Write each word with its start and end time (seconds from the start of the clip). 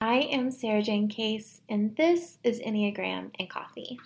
I 0.00 0.28
am 0.30 0.50
Sarah 0.50 0.82
Jane 0.82 1.08
Case, 1.08 1.62
and 1.70 1.96
this 1.96 2.36
is 2.44 2.60
Enneagram 2.60 3.30
and 3.38 3.48
Coffee. 3.48 3.98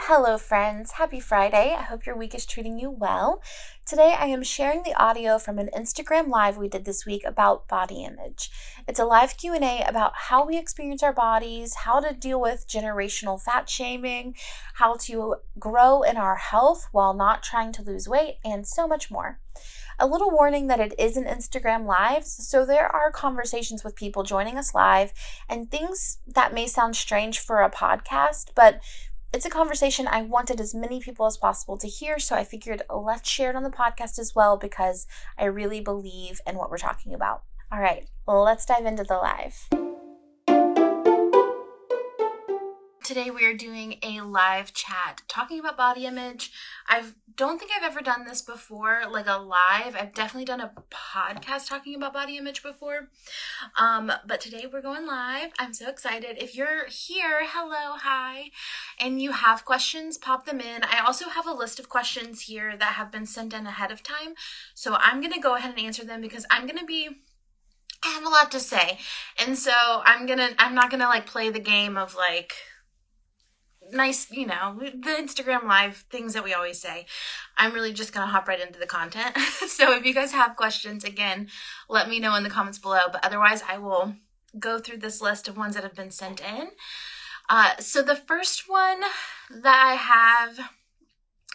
Hello, 0.00 0.36
friends. 0.36 0.90
Happy 0.92 1.20
Friday. 1.20 1.76
I 1.78 1.82
hope 1.82 2.04
your 2.04 2.16
week 2.16 2.34
is 2.34 2.44
treating 2.44 2.80
you 2.80 2.90
well. 2.90 3.40
Today, 3.86 4.16
I 4.18 4.26
am 4.26 4.42
sharing 4.42 4.82
the 4.82 5.00
audio 5.00 5.38
from 5.38 5.60
an 5.60 5.70
Instagram 5.72 6.26
live 6.26 6.56
we 6.56 6.68
did 6.68 6.84
this 6.84 7.06
week 7.06 7.22
about 7.24 7.68
body 7.68 8.02
image. 8.02 8.50
It's 8.88 8.98
a 8.98 9.04
live 9.04 9.36
Q&A 9.36 9.84
about 9.86 10.12
how 10.28 10.44
we 10.44 10.58
experience 10.58 11.04
our 11.04 11.12
bodies, 11.12 11.74
how 11.84 12.00
to 12.00 12.12
deal 12.12 12.40
with 12.40 12.66
generational 12.68 13.40
fat 13.40 13.70
shaming, 13.70 14.34
how 14.74 14.96
to 15.02 15.36
grow 15.56 16.02
in 16.02 16.16
our 16.16 16.34
health 16.34 16.88
while 16.90 17.14
not 17.14 17.44
trying 17.44 17.70
to 17.74 17.82
lose 17.82 18.08
weight, 18.08 18.38
and 18.44 18.66
so 18.66 18.88
much 18.88 19.08
more. 19.08 19.38
A 19.98 20.06
little 20.06 20.30
warning 20.30 20.66
that 20.68 20.80
it 20.80 20.94
is 20.98 21.16
an 21.16 21.24
Instagram 21.24 21.84
live, 21.84 22.24
so 22.24 22.64
there 22.64 22.86
are 22.86 23.12
conversations 23.12 23.84
with 23.84 23.96
people 23.96 24.22
joining 24.22 24.56
us 24.56 24.74
live 24.74 25.12
and 25.48 25.70
things 25.70 26.18
that 26.26 26.54
may 26.54 26.66
sound 26.66 26.96
strange 26.96 27.38
for 27.38 27.60
a 27.60 27.70
podcast, 27.70 28.52
but 28.54 28.80
it's 29.32 29.44
a 29.44 29.50
conversation 29.50 30.08
I 30.08 30.22
wanted 30.22 30.60
as 30.60 30.74
many 30.74 31.00
people 31.00 31.26
as 31.26 31.36
possible 31.36 31.76
to 31.78 31.86
hear, 31.86 32.18
so 32.18 32.34
I 32.34 32.44
figured 32.44 32.82
let's 32.88 33.28
share 33.28 33.50
it 33.50 33.56
on 33.56 33.62
the 33.62 33.70
podcast 33.70 34.18
as 34.18 34.34
well 34.34 34.56
because 34.56 35.06
I 35.38 35.44
really 35.44 35.80
believe 35.80 36.40
in 36.46 36.56
what 36.56 36.70
we're 36.70 36.78
talking 36.78 37.12
about. 37.14 37.42
All 37.70 37.80
right, 37.80 38.08
let's 38.26 38.64
dive 38.64 38.86
into 38.86 39.04
the 39.04 39.14
live. 39.14 39.89
Today 43.10 43.28
we 43.28 43.44
are 43.44 43.54
doing 43.54 43.96
a 44.04 44.20
live 44.20 44.72
chat 44.72 45.22
talking 45.26 45.58
about 45.58 45.76
body 45.76 46.06
image. 46.06 46.52
I 46.86 47.02
don't 47.34 47.58
think 47.58 47.72
I've 47.76 47.82
ever 47.82 48.02
done 48.02 48.24
this 48.24 48.40
before, 48.40 49.02
like 49.10 49.26
a 49.26 49.36
live. 49.36 49.96
I've 49.96 50.14
definitely 50.14 50.44
done 50.44 50.60
a 50.60 50.70
podcast 50.92 51.68
talking 51.68 51.96
about 51.96 52.12
body 52.12 52.36
image 52.36 52.62
before. 52.62 53.08
Um, 53.76 54.12
but 54.24 54.40
today 54.40 54.68
we're 54.72 54.80
going 54.80 55.08
live. 55.08 55.50
I'm 55.58 55.74
so 55.74 55.88
excited. 55.88 56.40
If 56.40 56.54
you're 56.54 56.86
here, 56.86 57.40
hello, 57.48 57.98
hi, 57.98 58.52
and 59.00 59.20
you 59.20 59.32
have 59.32 59.64
questions, 59.64 60.16
pop 60.16 60.46
them 60.46 60.60
in. 60.60 60.84
I 60.84 61.02
also 61.04 61.30
have 61.30 61.48
a 61.48 61.52
list 61.52 61.80
of 61.80 61.88
questions 61.88 62.42
here 62.42 62.76
that 62.76 62.92
have 62.92 63.10
been 63.10 63.26
sent 63.26 63.52
in 63.52 63.66
ahead 63.66 63.90
of 63.90 64.04
time. 64.04 64.34
So 64.72 64.94
I'm 64.94 65.20
going 65.20 65.32
to 65.32 65.40
go 65.40 65.56
ahead 65.56 65.70
and 65.76 65.84
answer 65.84 66.04
them 66.04 66.20
because 66.20 66.46
I'm 66.48 66.64
going 66.64 66.78
to 66.78 66.86
be 66.86 67.08
I 68.04 68.10
have 68.10 68.24
a 68.24 68.28
lot 68.28 68.52
to 68.52 68.60
say. 68.60 68.98
And 69.36 69.58
so 69.58 69.72
I'm 70.04 70.26
going 70.26 70.38
to 70.38 70.54
I'm 70.58 70.76
not 70.76 70.90
going 70.90 71.00
to 71.00 71.08
like 71.08 71.26
play 71.26 71.50
the 71.50 71.58
game 71.58 71.96
of 71.96 72.14
like 72.14 72.54
nice, 73.92 74.30
you 74.30 74.46
know, 74.46 74.78
the 74.78 75.10
Instagram 75.10 75.64
live 75.64 76.04
things 76.10 76.34
that 76.34 76.44
we 76.44 76.54
always 76.54 76.80
say. 76.80 77.06
I'm 77.56 77.72
really 77.72 77.92
just 77.92 78.12
going 78.12 78.26
to 78.26 78.30
hop 78.30 78.48
right 78.48 78.60
into 78.60 78.78
the 78.78 78.86
content. 78.86 79.36
so 79.66 79.96
if 79.96 80.04
you 80.04 80.14
guys 80.14 80.32
have 80.32 80.56
questions, 80.56 81.04
again, 81.04 81.48
let 81.88 82.08
me 82.08 82.20
know 82.20 82.34
in 82.34 82.42
the 82.42 82.50
comments 82.50 82.78
below. 82.78 83.00
But 83.12 83.24
otherwise, 83.24 83.62
I 83.68 83.78
will 83.78 84.14
go 84.58 84.78
through 84.78 84.98
this 84.98 85.20
list 85.20 85.48
of 85.48 85.56
ones 85.56 85.74
that 85.74 85.84
have 85.84 85.94
been 85.94 86.10
sent 86.10 86.40
in. 86.40 86.70
Uh, 87.48 87.76
so 87.78 88.02
the 88.02 88.16
first 88.16 88.68
one 88.68 89.00
that 89.50 89.84
I 89.84 89.94
have 89.94 90.70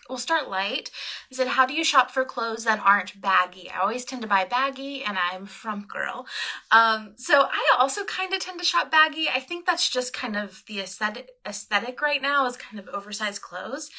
we'll 0.10 0.18
start 0.18 0.50
light. 0.50 0.92
I 1.32 1.36
said, 1.36 1.50
How 1.50 1.66
do 1.66 1.74
you 1.74 1.84
shop 1.84 2.12
for 2.12 2.26
clothes 2.26 2.66
that 2.66 2.80
aren't 2.80 3.22
baggy? 3.22 3.70
I 3.70 3.80
always 3.80 4.06
tend 4.06 4.22
to 4.22 4.28
buy 4.28 4.46
baggy 4.46 5.04
and 5.04 5.18
I'm 5.18 5.46
from 5.46 5.86
girl. 5.86 6.26
Um, 6.72 7.14
so 7.16 7.48
I 7.52 7.76
also 7.78 8.04
kind 8.06 8.34
of 8.34 8.40
tend 8.40 8.60
to 8.60 8.66
shop 8.66 8.92
baggy. 8.92 9.28
I 9.34 9.40
think 9.40 9.66
that's 9.66 9.90
just 9.90 10.14
kind 10.14 10.36
of 10.36 10.64
the 10.68 10.80
aesthetic 10.80 11.32
aesthetic 11.48 12.02
right 12.02 12.22
now 12.22 12.46
is 12.46 12.58
kind 12.58 12.80
of 12.80 12.94
oversized 12.94 13.42
clothes. 13.42 13.90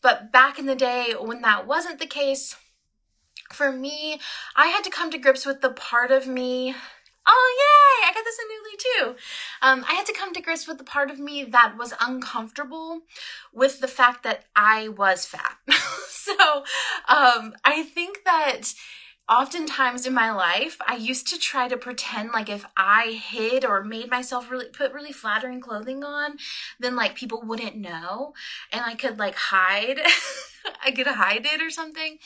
But 0.00 0.32
back 0.32 0.58
in 0.58 0.66
the 0.66 0.74
day 0.74 1.14
when 1.18 1.40
that 1.42 1.66
wasn't 1.66 1.98
the 1.98 2.06
case, 2.06 2.56
for 3.52 3.70
me, 3.72 4.20
I 4.56 4.66
had 4.66 4.84
to 4.84 4.90
come 4.90 5.10
to 5.10 5.18
grips 5.18 5.46
with 5.46 5.60
the 5.60 5.70
part 5.70 6.10
of 6.10 6.26
me 6.26 6.74
oh 7.26 7.56
yay 7.60 8.08
i 8.08 8.12
got 8.14 8.24
this 8.24 8.38
in 8.38 8.46
Nuuly 8.50 8.78
too. 8.78 9.16
Um, 9.62 9.84
i 9.88 9.94
had 9.94 10.06
to 10.06 10.12
come 10.12 10.32
to 10.32 10.40
grips 10.42 10.66
with 10.68 10.78
the 10.78 10.84
part 10.84 11.10
of 11.10 11.18
me 11.18 11.44
that 11.44 11.76
was 11.78 11.94
uncomfortable 12.00 13.02
with 13.52 13.80
the 13.80 13.88
fact 13.88 14.22
that 14.24 14.44
i 14.56 14.88
was 14.88 15.24
fat. 15.26 15.56
So 16.24 16.64
um, 17.06 17.52
i 17.64 17.82
think 17.82 18.24
that 18.24 18.72
oftentimes 19.28 20.06
in 20.06 20.12
my 20.12 20.30
life 20.30 20.76
i 20.86 20.94
used 20.94 21.26
to 21.26 21.38
try 21.38 21.66
to 21.66 21.76
pretend 21.76 22.30
like 22.32 22.50
if 22.50 22.66
i 22.76 23.18
hid 23.30 23.64
or 23.64 23.82
made 23.82 24.10
myself 24.10 24.50
really 24.50 24.68
put 24.68 24.92
really 24.92 25.12
flattering 25.12 25.60
clothing 25.60 26.04
on 26.04 26.36
then 26.78 26.94
like 26.94 27.14
people 27.14 27.42
wouldn't 27.42 27.76
know 27.76 28.34
and 28.70 28.82
i 28.84 28.94
could 28.94 29.18
like 29.18 29.34
hide 29.34 29.98
I 30.84 30.90
could 30.92 31.06
hide 31.06 31.46
it 31.46 31.62
or 31.62 31.70
something. 31.70 32.18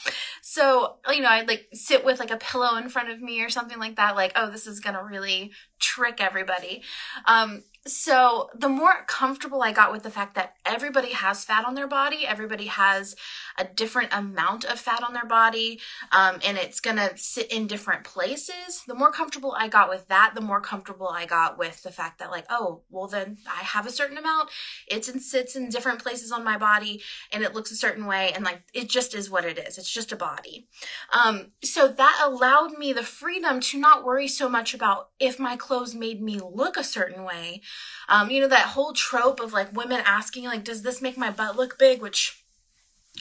So, 0.43 0.97
you 1.09 1.21
know, 1.21 1.29
I'd 1.29 1.49
like 1.49 1.69
sit 1.73 2.05
with 2.05 2.21
like 2.21 2.31
a 2.31 2.37
pillow 2.37 2.77
in 2.77 2.89
front 2.89 3.11
of 3.11 3.21
me 3.21 3.43
or 3.43 3.51
something 3.51 3.79
like 3.79 3.97
that, 3.97 4.17
like, 4.17 4.33
oh, 4.37 4.51
this 4.51 4.67
is 4.67 4.81
gonna 4.81 5.03
really 5.03 5.53
trick 5.79 6.21
everybody. 6.21 6.83
Um, 7.27 7.65
so 7.89 8.51
the 8.55 8.69
more 8.69 9.05
comfortable 9.07 9.63
I 9.63 9.73
got 9.73 9.93
with 9.93 10.03
the 10.03 10.11
fact 10.11 10.35
that 10.35 10.55
everybody 10.65 11.13
has 11.13 11.45
fat 11.45 11.65
on 11.65 11.75
their 11.75 11.87
body, 11.87 12.27
everybody 12.27 12.67
has 12.67 13.17
a 13.59 13.65
different 13.65 14.13
amount 14.13 14.65
of 14.65 14.79
fat 14.79 15.03
on 15.03 15.15
their 15.15 15.25
body, 15.25 15.81
um, 16.13 16.39
and 16.45 16.59
it's 16.59 16.81
gonna 16.81 17.17
sit 17.17 17.51
in 17.51 17.67
different 17.67 18.05
places. 18.05 18.85
The 18.87 18.95
more 18.95 19.11
comfortable 19.11 19.55
I 19.57 19.69
got 19.69 19.89
with 19.89 20.07
that, 20.09 20.33
the 20.35 20.41
more 20.41 20.61
comfortable 20.61 21.09
I 21.09 21.27
got 21.27 21.59
with 21.59 21.83
the 21.83 21.91
fact 21.91 22.19
that 22.19 22.31
like, 22.31 22.45
oh, 22.51 22.83
well 22.91 23.07
then 23.07 23.39
I 23.49 23.63
have 23.63 23.87
a 23.87 23.93
certain 23.93 24.19
amount. 24.19 24.51
It's 24.87 25.09
and 25.09 25.23
sits 25.23 25.57
in 25.57 25.71
different 25.71 26.03
places 26.03 26.31
on 26.31 26.45
my 26.45 26.59
body, 26.59 27.03
and 27.33 27.43
it 27.43 27.55
looks 27.55 27.71
a 27.71 27.77
certain 27.77 28.07
way, 28.07 28.33
and 28.35 28.45
like 28.45 28.63
it 28.75 28.89
just 28.89 29.15
is 29.15 29.31
what 29.31 29.45
it 29.45 29.59
is. 29.59 29.79
It's 29.79 29.93
just 29.93 30.13
a 30.13 30.17
body. 30.17 30.69
Um, 31.13 31.53
so 31.65 31.89
that 31.89 32.23
allowed 32.23 32.79
me 32.79 32.93
the 32.93 33.03
freedom 33.03 33.61
to 33.61 33.79
not 33.79 34.05
worry 34.05 34.29
so 34.29 34.49
much 34.49 34.75
about 34.75 35.09
if 35.19 35.39
my 35.39 35.57
clothes 35.57 35.95
made 35.95 36.21
me 36.21 36.39
look 36.39 36.77
a 36.77 36.85
certain 36.85 37.25
way 37.25 37.63
um, 38.09 38.31
you 38.31 38.41
know, 38.41 38.49
that 38.49 38.69
whole 38.69 38.93
trope 38.93 39.41
of 39.41 39.53
like 39.53 39.77
women 39.77 40.01
asking, 40.05 40.45
like, 40.45 40.65
does 40.65 40.83
this 40.83 41.03
make 41.03 41.17
my 41.17 41.31
butt 41.31 41.57
look 41.57 41.79
big? 41.79 42.01
Which 42.01 42.45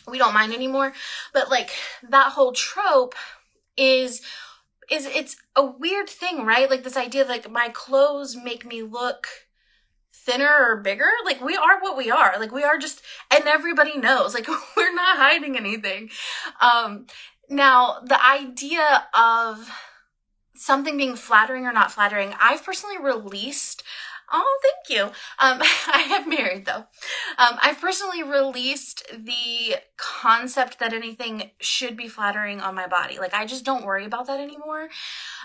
we 0.07 0.18
don't 0.18 0.34
mind 0.34 0.53
anymore. 0.53 0.94
But 1.34 1.50
like 1.50 1.72
that 2.09 2.34
whole 2.34 2.51
trope 2.51 3.16
is 3.75 4.22
is 4.90 5.06
it's 5.06 5.35
a 5.56 5.66
weird 5.66 6.09
thing, 6.09 6.45
right? 6.45 6.69
Like 6.69 6.84
this 6.84 6.97
idea 6.97 7.25
like 7.25 7.50
my 7.50 7.69
clothes 7.69 8.36
make 8.36 8.65
me 8.65 8.81
look 8.81 9.27
thinner 10.12 10.56
or 10.60 10.77
bigger. 10.77 11.10
Like 11.25 11.42
we 11.42 11.56
are 11.56 11.80
what 11.80 11.98
we 11.98 12.12
are. 12.12 12.39
Like 12.39 12.51
we 12.51 12.63
are 12.63 12.77
just 12.77 13.01
and 13.31 13.45
everybody 13.45 13.98
knows. 13.98 14.33
Like 14.33 14.48
we're 14.77 14.94
not 14.94 15.18
hiding 15.18 15.57
anything. 15.57 16.10
Um 16.62 17.07
now 17.50 18.00
the 18.06 18.24
idea 18.24 19.07
of 19.13 19.69
something 20.56 20.98
being 20.98 21.15
flattering 21.15 21.65
or 21.65 21.74
not 21.74 21.92
flattering, 21.92 22.33
I've 22.42 22.63
personally 22.63 22.98
released 22.98 23.83
Oh, 24.31 24.59
thank 24.62 24.97
you. 24.97 25.06
Um, 25.06 25.62
I 25.88 26.06
have 26.09 26.27
married 26.27 26.65
though. 26.65 26.85
Um, 27.38 27.57
I've 27.62 27.79
personally 27.79 28.24
released 28.24 29.03
the 29.12 29.77
concept 29.97 30.79
that 30.79 30.94
anything 30.94 31.51
should 31.59 31.95
be 31.95 32.07
flattering 32.07 32.59
on 32.59 32.75
my 32.75 32.88
body. 32.88 33.19
Like 33.19 33.33
I 33.33 33.45
just 33.45 33.63
don't 33.63 33.85
worry 33.85 34.06
about 34.06 34.27
that 34.27 34.39
anymore. 34.39 34.89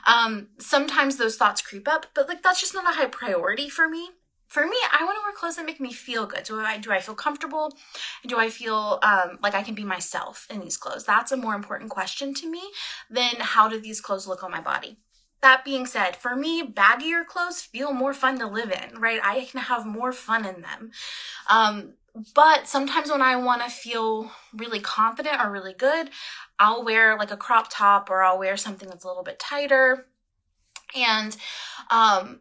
Um, 0.06 0.48
sometimes 0.58 1.16
those 1.16 1.36
thoughts 1.36 1.62
creep 1.62 1.88
up, 1.88 2.06
but 2.14 2.28
like 2.28 2.42
that's 2.42 2.60
just 2.60 2.74
not 2.74 2.88
a 2.90 2.96
high 2.96 3.06
priority 3.06 3.68
for 3.68 3.88
me. 3.88 4.10
For 4.48 4.66
me, 4.66 4.76
I 4.92 5.02
want 5.04 5.16
to 5.16 5.22
wear 5.24 5.32
clothes 5.32 5.56
that 5.56 5.64
make 5.64 5.80
me 5.80 5.94
feel 5.94 6.26
good. 6.26 6.44
Do 6.44 6.60
I 6.60 6.76
do 6.76 6.92
I 6.92 7.00
feel 7.00 7.14
comfortable? 7.14 7.74
Do 8.26 8.38
I 8.38 8.50
feel 8.50 8.98
um, 9.02 9.38
like 9.42 9.54
I 9.54 9.62
can 9.62 9.74
be 9.74 9.84
myself 9.84 10.46
in 10.50 10.60
these 10.60 10.76
clothes? 10.76 11.04
That's 11.04 11.32
a 11.32 11.38
more 11.38 11.54
important 11.54 11.90
question 11.90 12.34
to 12.34 12.50
me 12.50 12.60
than 13.08 13.36
how 13.38 13.68
do 13.68 13.80
these 13.80 14.02
clothes 14.02 14.26
look 14.26 14.42
on 14.42 14.50
my 14.50 14.60
body. 14.60 14.98
That 15.42 15.64
being 15.64 15.86
said, 15.86 16.16
for 16.16 16.34
me, 16.34 16.62
baggier 16.62 17.26
clothes 17.26 17.60
feel 17.60 17.92
more 17.92 18.14
fun 18.14 18.38
to 18.38 18.46
live 18.46 18.70
in, 18.72 18.98
right? 19.00 19.20
I 19.22 19.44
can 19.44 19.60
have 19.60 19.84
more 19.84 20.12
fun 20.12 20.46
in 20.46 20.62
them. 20.62 20.92
Um, 21.48 21.94
but 22.34 22.68
sometimes 22.68 23.10
when 23.10 23.22
I 23.22 23.36
want 23.36 23.62
to 23.62 23.70
feel 23.70 24.30
really 24.54 24.80
confident 24.80 25.40
or 25.42 25.50
really 25.50 25.74
good, 25.74 26.10
I'll 26.58 26.84
wear 26.84 27.16
like 27.16 27.30
a 27.30 27.36
crop 27.36 27.68
top 27.70 28.10
or 28.10 28.22
I'll 28.22 28.38
wear 28.38 28.56
something 28.56 28.88
that's 28.88 29.04
a 29.04 29.08
little 29.08 29.22
bit 29.22 29.38
tighter. 29.38 30.06
And 30.94 31.36
um, 31.90 32.40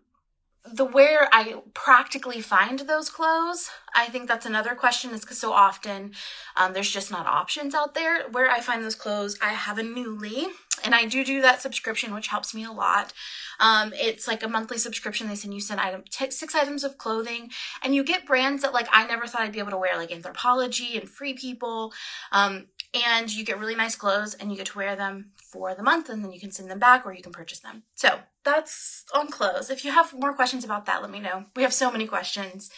the 0.65 0.86
where 0.86 1.27
I 1.31 1.62
practically 1.74 2.42
find 2.42 2.80
those 2.80 3.09
clothes, 3.09 3.71
I 3.95 4.07
think 4.07 4.27
that's 4.27 4.45
another 4.45 4.75
question 4.75 5.12
is 5.12 5.21
because 5.21 5.39
so 5.39 5.53
often 5.53 6.12
um, 6.56 6.74
there's 6.74 6.92
just 6.92 7.09
not 7.09 7.25
options 7.25 7.74
out 7.74 7.95
there. 7.95 8.30
Where 8.30 8.50
I 8.50 8.59
find 8.59 8.83
those 8.83 8.95
clothes, 8.95 9.39
I 9.42 9.50
have 9.53 9.80
a 9.80 9.83
Nuuly 9.83 10.48
and 10.83 10.95
I 10.95 11.06
do 11.06 11.24
do 11.24 11.42
that 11.42 11.62
subscription, 11.62 12.13
which 12.13 12.28
helps 12.28 12.54
me 12.54 12.63
a 12.63 12.72
lot. 12.72 13.13
Um, 13.60 13.94
it's 13.95 14.28
like 14.28 14.44
a 14.44 14.48
monthly 14.48 14.78
subscription. 14.78 15.28
They 15.28 15.36
send 15.36 15.54
you 15.54 15.62
send 15.62 15.80
item 15.80 16.04
t- 16.10 16.31
six 16.31 16.56
items 16.56 16.83
of 16.83 16.98
clothing, 16.98 17.51
and 17.83 17.95
you 17.95 18.04
get 18.04 18.25
brands 18.25 18.62
that 18.62 18.74
like 18.74 18.88
I 18.92 19.06
never 19.06 19.28
thought 19.28 19.42
I'd 19.42 19.51
be 19.51 19.60
able 19.60 19.72
to 19.72 19.78
wear, 19.78 19.98
like 19.98 20.10
Anthropologie 20.10 21.00
and 21.00 21.10
Free 21.10 21.33
People. 21.33 21.94
Um, 22.31 22.68
and 22.94 23.33
you 23.33 23.45
get 23.45 23.60
really 23.60 23.75
nice 23.75 23.95
clothes, 23.95 24.33
and 24.33 24.51
you 24.51 24.57
get 24.57 24.68
to 24.68 24.78
wear 24.78 24.95
them 24.95 25.31
for 25.38 25.74
the 25.74 25.83
month, 25.83 26.10
and 26.10 26.24
then 26.24 26.31
you 26.31 26.39
can 26.39 26.51
send 26.51 26.69
them 26.69 26.80
back 26.80 27.06
or 27.06 27.13
you 27.13 27.24
can 27.24 27.31
purchase 27.31 27.60
them. 27.60 27.84
So 27.95 28.19
that's 28.44 29.06
on 29.13 29.27
clothes. 29.27 29.69
If 29.69 29.86
you 29.86 29.92
have 29.92 30.13
more 30.13 30.34
questions 30.34 30.63
about 30.63 30.86
that, 30.88 31.01
let 31.01 31.12
me 31.12 31.19
know. 31.19 31.45
We 31.56 31.63
have 31.63 31.74
so 31.74 31.92
many 31.92 32.07
questions 32.07 32.72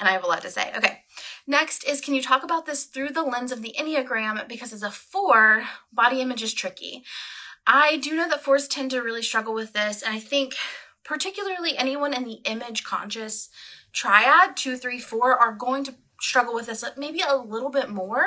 and 0.00 0.08
I 0.08 0.12
have 0.12 0.24
a 0.24 0.26
lot 0.26 0.42
to 0.42 0.50
say. 0.50 0.72
Okay. 0.76 1.00
Next 1.46 1.84
is 1.84 2.00
can 2.00 2.14
you 2.14 2.22
talk 2.22 2.42
about 2.42 2.66
this 2.66 2.84
through 2.84 3.10
the 3.10 3.22
lens 3.22 3.52
of 3.52 3.62
the 3.62 3.74
Enneagram? 3.78 4.48
Because 4.48 4.72
as 4.72 4.82
a 4.82 4.90
four, 4.90 5.64
body 5.92 6.20
image 6.20 6.42
is 6.42 6.54
tricky. 6.54 7.04
I 7.66 7.96
do 7.96 8.14
know 8.14 8.28
that 8.28 8.42
fours 8.42 8.68
tend 8.68 8.90
to 8.90 9.00
really 9.00 9.22
struggle 9.22 9.54
with 9.54 9.72
this, 9.72 10.02
and 10.02 10.14
I 10.14 10.18
think 10.18 10.54
particularly 11.04 11.76
anyone 11.76 12.14
in 12.14 12.24
the 12.24 12.40
image 12.44 12.84
conscious 12.84 13.48
triad, 13.92 14.56
two, 14.56 14.76
three, 14.76 14.98
four, 14.98 15.36
are 15.38 15.52
going 15.52 15.84
to 15.84 15.94
struggle 16.24 16.54
with 16.54 16.66
this 16.66 16.84
maybe 16.96 17.20
a 17.20 17.36
little 17.36 17.70
bit 17.70 17.90
more. 17.90 18.24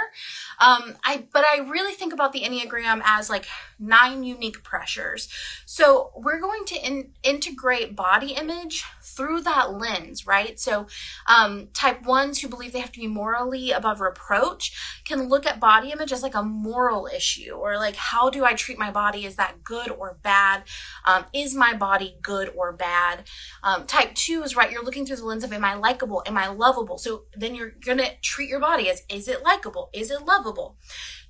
Um, 0.60 0.96
I 1.04 1.26
but 1.34 1.44
I 1.46 1.60
really 1.60 1.94
think 1.94 2.14
about 2.14 2.32
the 2.32 2.42
Enneagram 2.42 3.02
as 3.04 3.30
like 3.30 3.48
nine 3.80 4.24
unique 4.24 4.64
pressures. 4.64 5.28
So 5.66 6.12
we're 6.16 6.40
going 6.40 6.66
to 6.66 6.76
in, 6.76 7.12
integrate 7.24 7.96
body 7.96 8.34
image 8.34 8.84
through 9.02 9.42
that 9.42 9.74
lens, 9.74 10.26
right? 10.26 10.60
So 10.60 10.88
um, 11.28 11.70
type 11.74 12.06
ones 12.06 12.40
who 12.40 12.48
believe 12.48 12.74
they 12.74 12.80
have 12.80 12.92
to 12.92 13.00
be 13.00 13.08
morally 13.08 13.72
above 13.72 14.02
reproach 14.02 15.02
can 15.06 15.28
look 15.28 15.46
at 15.46 15.60
body 15.60 15.92
image 15.92 16.12
as 16.12 16.24
like 16.24 16.36
a 16.36 16.44
moral 16.44 17.08
issue 17.08 17.52
or 17.52 17.78
like 17.78 17.96
how 17.96 18.30
do 18.30 18.46
I 18.46 18.54
treat 18.54 18.78
my 18.78 18.92
body? 18.92 19.26
Is 19.26 19.36
that 19.36 19.64
good 19.64 19.90
or 19.90 20.18
bad? 20.22 20.64
Um, 21.06 21.26
is 21.34 21.56
my 21.56 21.74
body 21.74 22.18
good 22.22 22.52
or 22.56 22.74
bad? 22.74 23.24
Um, 23.64 23.86
type 23.86 24.14
two 24.16 24.44
is 24.44 24.56
right. 24.56 24.72
You're 24.72 24.84
looking 24.84 25.06
through 25.06 25.18
the 25.18 25.26
lens 25.26 25.44
of 25.44 25.54
am 25.54 25.66
I 25.66 25.76
likable? 25.76 26.24
Am 26.26 26.38
I 26.38 26.48
lovable? 26.48 26.98
So 26.98 27.24
then 27.36 27.56
you're 27.56 27.72
gonna 27.88 28.12
treat 28.22 28.50
your 28.50 28.60
body 28.60 28.90
as 28.90 29.04
is 29.10 29.28
it 29.28 29.44
likable? 29.44 29.90
Is 29.94 30.12
it 30.12 30.24
lovable? 30.24 30.78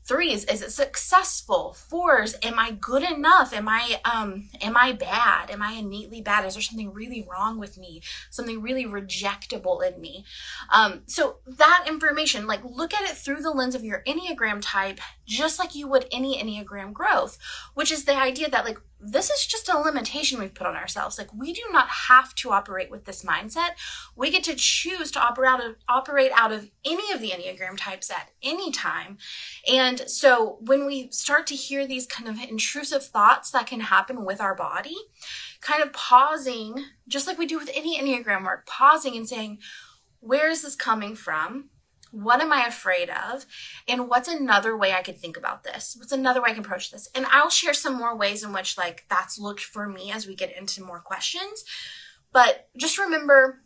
Three 0.08 0.32
is 0.32 0.46
is 0.46 0.62
it 0.62 0.72
successful? 0.72 1.74
Four 1.74 2.22
is 2.22 2.38
am 2.42 2.58
I 2.58 2.72
good 2.72 3.04
enough? 3.04 3.54
Am 3.54 3.68
I 3.68 4.00
um 4.06 4.48
am 4.62 4.78
I 4.78 4.94
bad? 4.94 5.52
Am 5.52 5.62
I 5.62 5.74
innately 5.74 6.22
bad? 6.22 6.46
Is 6.46 6.54
there 6.54 6.62
something 6.62 6.94
really 6.94 7.28
wrong 7.30 7.60
with 7.60 7.78
me? 7.78 8.02
Something 8.30 8.62
really 8.62 8.86
rejectable 8.86 9.86
in 9.86 10.00
me? 10.00 10.24
Um, 10.74 11.02
so 11.08 11.40
that 11.46 11.86
information, 11.88 12.48
like 12.48 12.64
look 12.64 12.94
at 12.94 13.10
it 13.10 13.18
through 13.18 13.42
the 13.42 13.52
lens 13.52 13.76
of 13.76 13.84
your 13.84 14.02
Enneagram 14.08 14.60
type, 14.62 15.02
just 15.26 15.60
like 15.60 15.76
you 15.76 15.90
would 15.90 16.08
any 16.10 16.42
Enneagram 16.42 16.94
growth, 16.94 17.38
which 17.74 17.92
is 17.92 18.06
the 18.06 18.16
idea 18.16 18.50
that 18.50 18.64
like 18.64 18.80
this 19.00 19.30
is 19.30 19.46
just 19.46 19.70
a 19.70 19.78
limitation 19.78 20.40
we've 20.40 20.54
put 20.54 20.68
on 20.68 20.76
ourselves. 20.76 21.18
Like 21.18 21.34
we 21.34 21.54
do 21.54 21.64
not 21.72 21.88
have 21.88 22.34
to 22.36 22.52
operate 22.52 22.90
with 22.90 23.06
this 23.06 23.24
mindset. 23.24 23.72
We 24.16 24.32
get 24.32 24.44
to 24.46 24.56
choose 24.56 25.12
to 25.12 25.22
operate 25.22 25.50
out 25.50 25.64
of, 25.64 25.76
operate 25.88 26.32
out 26.36 26.52
of 26.52 26.70
any 26.84 27.12
of 27.12 27.22
the 27.22 27.30
Enneagram 27.30 27.78
types 27.78 28.10
at 28.10 28.32
any 28.42 28.72
time. 28.72 29.18
And 29.72 30.10
so 30.10 30.58
when 30.62 30.86
we 30.86 31.10
start 31.12 31.46
to 31.48 31.56
hear 31.56 31.86
these 31.86 32.08
kind 32.08 32.28
of 32.28 32.40
intrusive 32.40 33.04
thoughts 33.04 33.52
that 33.52 33.68
can 33.68 33.82
happen 33.82 34.26
with 34.26 34.42
our 34.42 34.56
body, 34.56 34.98
kind 35.62 35.84
of 35.84 35.94
pausing, 35.94 36.86
just 37.08 37.28
like 37.28 37.38
we 37.38 37.46
do 37.46 37.60
with 37.60 37.70
any 37.74 38.00
Enneagram 38.00 38.46
work, 38.46 38.66
pausing 38.66 39.16
and 39.16 39.28
saying, 39.28 39.60
where 40.20 40.50
is 40.50 40.64
this 40.64 40.76
coming 40.76 41.16
from? 41.16 41.70
What 42.12 42.42
am 42.42 42.52
I 42.54 42.66
afraid 42.66 43.10
of? 43.10 43.46
And 43.88 44.10
what's 44.10 44.28
another 44.28 44.76
way 44.78 44.94
I 44.94 45.02
could 45.02 45.18
think 45.18 45.38
about 45.38 45.64
this? 45.64 45.96
What's 45.98 46.12
another 46.12 46.42
way 46.42 46.50
I 46.52 46.54
can 46.54 46.64
approach 46.64 46.92
this? 46.92 47.10
And 47.14 47.26
I'll 47.28 47.50
share 47.50 47.74
some 47.74 47.96
more 47.96 48.16
ways 48.16 48.44
in 48.44 48.54
which 48.54 48.78
like 48.78 49.06
that's 49.10 49.40
looked 49.40 49.62
for 49.62 49.88
me 49.88 50.12
as 50.12 50.28
we 50.28 50.36
get 50.36 50.56
into 50.58 50.84
more 50.84 51.00
questions. 51.00 51.64
But 52.32 52.70
just 52.78 52.98
remember 52.98 53.62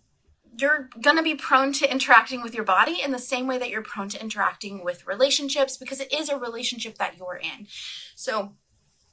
you're 0.57 0.89
going 1.01 1.15
to 1.15 1.23
be 1.23 1.35
prone 1.35 1.71
to 1.73 1.89
interacting 1.89 2.41
with 2.41 2.53
your 2.53 2.63
body 2.63 3.01
in 3.01 3.11
the 3.11 3.19
same 3.19 3.47
way 3.47 3.57
that 3.57 3.69
you're 3.69 3.81
prone 3.81 4.09
to 4.09 4.21
interacting 4.21 4.83
with 4.83 5.07
relationships 5.07 5.77
because 5.77 5.99
it 5.99 6.13
is 6.13 6.29
a 6.29 6.37
relationship 6.37 6.97
that 6.97 7.17
you're 7.17 7.39
in. 7.41 7.67
So 8.15 8.53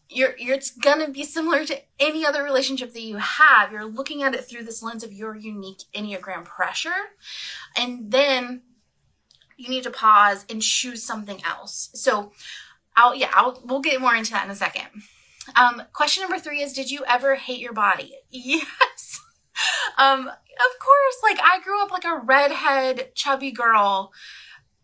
you're, 0.08 0.36
you're 0.38 0.54
it's 0.54 0.70
going 0.70 1.04
to 1.04 1.12
be 1.12 1.22
similar 1.22 1.64
to 1.66 1.80
any 2.00 2.25
other 2.25 2.42
relationship 2.42 2.92
that 2.92 3.02
you 3.02 3.19
have. 3.19 3.72
You're 3.72 3.84
looking 3.84 4.22
at 4.22 4.34
it 4.34 4.48
through 4.48 4.64
this 4.64 4.82
lens 4.82 5.04
of 5.04 5.12
your 5.12 5.36
unique 5.36 5.82
Enneagram 5.94 6.44
pressure. 6.44 7.12
And 7.76 8.10
then 8.10 8.62
you 9.58 9.69
need 9.69 9.82
to 9.82 9.90
pause 9.90 10.46
and 10.49 10.62
choose 10.62 11.02
something 11.02 11.43
else. 11.44 11.90
So 11.93 12.32
I'll, 12.96 13.14
yeah, 13.14 13.31
I'll, 13.34 13.60
we'll 13.64 13.81
get 13.81 14.00
more 14.00 14.14
into 14.14 14.31
that 14.31 14.44
in 14.44 14.50
a 14.50 14.55
second. 14.55 14.87
Um, 15.56 15.82
question 15.93 16.22
number 16.22 16.38
three 16.38 16.62
is, 16.62 16.72
did 16.72 16.90
you 16.90 17.05
ever 17.06 17.34
hate 17.34 17.60
your 17.60 17.75
body? 17.75 18.14
Yes. 18.31 19.20
um, 19.99 20.28
of 20.28 20.78
course, 20.78 21.16
like 21.22 21.40
I 21.43 21.60
grew 21.62 21.82
up 21.82 21.90
like 21.90 22.05
a 22.05 22.16
redhead, 22.25 23.12
chubby 23.16 23.50
girl 23.50 24.12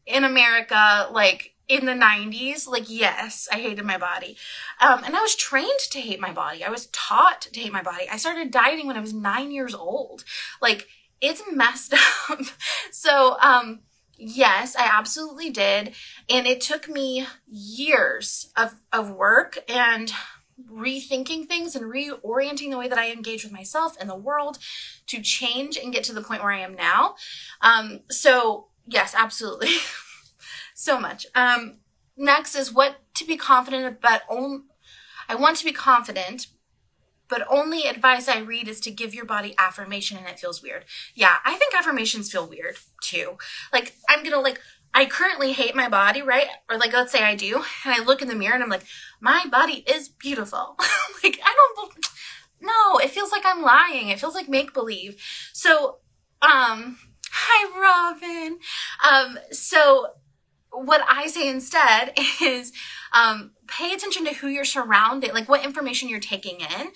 in 0.04 0.24
America, 0.24 1.08
like 1.12 1.54
in 1.66 1.86
the 1.86 1.92
90s 1.92 2.68
like 2.68 2.90
yes 2.90 3.48
i 3.50 3.56
hated 3.56 3.86
my 3.86 3.96
body 3.96 4.36
um, 4.82 5.02
and 5.02 5.16
i 5.16 5.20
was 5.22 5.34
trained 5.34 5.78
to 5.90 5.98
hate 5.98 6.20
my 6.20 6.30
body 6.30 6.62
i 6.62 6.68
was 6.68 6.88
taught 6.88 7.40
to 7.40 7.58
hate 7.58 7.72
my 7.72 7.82
body 7.82 8.04
i 8.10 8.18
started 8.18 8.50
dieting 8.50 8.86
when 8.86 8.98
i 8.98 9.00
was 9.00 9.14
nine 9.14 9.50
years 9.50 9.74
old 9.74 10.24
like 10.60 10.86
it's 11.22 11.42
messed 11.50 11.94
up 12.28 12.40
so 12.90 13.38
um 13.40 13.80
Yes, 14.16 14.76
I 14.76 14.88
absolutely 14.92 15.50
did. 15.50 15.94
And 16.28 16.46
it 16.46 16.60
took 16.60 16.88
me 16.88 17.26
years 17.46 18.50
of, 18.56 18.74
of 18.92 19.10
work 19.10 19.58
and 19.68 20.12
rethinking 20.70 21.46
things 21.48 21.74
and 21.74 21.92
reorienting 21.92 22.70
the 22.70 22.78
way 22.78 22.88
that 22.88 22.98
I 22.98 23.10
engage 23.10 23.42
with 23.42 23.52
myself 23.52 23.96
and 24.00 24.08
the 24.08 24.16
world 24.16 24.58
to 25.08 25.20
change 25.20 25.76
and 25.76 25.92
get 25.92 26.04
to 26.04 26.12
the 26.12 26.22
point 26.22 26.42
where 26.42 26.52
I 26.52 26.60
am 26.60 26.74
now. 26.74 27.16
Um, 27.60 28.00
so 28.10 28.68
yes, 28.86 29.14
absolutely. 29.16 29.70
so 30.74 30.98
much. 31.00 31.26
Um, 31.34 31.78
next 32.16 32.54
is 32.54 32.72
what 32.72 32.96
to 33.14 33.26
be 33.26 33.36
confident 33.36 33.86
about. 33.86 34.22
I 35.28 35.34
want 35.34 35.56
to 35.56 35.64
be 35.64 35.72
confident, 35.72 36.48
but 37.28 37.46
only 37.50 37.86
advice 37.86 38.28
I 38.28 38.38
read 38.38 38.68
is 38.68 38.80
to 38.80 38.90
give 38.90 39.14
your 39.14 39.24
body 39.24 39.54
affirmation 39.58 40.18
and 40.18 40.26
it 40.26 40.38
feels 40.38 40.62
weird. 40.62 40.84
Yeah, 41.14 41.36
I 41.44 41.54
think 41.56 41.74
affirmations 41.74 42.30
feel 42.30 42.46
weird 42.46 42.76
too. 43.02 43.38
Like, 43.72 43.94
I'm 44.08 44.22
gonna 44.22 44.40
like, 44.40 44.60
I 44.92 45.06
currently 45.06 45.52
hate 45.52 45.74
my 45.74 45.88
body, 45.88 46.22
right? 46.22 46.46
Or 46.70 46.78
like, 46.78 46.92
let's 46.92 47.12
say 47.12 47.22
I 47.24 47.34
do, 47.34 47.64
and 47.84 47.94
I 47.94 48.04
look 48.04 48.22
in 48.22 48.28
the 48.28 48.34
mirror 48.34 48.54
and 48.54 48.62
I'm 48.62 48.70
like, 48.70 48.84
my 49.20 49.44
body 49.50 49.84
is 49.88 50.08
beautiful. 50.08 50.76
like, 51.22 51.40
I 51.44 51.54
don't, 51.76 52.06
no, 52.60 52.98
it 52.98 53.10
feels 53.10 53.32
like 53.32 53.42
I'm 53.44 53.62
lying. 53.62 54.08
It 54.08 54.20
feels 54.20 54.34
like 54.34 54.48
make 54.48 54.72
believe. 54.72 55.20
So, 55.52 55.98
um, 56.42 56.98
hi, 57.30 58.12
Robin. 58.12 58.58
Um, 59.02 59.38
so 59.50 60.08
what 60.74 61.02
I 61.08 61.26
say 61.26 61.48
instead 61.48 62.12
is 62.42 62.72
um, 63.12 63.52
pay 63.66 63.92
attention 63.92 64.24
to 64.26 64.34
who 64.34 64.48
you're 64.48 64.64
surrounded, 64.64 65.32
like 65.32 65.48
what 65.48 65.64
information 65.64 66.08
you're 66.08 66.20
taking 66.20 66.60
in. 66.60 66.88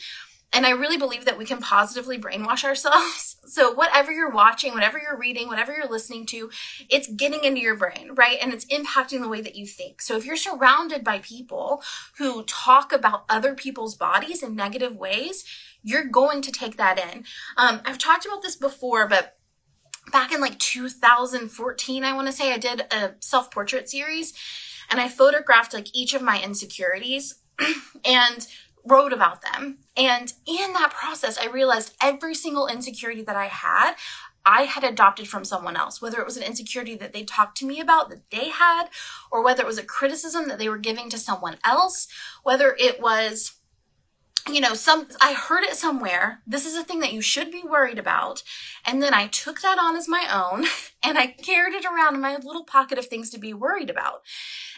And 0.51 0.65
I 0.65 0.71
really 0.71 0.97
believe 0.97 1.27
that 1.27 1.37
we 1.37 1.45
can 1.45 1.59
positively 1.59 2.19
brainwash 2.19 2.65
ourselves. 2.65 3.37
So 3.49 3.73
whatever 3.73 4.13
you're 4.13 4.29
watching, 4.29 4.75
whatever 4.75 4.99
you're 4.99 5.17
reading, 5.17 5.49
whatever 5.49 5.73
you're 5.73 5.89
listening 5.89 6.27
to, 6.27 6.51
it's 6.91 7.09
getting 7.09 7.45
into 7.45 7.63
your 7.63 7.77
brain, 7.77 8.11
right? 8.15 8.37
And 8.43 8.53
it's 8.53 8.67
impacting 8.67 9.23
the 9.23 9.29
way 9.29 9.41
that 9.41 9.57
you 9.57 9.65
think. 9.65 10.03
So 10.03 10.19
if 10.19 10.27
you're 10.27 10.37
surrounded 10.37 11.03
by 11.03 11.21
people 11.21 11.83
who 12.19 12.45
talk 12.45 12.93
about 12.93 13.25
other 13.27 13.55
people's 13.55 13.95
bodies 13.95 14.43
in 14.43 14.55
negative 14.55 14.97
ways, 14.97 15.45
you're 15.83 16.05
going 16.05 16.43
to 16.43 16.53
take 16.53 16.77
that 16.77 16.99
in. 16.99 17.25
Um, 17.57 17.81
I've 17.87 17.97
talked 17.97 18.27
about 18.27 18.43
this 18.43 18.57
before, 18.57 19.09
but 19.09 19.38
back 20.11 20.33
in 20.33 20.41
like 20.41 20.59
2014, 20.59 22.05
I 22.05 22.13
want 22.13 22.27
to 22.27 22.33
say 22.33 22.53
I 22.53 22.59
did 22.59 22.83
a 22.93 23.15
self 23.21 23.51
portrait 23.51 23.89
series 23.89 24.35
and 24.91 25.01
I 25.01 25.09
photographed 25.09 25.75
like 25.75 25.95
each 25.95 26.15
of 26.15 26.23
my 26.23 26.43
insecurities 26.43 27.37
and 28.05 28.47
wrote 28.85 29.13
about 29.13 29.43
them. 29.43 29.79
And 29.97 30.33
in 30.47 30.73
that 30.73 30.95
process, 30.95 31.39
I 31.39 31.47
realized 31.47 31.95
every 32.01 32.35
single 32.35 32.67
insecurity 32.67 33.23
that 33.23 33.37
I 33.37 33.47
had, 33.47 33.95
I 34.47 34.63
had 34.63 34.85
adopted 34.85 35.29
from 35.29 35.45
someone 35.45 35.77
else, 35.77 36.01
whether 36.01 36.21
it 36.21 36.25
was 36.25 36.39
an 36.39 36.43
insecurity 36.43 36.97
that 36.97 37.13
they 37.13 37.25
talked 37.25 37.59
to 37.59 37.67
me 37.67 37.81
about 37.81 38.09
that 38.09 38.31
they 38.31 38.49
had, 38.49 38.85
or 39.31 39.45
whether 39.45 39.63
it 39.63 39.67
was 39.67 39.79
a 39.79 39.85
criticism 39.85 40.49
that 40.49 40.59
they 40.59 40.71
were 40.71 40.79
giving 40.79 41.11
to 41.11 41.19
someone 41.19 41.59
else, 41.65 42.09
whether 42.45 42.75
it 42.79 43.01
was 43.01 43.58
you 44.51 44.61
know, 44.61 44.75
some 44.75 45.09
I 45.21 45.35
heard 45.35 45.65
it 45.65 45.75
somewhere. 45.75 46.43
This 46.47 46.67
is 46.67 46.77
a 46.77 46.85
thing 46.85 47.01
that 47.01 47.13
you 47.13 47.21
should 47.21 47.51
be 47.51 47.63
worried 47.63 47.99
about. 47.99 48.43
And 48.87 49.03
then 49.03 49.15
I 49.15 49.27
took 49.27 49.61
that 49.61 49.79
on 49.79 49.97
as 49.97 50.09
my 50.09 50.27
own 50.33 50.65
and 51.03 51.19
I 51.19 51.29
carried 51.29 51.75
it 51.75 51.85
around 51.85 52.15
in 52.15 52.21
my 52.21 52.37
little 52.37 52.65
pocket 52.65 52.99
of 52.99 53.07
things 53.07 53.31
to 53.31 53.39
be 53.39 53.53
worried 53.53 53.91
about. 53.91 54.23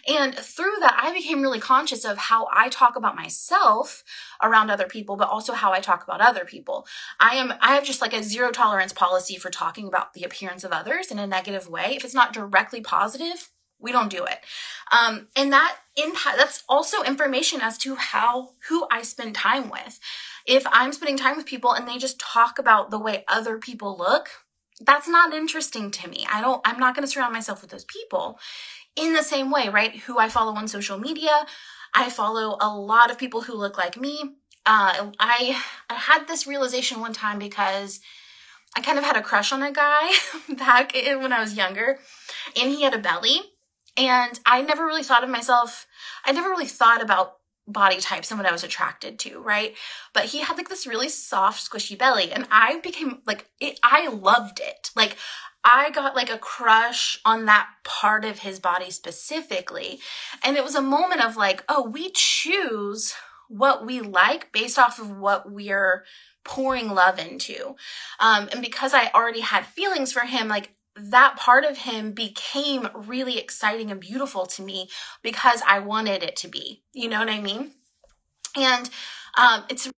And 0.08 0.34
through 0.34 0.76
that, 0.80 0.98
I 1.00 1.12
became 1.12 1.42
really 1.42 1.60
conscious 1.60 2.04
of 2.04 2.16
how 2.16 2.48
I 2.52 2.68
talk 2.68 2.96
about 2.96 3.16
myself 3.16 4.02
around 4.42 4.70
other 4.70 4.86
people, 4.86 5.16
but 5.16 5.28
also 5.28 5.52
how 5.52 5.72
I 5.72 5.80
talk 5.80 6.02
about 6.02 6.20
other 6.20 6.44
people. 6.44 6.86
I 7.18 7.36
am, 7.36 7.52
I 7.60 7.74
have 7.74 7.84
just 7.84 8.00
like 8.00 8.14
a 8.14 8.22
zero 8.22 8.50
tolerance 8.50 8.92
policy 8.92 9.36
for 9.36 9.50
talking 9.50 9.86
about 9.86 10.14
the 10.14 10.24
appearance 10.24 10.64
of 10.64 10.72
others 10.72 11.10
in 11.10 11.18
a 11.18 11.26
negative 11.26 11.68
way. 11.68 11.94
If 11.96 12.04
it's 12.04 12.14
not 12.14 12.32
directly 12.32 12.80
positive, 12.80 13.50
we 13.80 13.92
don't 13.92 14.10
do 14.10 14.25
it. 14.25 14.38
Um, 14.92 15.28
and 15.37 15.52
that 15.52 15.76
impact, 15.96 16.37
that's 16.37 16.64
also 16.68 17.02
information 17.02 17.60
as 17.60 17.78
to 17.78 17.94
how, 17.96 18.50
who 18.68 18.87
I 18.90 19.02
spend 19.02 19.34
time 19.34 19.70
with. 19.70 20.00
If 20.46 20.64
I'm 20.70 20.92
spending 20.92 21.16
time 21.16 21.37
with 21.37 21.46
people 21.46 21.72
and 21.72 21.87
they 21.87 21.99
just 21.99 22.18
talk 22.18 22.58
about 22.58 22.90
the 22.90 22.99
way 22.99 23.25
other 23.28 23.58
people 23.58 23.96
look, 23.96 24.30
that's 24.80 25.08
not 25.08 25.34
interesting 25.34 25.90
to 25.90 26.08
me. 26.08 26.26
I 26.30 26.40
don't, 26.40 26.60
I'm 26.64 26.78
not 26.78 26.94
going 26.94 27.06
to 27.06 27.10
surround 27.12 27.32
myself 27.32 27.60
with 27.60 27.70
those 27.70 27.84
people 27.84 28.38
in 28.96 29.12
the 29.12 29.22
same 29.22 29.50
way, 29.50 29.68
right? 29.68 29.94
Who 30.00 30.18
I 30.18 30.28
follow 30.28 30.54
on 30.54 30.68
social 30.68 30.99
media. 30.99 31.46
I 31.94 32.08
follow 32.10 32.56
a 32.60 32.75
lot 32.75 33.10
of 33.10 33.18
people 33.18 33.42
who 33.42 33.54
look 33.54 33.76
like 33.76 33.96
me. 33.96 34.20
Uh, 34.66 35.10
I, 35.18 35.60
I 35.88 35.94
had 35.94 36.28
this 36.28 36.46
realization 36.46 37.00
one 37.00 37.12
time 37.12 37.38
because 37.38 38.00
I 38.76 38.80
kind 38.80 38.99
of 38.99 39.04
had 39.04 39.16
a 39.16 39.22
crush 39.22 39.52
on 39.52 39.62
a 39.62 39.72
guy 39.72 40.10
back 40.56 40.94
when 40.94 41.32
I 41.32 41.40
was 41.40 41.56
younger 41.56 41.99
and 42.60 42.70
he 42.70 42.82
had 42.82 42.94
a 42.94 42.99
belly 42.99 43.40
and 43.97 44.38
I 44.47 44.62
never 44.62 44.85
really 44.85 45.02
thought 45.02 45.25
of 45.25 45.30
myself, 45.30 45.87
I 46.25 46.32
never 46.32 46.49
really 46.49 46.66
thought 46.66 47.02
about 47.02 47.37
body 47.66 47.99
types 47.99 48.30
and 48.30 48.38
what 48.38 48.49
I 48.49 48.52
was 48.52 48.64
attracted 48.64 49.18
to, 49.20 49.40
right? 49.40 49.75
But 50.12 50.26
he 50.26 50.40
had 50.40 50.56
like 50.56 50.68
this 50.68 50.87
really 50.87 51.09
soft, 51.09 51.68
squishy 51.68 51.97
belly, 51.97 52.32
and 52.32 52.47
I 52.50 52.80
became 52.80 53.23
like, 53.26 53.47
it, 53.61 53.78
I 53.82 54.09
loved 54.09 54.61
it. 54.61 54.90
Like, 54.97 55.16
I 55.62 55.90
got 55.90 56.16
like 56.16 56.30
a 56.30 56.38
crush 56.38 57.20
on 57.25 57.44
that 57.47 57.68
part 57.85 58.25
of 58.25 58.40
his 58.40 58.59
body 58.59 58.90
specifically. 58.90 60.00
And 60.42 60.56
it 60.56 60.64
was 60.64 60.75
a 60.75 60.82
moment 60.82 61.23
of 61.23 61.37
like, 61.37 61.64
oh, 61.68 61.87
we 61.87 62.11
choose 62.14 63.14
what 63.49 63.85
we 63.85 64.00
like 64.00 64.52
based 64.52 64.78
off 64.78 64.99
of 64.99 65.11
what 65.11 65.50
we're 65.50 66.04
pouring 66.44 66.94
love 66.94 67.18
into. 67.18 67.76
Um, 68.18 68.49
and 68.52 68.62
because 68.62 68.94
I 68.94 69.11
already 69.14 69.40
had 69.40 69.66
feelings 69.66 70.12
for 70.12 70.20
him, 70.20 70.49
like 70.49 70.70
that 70.97 71.37
part 71.37 71.64
of 71.64 71.78
him 71.78 72.12
became 72.12 72.88
really 72.94 73.38
exciting 73.38 73.90
and 73.90 74.00
beautiful 74.00 74.47
to 74.47 74.62
me 74.62 74.88
because 75.23 75.62
I 75.66 75.78
wanted 75.78 76.23
it 76.23 76.37
to 76.37 76.49
be. 76.49 76.82
You 76.92 77.09
know 77.09 77.20
what 77.20 77.28
I 77.28 77.40
mean? 77.40 77.73
And 78.56 78.90
um, 79.38 79.64
it's 79.68 79.90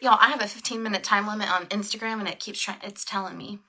y'all. 0.00 0.18
I 0.20 0.28
have 0.28 0.42
a 0.42 0.46
15 0.46 0.82
minute 0.82 1.02
time 1.02 1.26
limit 1.26 1.50
on 1.50 1.66
Instagram, 1.66 2.20
and 2.20 2.28
it 2.28 2.40
keeps 2.40 2.60
trying. 2.60 2.78
It's 2.82 3.04
telling 3.04 3.36
me. 3.36 3.60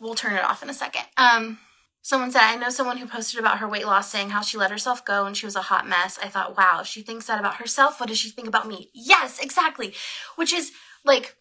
We'll 0.00 0.16
turn 0.16 0.34
it 0.34 0.44
off 0.44 0.62
in 0.62 0.68
a 0.68 0.74
second. 0.74 1.04
Um, 1.16 1.58
someone 2.02 2.30
said 2.32 2.42
I 2.42 2.56
know 2.56 2.68
someone 2.68 2.98
who 2.98 3.06
posted 3.06 3.38
about 3.38 3.58
her 3.58 3.68
weight 3.68 3.86
loss, 3.86 4.10
saying 4.10 4.30
how 4.30 4.42
she 4.42 4.58
let 4.58 4.72
herself 4.72 5.04
go 5.04 5.24
and 5.24 5.36
she 5.36 5.46
was 5.46 5.56
a 5.56 5.62
hot 5.62 5.88
mess. 5.88 6.18
I 6.22 6.28
thought, 6.28 6.56
wow, 6.56 6.80
if 6.80 6.86
she 6.86 7.02
thinks 7.02 7.26
that 7.26 7.38
about 7.38 7.56
herself, 7.56 8.00
what 8.00 8.08
does 8.08 8.18
she 8.18 8.30
think 8.30 8.48
about 8.48 8.66
me? 8.66 8.90
Yes, 8.92 9.38
exactly. 9.38 9.94
Which 10.34 10.52
is 10.52 10.72
like 11.04 11.36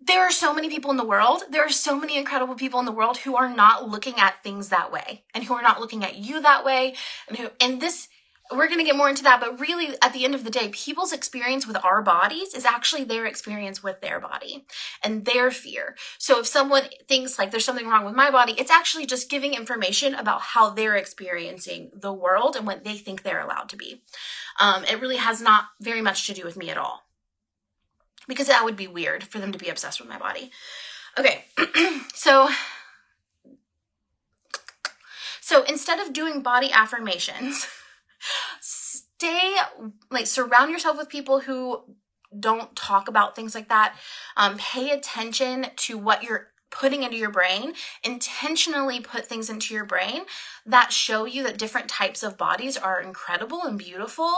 there 0.00 0.20
are 0.20 0.30
so 0.30 0.54
many 0.54 0.70
people 0.70 0.90
in 0.90 0.96
the 0.96 1.04
world. 1.04 1.42
There 1.50 1.64
are 1.64 1.70
so 1.70 1.98
many 1.98 2.16
incredible 2.16 2.54
people 2.54 2.80
in 2.80 2.86
the 2.86 2.92
world 2.92 3.18
who 3.18 3.36
are 3.36 3.54
not 3.54 3.88
looking 3.88 4.18
at 4.18 4.42
things 4.42 4.70
that 4.70 4.90
way 4.90 5.24
and 5.34 5.44
who 5.44 5.54
are 5.54 5.62
not 5.62 5.80
looking 5.80 6.04
at 6.04 6.16
you 6.16 6.40
that 6.40 6.64
way. 6.64 6.94
And 7.28 7.36
who, 7.36 7.48
and 7.60 7.82
this, 7.82 8.08
we're 8.50 8.66
going 8.66 8.78
to 8.78 8.84
get 8.84 8.96
more 8.96 9.10
into 9.10 9.22
that, 9.24 9.40
but 9.40 9.60
really 9.60 9.94
at 10.00 10.14
the 10.14 10.24
end 10.24 10.34
of 10.34 10.42
the 10.42 10.50
day, 10.50 10.70
people's 10.70 11.12
experience 11.12 11.66
with 11.66 11.76
our 11.84 12.00
bodies 12.02 12.54
is 12.54 12.64
actually 12.64 13.04
their 13.04 13.26
experience 13.26 13.82
with 13.82 14.00
their 14.00 14.18
body 14.18 14.64
and 15.04 15.26
their 15.26 15.50
fear. 15.50 15.94
So 16.18 16.40
if 16.40 16.46
someone 16.46 16.84
thinks 17.06 17.38
like 17.38 17.50
there's 17.50 17.66
something 17.66 17.86
wrong 17.86 18.06
with 18.06 18.14
my 18.14 18.30
body, 18.30 18.54
it's 18.56 18.70
actually 18.70 19.04
just 19.04 19.28
giving 19.28 19.52
information 19.52 20.14
about 20.14 20.40
how 20.40 20.70
they're 20.70 20.96
experiencing 20.96 21.90
the 21.94 22.12
world 22.12 22.56
and 22.56 22.66
what 22.66 22.84
they 22.84 22.96
think 22.96 23.22
they're 23.22 23.42
allowed 23.42 23.68
to 23.68 23.76
be. 23.76 24.02
Um, 24.58 24.84
it 24.84 25.00
really 25.00 25.16
has 25.16 25.42
not 25.42 25.66
very 25.78 26.00
much 26.00 26.26
to 26.26 26.34
do 26.34 26.44
with 26.44 26.56
me 26.56 26.70
at 26.70 26.78
all 26.78 27.04
because 28.30 28.46
that 28.46 28.64
would 28.64 28.76
be 28.76 28.86
weird 28.86 29.24
for 29.24 29.40
them 29.40 29.50
to 29.50 29.58
be 29.58 29.68
obsessed 29.68 30.00
with 30.00 30.08
my 30.08 30.16
body. 30.16 30.52
Okay, 31.18 31.44
so 32.14 32.48
so 35.40 35.64
instead 35.64 35.98
of 35.98 36.12
doing 36.12 36.40
body 36.40 36.70
affirmations, 36.72 37.66
stay 38.60 39.56
like 40.12 40.28
surround 40.28 40.70
yourself 40.70 40.96
with 40.96 41.08
people 41.08 41.40
who 41.40 41.82
don't 42.38 42.76
talk 42.76 43.08
about 43.08 43.34
things 43.34 43.52
like 43.52 43.68
that. 43.68 43.96
Um, 44.36 44.56
pay 44.58 44.90
attention 44.90 45.66
to 45.74 45.98
what 45.98 46.22
you're 46.22 46.49
putting 46.70 47.02
into 47.02 47.16
your 47.16 47.30
brain, 47.30 47.74
intentionally 48.02 49.00
put 49.00 49.26
things 49.26 49.50
into 49.50 49.74
your 49.74 49.84
brain 49.84 50.22
that 50.64 50.92
show 50.92 51.24
you 51.24 51.42
that 51.42 51.58
different 51.58 51.88
types 51.88 52.22
of 52.22 52.38
bodies 52.38 52.76
are 52.76 53.00
incredible 53.00 53.62
and 53.64 53.78
beautiful. 53.78 54.30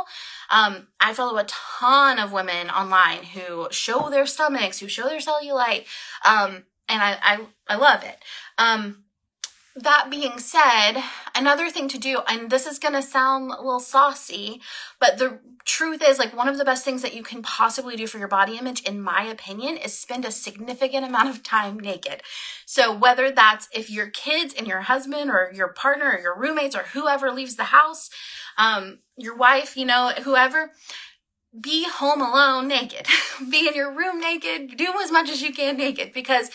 Um, 0.50 0.88
I 1.00 1.12
follow 1.12 1.38
a 1.38 1.44
ton 1.44 2.18
of 2.18 2.32
women 2.32 2.70
online 2.70 3.24
who 3.24 3.68
show 3.70 4.08
their 4.10 4.26
stomachs, 4.26 4.78
who 4.80 4.88
show 4.88 5.08
their 5.08 5.18
cellulite, 5.18 5.84
um, 6.24 6.64
and 6.88 7.02
I, 7.02 7.18
I, 7.22 7.46
I 7.68 7.76
love 7.76 8.02
it. 8.02 8.18
Um, 8.58 9.01
that 9.74 10.08
being 10.10 10.38
said, 10.38 11.02
another 11.34 11.70
thing 11.70 11.88
to 11.88 11.98
do, 11.98 12.20
and 12.28 12.50
this 12.50 12.66
is 12.66 12.78
going 12.78 12.94
to 12.94 13.02
sound 13.02 13.50
a 13.50 13.62
little 13.62 13.80
saucy, 13.80 14.60
but 15.00 15.18
the 15.18 15.38
truth 15.64 16.02
is 16.06 16.18
like 16.18 16.36
one 16.36 16.48
of 16.48 16.58
the 16.58 16.64
best 16.64 16.84
things 16.84 17.00
that 17.02 17.14
you 17.14 17.22
can 17.22 17.42
possibly 17.42 17.96
do 17.96 18.06
for 18.06 18.18
your 18.18 18.28
body 18.28 18.58
image, 18.58 18.82
in 18.82 19.00
my 19.00 19.22
opinion, 19.22 19.76
is 19.78 19.96
spend 19.96 20.24
a 20.24 20.30
significant 20.30 21.06
amount 21.06 21.30
of 21.30 21.42
time 21.42 21.80
naked. 21.80 22.22
So 22.66 22.94
whether 22.94 23.30
that's 23.30 23.68
if 23.72 23.90
your 23.90 24.08
kids 24.08 24.52
and 24.56 24.66
your 24.66 24.82
husband 24.82 25.30
or 25.30 25.50
your 25.54 25.68
partner 25.68 26.10
or 26.10 26.20
your 26.20 26.38
roommates 26.38 26.76
or 26.76 26.82
whoever 26.92 27.30
leaves 27.30 27.56
the 27.56 27.64
house, 27.64 28.10
um, 28.58 28.98
your 29.16 29.36
wife, 29.36 29.76
you 29.76 29.86
know, 29.86 30.12
whoever, 30.22 30.72
be 31.58 31.88
home 31.88 32.20
alone 32.20 32.68
naked. 32.68 33.06
be 33.50 33.68
in 33.68 33.74
your 33.74 33.90
room 33.92 34.20
naked. 34.20 34.76
Do 34.76 34.92
as 35.02 35.10
much 35.10 35.30
as 35.30 35.42
you 35.42 35.52
can 35.52 35.76
naked 35.76 36.12
because 36.12 36.50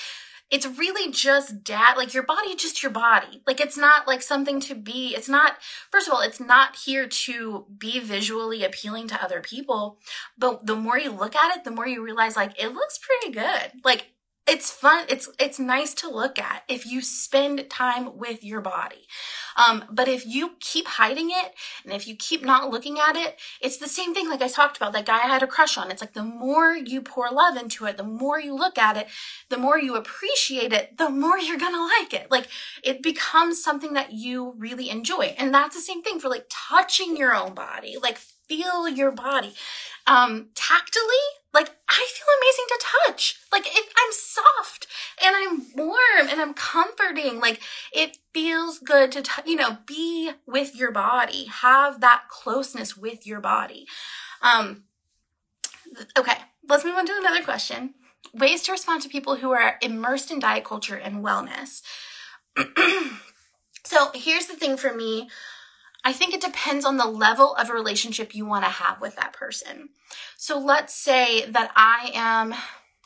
it's 0.50 0.66
really 0.66 1.12
just 1.12 1.64
dad 1.64 1.98
like 1.98 2.14
your 2.14 2.24
body 2.24 2.56
just 2.56 2.82
your 2.82 2.92
body. 2.92 3.42
Like 3.46 3.60
it's 3.60 3.78
not 3.78 4.08
like 4.08 4.22
something 4.22 4.60
to 4.62 4.76
be 4.76 5.14
it's 5.16 5.30
not 5.30 5.58
first 5.92 6.08
of 6.08 6.14
all 6.14 6.22
it's 6.22 6.40
not 6.40 6.78
here 6.86 7.08
to 7.08 7.66
be 7.78 8.00
visually 8.00 8.64
appealing 8.64 9.08
to 9.10 9.24
other 9.24 9.42
people 9.42 10.00
but 10.38 10.66
the 10.66 10.76
more 10.76 10.98
you 10.98 11.12
look 11.12 11.36
at 11.36 11.56
it 11.56 11.64
the 11.64 11.72
more 11.72 11.88
you 11.88 12.04
realize 12.04 12.36
like 12.36 12.62
it 12.62 12.74
looks 12.74 13.00
pretty 13.00 13.34
good. 13.34 13.72
Like 13.84 14.12
it's 14.48 14.72
fun. 14.72 15.06
It's 15.10 15.30
it's 15.40 15.60
nice 15.60 15.94
to 15.96 16.10
look 16.10 16.40
at 16.40 16.64
if 16.68 16.86
you 16.86 17.02
spend 17.02 17.70
time 17.70 18.18
with 18.18 18.44
your 18.44 18.62
body. 18.62 19.08
Um, 19.58 19.86
but 19.92 20.08
if 20.08 20.26
you 20.26 20.52
keep 20.60 20.88
hiding 20.88 21.30
it 21.32 21.54
and 21.84 21.94
if 21.94 22.08
you 22.08 22.16
keep 22.16 22.44
not 22.46 22.70
looking 22.70 22.98
at 23.00 23.16
it 23.16 23.40
it's 23.60 23.78
the 23.78 23.88
same 23.88 24.14
thing 24.14 24.30
like 24.30 24.42
i 24.42 24.48
talked 24.48 24.78
about 24.78 24.94
that 24.94 25.08
guy 25.08 25.18
i 25.18 25.28
had 25.28 25.44
a 25.44 25.48
crush 25.48 25.78
on. 25.78 25.90
It's 25.92 26.02
like 26.02 26.14
the 26.14 26.24
more 26.24 26.76
you 26.76 27.02
pour 27.02 27.30
love 27.32 27.58
into 27.58 27.86
it 27.86 27.98
the 27.98 28.04
more 28.04 28.40
you 28.40 28.56
look 28.56 28.78
at 28.78 28.98
it 28.98 29.08
the 29.50 29.58
more 29.58 29.80
you 29.80 29.96
appreciate 29.96 30.74
it 30.74 30.98
the 30.98 31.10
more 31.10 31.38
you're 31.40 31.58
gonna 31.58 31.88
like 32.00 32.14
it. 32.14 32.30
Like 32.30 32.48
it 32.84 33.02
becomes 33.02 33.64
something 33.64 33.94
that 33.94 34.14
you 34.14 34.54
really 34.58 34.90
enjoy. 34.90 35.36
And 35.38 35.54
that's 35.54 35.76
the 35.76 35.82
same 35.82 36.04
thing 36.04 36.20
for 36.20 36.30
like 36.30 36.46
touching 36.50 37.18
your 37.18 37.36
own 37.36 37.54
body. 37.54 37.98
Like 38.02 38.20
feel 38.48 38.88
your 38.88 39.12
body 39.12 39.54
um 40.06 40.48
tactily 40.56 41.24
like 41.58 41.72
I 41.90 42.08
feel 42.14 42.28
amazing 42.40 42.66
to 42.70 42.86
touch. 43.08 43.40
Like 43.52 43.66
if 43.66 43.92
I'm 43.98 44.12
soft 44.12 44.88
and 45.26 45.36
I'm 45.36 45.88
warm 45.88 46.30
and 46.30 46.40
I'm 46.40 46.54
comforting, 46.54 47.40
like 47.40 47.62
it 47.92 48.20
feels 48.32 48.78
good 48.78 49.12
to 49.14 49.24
t- 49.24 49.42
you 49.50 49.56
know 49.56 49.78
be 49.88 50.32
with 50.46 50.76
your 50.76 50.92
body, 50.92 51.46
have 51.46 52.00
that 52.02 52.24
closeness 52.30 52.96
with 52.96 53.26
your 53.26 53.40
body. 53.40 53.88
Um 54.42 54.84
okay, 56.18 56.38
let's 56.70 56.86
move 56.86 56.96
on 56.96 57.08
to 57.08 57.18
another 57.18 57.44
question. 57.44 57.96
Ways 58.34 58.62
to 58.64 58.74
respond 58.74 59.02
to 59.02 59.10
people 59.10 59.38
who 59.38 59.52
are 59.52 59.78
immersed 59.82 60.30
in 60.30 60.40
diet 60.40 60.64
culture 60.64 60.96
and 60.96 61.24
wellness. 61.24 61.82
so, 63.84 64.12
here's 64.14 64.48
the 64.48 64.56
thing 64.56 64.78
for 64.78 64.94
me 64.94 65.30
I 66.04 66.14
think 66.14 66.34
it 66.34 66.42
depends 66.42 66.86
on 66.86 66.98
the 66.98 67.06
level 67.06 67.56
of 67.56 67.70
relationship 67.70 68.34
you 68.34 68.46
want 68.46 68.64
to 68.64 68.70
have 68.70 69.02
with 69.02 69.16
that 69.16 69.34
person. 69.34 69.90
So 70.38 70.58
let's 70.58 70.94
say 70.94 71.50
that 71.50 71.72
I 71.76 72.12
am 72.14 72.54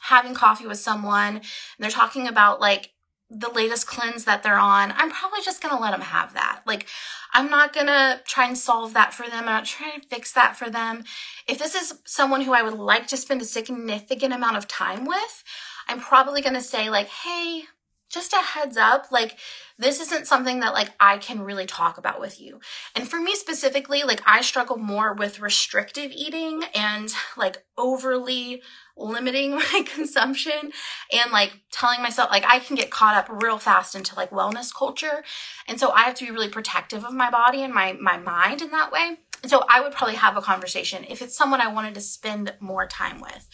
having 0.01 0.33
coffee 0.33 0.67
with 0.67 0.79
someone 0.79 1.35
and 1.37 1.43
they're 1.79 1.89
talking 1.89 2.27
about 2.27 2.59
like 2.59 2.91
the 3.31 3.49
latest 3.49 3.87
cleanse 3.87 4.25
that 4.25 4.43
they're 4.43 4.59
on. 4.59 4.91
I'm 4.91 5.09
probably 5.09 5.39
just 5.41 5.63
going 5.63 5.73
to 5.73 5.81
let 5.81 5.91
them 5.91 6.01
have 6.01 6.33
that. 6.33 6.61
Like, 6.67 6.85
I'm 7.31 7.49
not 7.49 7.71
going 7.73 7.87
to 7.87 8.19
try 8.25 8.45
and 8.45 8.57
solve 8.57 8.93
that 8.93 9.13
for 9.13 9.23
them. 9.23 9.39
I'm 9.39 9.45
not 9.45 9.65
trying 9.65 10.01
to 10.01 10.07
fix 10.07 10.33
that 10.33 10.57
for 10.57 10.69
them. 10.69 11.05
If 11.47 11.57
this 11.57 11.73
is 11.73 11.99
someone 12.03 12.41
who 12.41 12.53
I 12.53 12.61
would 12.61 12.77
like 12.77 13.07
to 13.07 13.17
spend 13.17 13.41
a 13.41 13.45
significant 13.45 14.33
amount 14.33 14.57
of 14.57 14.67
time 14.67 15.05
with, 15.05 15.43
I'm 15.87 16.01
probably 16.01 16.41
going 16.41 16.55
to 16.55 16.61
say, 16.61 16.89
like, 16.89 17.07
hey, 17.07 17.63
just 18.11 18.33
a 18.33 18.37
heads 18.37 18.77
up, 18.77 19.11
like 19.11 19.37
this 19.77 19.99
isn't 19.99 20.27
something 20.27 20.59
that 20.59 20.73
like 20.73 20.91
I 20.99 21.17
can 21.17 21.41
really 21.41 21.65
talk 21.65 21.97
about 21.97 22.19
with 22.19 22.39
you. 22.39 22.59
And 22.95 23.07
for 23.07 23.19
me 23.19 23.35
specifically, 23.35 24.03
like 24.03 24.21
I 24.25 24.41
struggle 24.41 24.77
more 24.77 25.13
with 25.13 25.39
restrictive 25.39 26.11
eating 26.11 26.63
and 26.75 27.11
like 27.35 27.63
overly 27.77 28.61
limiting 28.95 29.51
my 29.55 29.85
consumption 29.93 30.71
and 31.11 31.31
like 31.31 31.61
telling 31.71 32.01
myself 32.01 32.29
like 32.29 32.45
I 32.45 32.59
can 32.59 32.75
get 32.75 32.91
caught 32.91 33.15
up 33.15 33.27
real 33.43 33.57
fast 33.57 33.95
into 33.95 34.15
like 34.15 34.29
wellness 34.29 34.73
culture. 34.75 35.23
And 35.67 35.79
so 35.79 35.91
I 35.91 36.01
have 36.01 36.15
to 36.15 36.25
be 36.25 36.31
really 36.31 36.49
protective 36.49 37.03
of 37.03 37.13
my 37.13 37.31
body 37.31 37.63
and 37.63 37.73
my 37.73 37.93
my 37.93 38.17
mind 38.17 38.61
in 38.61 38.71
that 38.71 38.91
way. 38.91 39.17
So 39.45 39.63
I 39.67 39.81
would 39.81 39.93
probably 39.93 40.15
have 40.15 40.37
a 40.37 40.41
conversation 40.41 41.03
if 41.09 41.21
it's 41.21 41.35
someone 41.35 41.61
I 41.61 41.67
wanted 41.73 41.95
to 41.95 42.01
spend 42.01 42.53
more 42.59 42.85
time 42.85 43.19
with. 43.19 43.47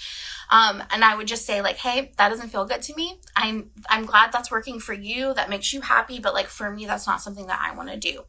Um, 0.50 0.84
and 0.91 1.03
I 1.03 1.15
would 1.15 1.27
just 1.27 1.46
say 1.46 1.62
like, 1.62 1.77
hey, 1.77 2.12
that 2.17 2.29
doesn't 2.29 2.50
feel 2.50 2.65
good 2.65 2.82
to 2.84 2.96
me. 2.96 3.20
I'm 3.36 3.72
I'm 3.89 4.06
glad 4.06 4.32
that's 4.32 4.51
working 4.51 4.79
for 4.79 4.94
you. 4.94 5.34
That 5.34 5.50
makes 5.50 5.72
you 5.74 5.82
happy, 5.82 6.20
but 6.20 6.34
like 6.34 6.48
for 6.48 6.70
me, 6.72 6.86
that's 6.86 7.08
not 7.08 7.22
something 7.22 7.48
that 7.48 7.62
I 7.62 7.75
want 7.75 7.89
to 7.89 7.98
do. 7.98 8.24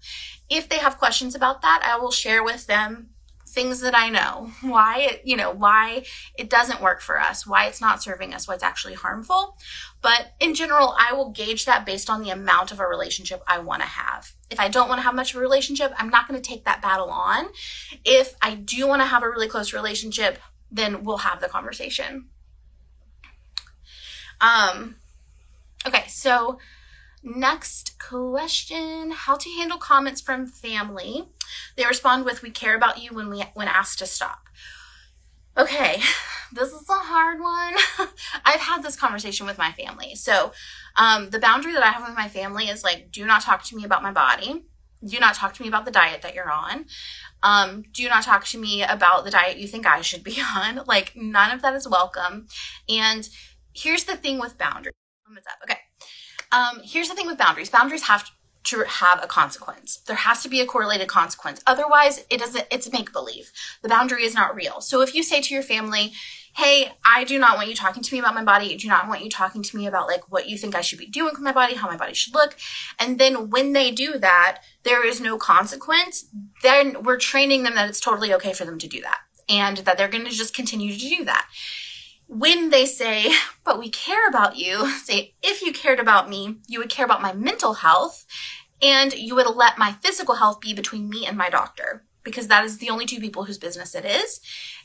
If 0.48 0.68
they 0.68 0.78
have 0.78 0.98
questions 0.98 1.34
about 1.34 1.62
that, 1.62 1.82
I 1.84 1.98
will 1.98 2.12
share 2.12 2.44
with 2.44 2.66
them 2.66 3.10
things 3.48 3.80
that 3.80 3.96
I 3.96 4.10
know, 4.10 4.50
why 4.60 4.98
it, 5.00 5.22
you 5.24 5.36
know, 5.36 5.50
why 5.50 6.04
it 6.36 6.50
doesn't 6.50 6.82
work 6.82 7.00
for 7.00 7.20
us, 7.20 7.46
why 7.46 7.66
it's 7.66 7.80
not 7.80 8.02
serving 8.02 8.34
us, 8.34 8.46
what's 8.46 8.62
actually 8.62 8.94
harmful. 8.94 9.56
But 10.00 10.32
in 10.38 10.54
general, 10.54 10.94
I 10.98 11.12
will 11.12 11.30
gauge 11.30 11.64
that 11.64 11.84
based 11.84 12.08
on 12.08 12.22
the 12.22 12.30
amount 12.30 12.70
of 12.70 12.78
a 12.78 12.86
relationship 12.86 13.42
I 13.46 13.58
want 13.58 13.82
to 13.82 13.88
have. 13.88 14.32
If 14.48 14.60
I 14.60 14.68
don't 14.68 14.88
want 14.88 15.00
to 15.00 15.02
have 15.02 15.14
much 15.14 15.32
of 15.32 15.38
a 15.38 15.40
relationship, 15.40 15.92
I'm 15.96 16.08
not 16.08 16.28
going 16.28 16.40
to 16.40 16.48
take 16.48 16.64
that 16.64 16.80
battle 16.80 17.10
on. 17.10 17.48
If 18.04 18.36
I 18.40 18.54
do 18.54 18.86
want 18.86 19.02
to 19.02 19.06
have 19.06 19.22
a 19.22 19.28
really 19.28 19.48
close 19.48 19.72
relationship, 19.72 20.38
then 20.70 21.02
we'll 21.02 21.18
have 21.18 21.40
the 21.40 21.48
conversation. 21.48 22.26
Um, 24.40 24.96
okay, 25.86 26.04
so 26.06 26.58
next 27.22 27.98
question 27.98 29.10
how 29.10 29.36
to 29.36 29.50
handle 29.50 29.76
comments 29.76 30.20
from 30.20 30.46
family 30.46 31.24
they 31.76 31.84
respond 31.84 32.24
with 32.24 32.42
we 32.42 32.50
care 32.50 32.76
about 32.76 33.02
you 33.02 33.10
when 33.12 33.28
we 33.28 33.42
when 33.54 33.66
asked 33.66 33.98
to 33.98 34.06
stop 34.06 34.47
okay 35.58 36.00
this 36.52 36.72
is 36.72 36.88
a 36.88 36.92
hard 36.94 37.40
one 37.40 38.08
i've 38.44 38.60
had 38.60 38.82
this 38.82 38.96
conversation 38.96 39.46
with 39.46 39.58
my 39.58 39.72
family 39.72 40.14
so 40.14 40.52
um, 40.96 41.30
the 41.30 41.38
boundary 41.38 41.72
that 41.72 41.82
i 41.82 41.90
have 41.90 42.06
with 42.06 42.16
my 42.16 42.28
family 42.28 42.64
is 42.64 42.82
like 42.82 43.10
do 43.10 43.26
not 43.26 43.42
talk 43.42 43.62
to 43.62 43.76
me 43.76 43.84
about 43.84 44.02
my 44.02 44.12
body 44.12 44.64
do 45.06 45.20
not 45.20 45.34
talk 45.34 45.54
to 45.54 45.62
me 45.62 45.68
about 45.68 45.84
the 45.84 45.90
diet 45.90 46.22
that 46.22 46.34
you're 46.34 46.50
on 46.50 46.86
um, 47.42 47.84
do 47.92 48.08
not 48.08 48.24
talk 48.24 48.44
to 48.46 48.58
me 48.58 48.82
about 48.82 49.24
the 49.24 49.30
diet 49.30 49.58
you 49.58 49.68
think 49.68 49.86
I 49.86 50.00
should 50.00 50.24
be 50.24 50.40
on. 50.56 50.80
Like, 50.86 51.12
none 51.14 51.50
of 51.50 51.62
that 51.62 51.74
is 51.74 51.88
welcome. 51.88 52.46
And 52.88 53.28
here's 53.74 54.04
the 54.04 54.16
thing 54.16 54.38
with 54.38 54.58
boundaries. 54.58 54.94
Okay. 55.62 55.78
Um, 56.50 56.80
here's 56.82 57.08
the 57.08 57.14
thing 57.14 57.26
with 57.26 57.36
boundaries 57.36 57.68
boundaries 57.68 58.04
have 58.04 58.24
to 58.24 58.30
have 58.86 59.22
a 59.22 59.26
consequence. 59.26 59.98
There 60.06 60.16
has 60.16 60.42
to 60.42 60.48
be 60.48 60.60
a 60.60 60.66
correlated 60.66 61.08
consequence. 61.08 61.62
Otherwise, 61.66 62.24
it 62.30 62.38
doesn't, 62.38 62.66
it's 62.70 62.92
make 62.92 63.12
believe. 63.12 63.50
The 63.82 63.88
boundary 63.88 64.24
is 64.24 64.34
not 64.34 64.54
real. 64.54 64.80
So 64.80 65.00
if 65.00 65.14
you 65.14 65.22
say 65.22 65.40
to 65.40 65.54
your 65.54 65.62
family, 65.62 66.12
Hey, 66.58 66.90
I 67.04 67.22
do 67.22 67.38
not 67.38 67.56
want 67.56 67.68
you 67.68 67.74
talking 67.76 68.02
to 68.02 68.12
me 68.12 68.18
about 68.18 68.34
my 68.34 68.42
body. 68.42 68.74
I 68.74 68.76
do 68.76 68.88
not 68.88 69.06
want 69.06 69.22
you 69.22 69.30
talking 69.30 69.62
to 69.62 69.76
me 69.76 69.86
about 69.86 70.08
like 70.08 70.28
what 70.28 70.48
you 70.48 70.58
think 70.58 70.74
I 70.74 70.80
should 70.80 70.98
be 70.98 71.06
doing 71.06 71.30
with 71.32 71.40
my 71.40 71.52
body, 71.52 71.74
how 71.74 71.86
my 71.86 71.96
body 71.96 72.14
should 72.14 72.34
look. 72.34 72.56
And 72.98 73.16
then 73.20 73.48
when 73.50 73.74
they 73.74 73.92
do 73.92 74.18
that, 74.18 74.62
there 74.82 75.06
is 75.06 75.20
no 75.20 75.38
consequence. 75.38 76.26
Then 76.64 77.04
we're 77.04 77.18
training 77.18 77.62
them 77.62 77.76
that 77.76 77.88
it's 77.88 78.00
totally 78.00 78.34
okay 78.34 78.52
for 78.52 78.64
them 78.64 78.80
to 78.80 78.88
do 78.88 79.00
that 79.02 79.20
and 79.48 79.78
that 79.78 79.96
they're 79.96 80.08
going 80.08 80.24
to 80.24 80.32
just 80.32 80.52
continue 80.52 80.92
to 80.92 80.98
do 80.98 81.24
that 81.26 81.46
when 82.28 82.70
they 82.70 82.86
say, 82.86 83.32
but 83.64 83.78
we 83.78 83.90
care 83.90 84.28
about 84.28 84.56
you, 84.56 84.88
say, 84.98 85.34
if 85.42 85.62
you 85.62 85.72
cared 85.72 85.98
about 85.98 86.28
me, 86.28 86.58
you 86.68 86.78
would 86.78 86.90
care 86.90 87.04
about 87.04 87.22
my 87.22 87.32
mental 87.32 87.74
health 87.74 88.24
and 88.80 89.12
you 89.14 89.34
would 89.34 89.46
let 89.56 89.78
my 89.78 89.92
physical 89.92 90.36
health 90.36 90.60
be 90.60 90.72
between 90.72 91.08
me 91.08 91.26
and 91.26 91.36
my 91.36 91.50
doctor 91.50 92.04
because 92.22 92.48
that 92.48 92.64
is 92.64 92.78
the 92.78 92.90
only 92.90 93.06
two 93.06 93.20
people 93.20 93.44
whose 93.44 93.58
business 93.58 93.94
it 93.94 94.04
is. 94.04 94.40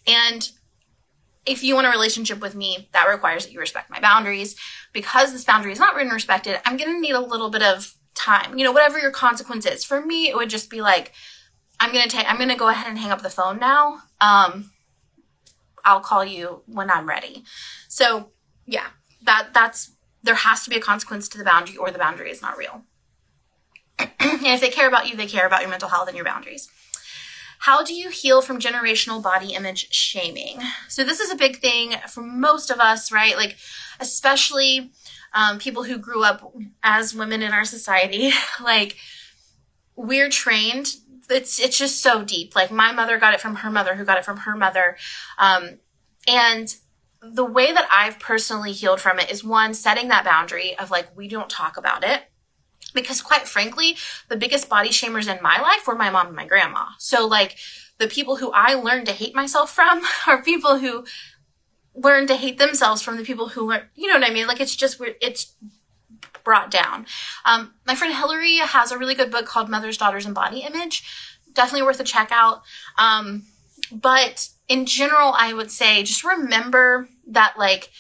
And 0.08 0.50
if 1.46 1.64
you 1.64 1.76
want 1.76 1.88
a 1.88 1.92
relationship 1.92 2.40
with 2.40 2.56
me, 2.56 2.90
that 2.94 3.08
requires 3.08 3.46
that 3.46 3.52
you 3.52 3.60
respect 3.60 3.92
my 3.92 4.00
boundaries. 4.00 4.56
Because 4.94 5.32
this 5.32 5.44
boundary 5.44 5.74
is 5.74 5.80
not 5.80 5.96
written 5.96 6.14
respected, 6.14 6.60
I'm 6.66 6.78
going 6.78 6.92
to 6.94 7.02
need 7.02 7.12
a 7.12 7.20
little 7.20 7.50
bit 7.50 7.62
of 7.62 7.96
time. 8.16 8.58
You 8.58 8.64
know, 8.64 8.72
whatever 8.72 8.98
your 8.98 9.12
consequence 9.12 9.66
is. 9.66 9.84
For 9.84 10.04
me, 10.04 10.30
it 10.30 10.36
would 10.36 10.50
just 10.50 10.70
be 10.70 10.82
like, 10.82 11.12
I'm 11.80 11.92
going 11.92 12.08
to 12.08 12.16
take, 12.16 12.30
I'm 12.32 12.38
going 12.38 12.50
to 12.50 12.56
go 12.56 12.70
ahead 12.70 12.88
and 12.88 12.98
hang 12.98 13.12
up 13.12 13.22
the 13.22 13.30
phone 13.30 13.60
now. 13.60 14.04
Um, 14.22 14.72
I'll 15.84 16.02
call 16.02 16.24
you 16.26 16.62
when 16.66 16.90
I'm 16.90 17.08
ready. 17.08 17.44
So 17.88 18.32
yeah, 18.66 18.88
that 19.24 19.50
that's 19.54 19.92
there 20.24 20.36
has 20.36 20.64
to 20.64 20.70
be 20.70 20.78
a 20.78 20.82
consequence 20.82 21.28
to 21.30 21.38
the 21.38 21.44
boundary 21.44 21.78
or 21.78 21.92
the 21.92 22.00
boundary 22.00 22.32
is 22.32 22.42
not 22.42 22.58
real. 22.58 22.84
and 24.00 24.10
if 24.20 24.62
they 24.62 24.70
care 24.70 24.88
about 24.88 25.10
you, 25.10 25.18
they 25.18 25.28
care 25.28 25.46
about 25.46 25.62
your 25.62 25.70
mental 25.70 25.90
health 25.90 26.08
and 26.08 26.16
your 26.16 26.26
boundaries. 26.26 26.70
How 27.60 27.84
do 27.84 27.94
you 27.94 28.10
heal 28.10 28.42
from 28.42 28.60
generational 28.60 29.24
body 29.24 29.54
image 29.54 29.94
shaming? 29.94 30.60
So 30.90 31.04
this 31.04 31.20
is 31.20 31.32
a 31.32 31.36
big 31.36 31.62
thing 31.62 31.94
for 32.10 32.22
most 32.22 32.70
of 32.70 32.80
us, 32.80 33.12
right? 33.12 33.38
Like, 33.38 33.56
especially 34.00 34.92
um, 35.34 35.60
people 35.60 35.84
who 35.84 35.98
grew 35.98 36.24
up 36.24 36.54
as 36.84 37.16
women 37.16 37.42
in 37.42 37.54
our 37.54 37.66
society. 37.66 38.32
like, 38.64 38.98
we're 39.96 40.30
trained 40.30 40.88
it's 41.34 41.60
it's 41.60 41.78
just 41.78 42.02
so 42.02 42.24
deep. 42.24 42.56
Like 42.56 42.72
my 42.72 42.92
mother 42.92 43.18
got 43.18 43.34
it 43.34 43.42
from 43.42 43.56
her 43.58 43.72
mother, 43.72 43.96
who 43.96 44.06
got 44.06 44.18
it 44.18 44.26
from 44.26 44.38
her 44.38 44.56
mother, 44.56 44.98
um, 45.38 45.80
and 46.28 46.76
the 47.22 47.46
way 47.46 47.72
that 47.72 47.88
I've 47.92 48.20
personally 48.20 48.74
healed 48.74 49.00
from 49.00 49.20
it 49.20 49.32
is 49.32 49.44
one 49.44 49.74
setting 49.74 50.10
that 50.10 50.26
boundary 50.26 50.78
of 50.78 50.92
like 50.92 51.16
we 51.16 51.28
don't 51.28 51.50
talk 51.50 51.78
about 51.78 52.04
it. 52.04 52.24
Because 52.94 53.22
quite 53.22 53.48
frankly, 53.48 53.98
the 54.30 54.38
biggest 54.38 54.70
body 54.70 54.90
shamers 54.90 55.34
in 55.34 55.42
my 55.42 55.60
life 55.60 55.88
were 55.88 55.96
my 55.96 56.10
mom 56.10 56.28
and 56.28 56.36
my 56.36 56.46
grandma. 56.46 56.86
So 57.00 57.26
like 57.26 57.56
the 57.98 58.08
people 58.08 58.36
who 58.36 58.52
I 58.52 58.74
learned 58.74 59.08
to 59.08 59.14
hate 59.14 59.34
myself 59.34 59.72
from 59.72 60.02
are 60.28 60.44
people 60.44 60.80
who 60.80 61.06
learned 61.96 62.28
to 62.28 62.36
hate 62.36 62.58
themselves 62.58 63.02
from 63.02 63.18
the 63.18 63.24
people 63.24 63.50
who 63.50 63.68
were, 63.68 63.84
you 63.96 64.08
know 64.08 64.20
what 64.20 64.30
I 64.30 64.34
mean? 64.34 64.48
Like 64.48 64.60
it's 64.60 64.76
just 64.76 65.00
weird. 65.00 65.16
It's 65.22 65.56
brought 66.44 66.72
down. 66.72 67.06
Um, 67.46 67.74
my 67.86 67.96
friend 67.96 68.14
Hillary 68.14 68.58
has 68.58 68.92
a 68.92 68.98
really 68.98 69.16
good 69.16 69.32
book 69.32 69.46
called 69.46 69.70
Mothers, 69.70 69.98
Daughters, 69.98 70.26
and 70.26 70.36
Body 70.36 70.60
Image. 70.60 71.04
Definitely 71.54 71.86
worth 71.86 72.00
a 72.00 72.04
check 72.04 72.30
out. 72.32 72.62
Um, 72.98 73.44
but 73.92 74.50
in 74.68 74.86
general, 74.86 75.34
I 75.38 75.54
would 75.54 75.72
say 75.72 76.04
just 76.04 76.24
remember 76.24 77.10
that 77.28 77.56
like 77.58 77.92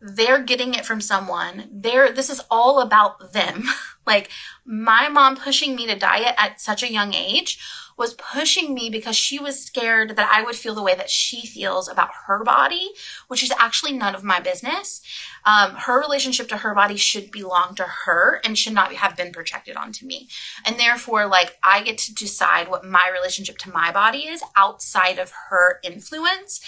they're 0.00 0.42
getting 0.42 0.74
it 0.74 0.86
from 0.86 1.00
someone. 1.00 1.68
They're, 1.70 2.10
this 2.12 2.30
is 2.30 2.42
all 2.50 2.80
about 2.80 3.32
them. 3.32 3.64
like 4.06 4.30
my 4.64 5.08
mom 5.08 5.36
pushing 5.36 5.76
me 5.76 5.86
to 5.86 5.98
diet 5.98 6.34
at 6.38 6.60
such 6.60 6.82
a 6.82 6.92
young 6.92 7.14
age 7.14 7.58
was 8.00 8.14
pushing 8.14 8.72
me 8.72 8.88
because 8.88 9.14
she 9.14 9.38
was 9.38 9.62
scared 9.62 10.16
that 10.16 10.32
I 10.32 10.42
would 10.42 10.56
feel 10.56 10.74
the 10.74 10.82
way 10.82 10.94
that 10.94 11.10
she 11.10 11.46
feels 11.46 11.86
about 11.86 12.08
her 12.26 12.42
body, 12.42 12.88
which 13.28 13.42
is 13.42 13.52
actually 13.58 13.92
none 13.92 14.14
of 14.14 14.24
my 14.24 14.40
business. 14.40 15.02
Um, 15.44 15.72
her 15.72 16.00
relationship 16.00 16.48
to 16.48 16.56
her 16.56 16.74
body 16.74 16.96
should 16.96 17.30
belong 17.30 17.74
to 17.74 17.82
her 17.82 18.40
and 18.42 18.56
should 18.56 18.72
not 18.72 18.94
have 18.94 19.18
been 19.18 19.32
projected 19.32 19.76
onto 19.76 20.06
me. 20.06 20.28
And 20.64 20.78
therefore, 20.78 21.26
like, 21.26 21.58
I 21.62 21.82
get 21.82 21.98
to 21.98 22.14
decide 22.14 22.68
what 22.68 22.86
my 22.86 23.10
relationship 23.12 23.58
to 23.58 23.70
my 23.70 23.92
body 23.92 24.20
is 24.20 24.42
outside 24.56 25.18
of 25.18 25.32
her 25.50 25.78
influence. 25.84 26.62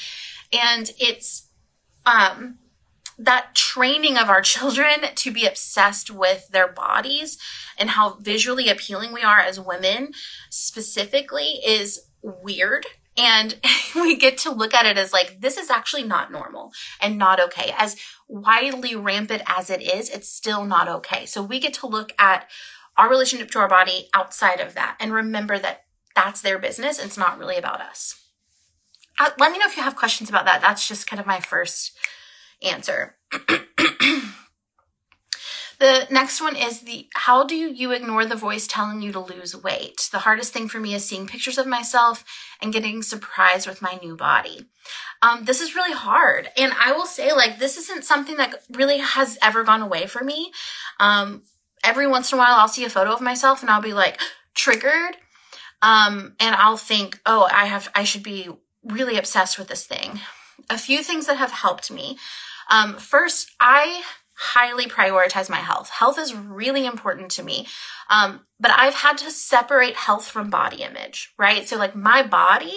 And 0.53 0.93
it's, 0.99 1.49
um, 2.05 2.59
that 3.25 3.55
training 3.55 4.17
of 4.17 4.29
our 4.29 4.43
children 4.43 5.01
to 5.15 5.31
be 5.31 5.47
obsessed 5.47 6.11
with 6.11 6.49
their 6.49 6.69
bodies 6.69 7.39
and 7.79 7.91
how 7.91 8.15
visually 8.21 8.69
appealing 8.69 9.13
we 9.13 9.23
are 9.23 9.41
as 9.41 9.61
women 9.61 10.13
specifically 10.51 11.61
is 11.65 12.03
weird. 12.23 12.87
And 13.17 13.61
we 13.95 14.17
get 14.17 14.39
to 14.39 14.51
look 14.51 14.75
at 14.75 14.87
it 14.87 14.99
as 14.99 15.13
like, 15.13 15.41
this 15.41 15.57
is 15.57 15.71
actually 15.71 16.03
not 16.03 16.33
normal 16.33 16.73
and 17.01 17.19
not 17.19 17.41
okay. 17.41 17.73
As 17.77 17.97
widely 18.29 18.97
rampant 18.97 19.43
as 19.47 19.71
it 19.71 19.83
is, 19.83 20.09
it's 20.11 20.29
still 20.29 20.65
not 20.65 20.89
okay. 20.89 21.27
So 21.27 21.43
we 21.43 21.61
get 21.61 21.75
to 21.75 21.87
look 21.87 22.13
at 22.19 22.49
our 22.97 23.09
relationship 23.09 23.51
to 23.53 23.59
our 23.59 23.69
body 23.69 24.09
outside 24.15 24.61
of 24.61 24.75
that 24.75 24.97
and 25.01 25.13
remember 25.13 25.59
that 25.59 25.85
that's 26.15 26.43
their 26.43 26.59
business. 26.59 27.03
It's 27.03 27.17
not 27.17 27.39
really 27.39 27.57
about 27.57 27.81
us. 27.81 28.19
Uh, 29.19 29.31
let 29.39 29.53
me 29.53 29.59
know 29.59 29.67
if 29.67 29.77
you 29.77 29.83
have 29.83 29.97
questions 29.97 30.29
about 30.29 30.47
that. 30.47 30.61
That's 30.61 30.87
just 30.87 31.07
kind 31.07 31.21
of 31.21 31.27
my 31.27 31.41
first 31.41 31.93
answer. 32.63 33.17
the 35.79 36.07
next 36.11 36.41
one 36.41 36.57
is 36.57 36.81
the 36.81 37.09
how 37.15 37.45
do 37.45 37.55
you 37.55 37.93
ignore 37.93 38.25
the 38.25 38.37
voice 38.37 38.67
telling 38.67 39.03
you 39.03 39.13
to 39.13 39.21
lose 39.21 39.57
weight? 39.57 40.09
The 40.13 40.21
hardest 40.21 40.53
thing 40.53 40.69
for 40.69 40.79
me 40.79 40.95
is 40.95 41.05
seeing 41.05 41.27
pictures 41.27 41.59
of 41.59 41.67
myself 41.67 42.25
and 42.61 42.73
getting 42.73 43.03
surprised 43.03 43.67
with 43.67 43.83
my 43.83 43.99
new 44.03 44.17
body. 44.17 44.67
Um, 45.23 45.45
this 45.45 45.61
is 45.61 45.77
really 45.77 45.95
hard. 45.95 46.49
And 46.57 46.73
I 46.79 46.93
will 46.93 47.07
say, 47.07 47.33
like, 47.33 47.59
this 47.59 47.77
isn't 47.77 48.05
something 48.05 48.37
that 48.37 48.55
really 48.71 48.99
has 48.99 49.39
ever 49.41 49.63
gone 49.63 49.83
away 49.83 50.07
for 50.07 50.25
me. 50.25 50.53
Um, 50.99 51.43
every 51.85 52.07
once 52.07 52.33
in 52.33 52.39
a 52.39 52.41
while, 52.41 52.55
I'll 52.55 52.69
see 52.69 52.85
a 52.85 52.91
photo 52.91 53.13
of 53.13 53.21
myself 53.21 53.63
and 53.63 53.71
I'll 53.71 53.83
be 53.83 53.93
like, 53.93 54.21
triggered. 54.55 55.17
Um, 55.81 56.35
and 56.39 56.55
I'll 56.55 56.77
think, 56.77 57.21
oh, 57.27 57.49
I 57.53 57.67
have, 57.67 57.91
I 57.95 58.05
should 58.05 58.23
be 58.23 58.49
really 58.85 59.17
obsessed 59.17 59.59
with 59.59 59.69
this 59.69 59.87
thing. 59.87 60.21
A 60.71 60.79
few 60.79 61.03
things 61.03 61.27
that 61.27 61.39
have 61.39 61.51
helped 61.51 61.91
me 61.91 62.19
um, 62.71 62.97
first, 62.97 63.51
I 63.61 64.03
highly 64.35 64.87
prioritize 64.87 65.49
my 65.49 65.57
health. 65.57 65.89
Health 65.91 66.19
is 66.19 66.35
really 66.35 66.85
important 66.87 67.31
to 67.33 67.43
me. 67.43 67.67
Um, 68.11 68.41
but 68.59 68.73
I've 68.73 68.95
had 68.95 69.19
to 69.19 69.31
separate 69.31 69.95
health 69.95 70.27
from 70.27 70.51
body 70.51 70.83
image, 70.83 71.33
right? 71.39 71.67
So 71.67 71.77
like 71.77 71.95
my 71.95 72.23
body 72.23 72.77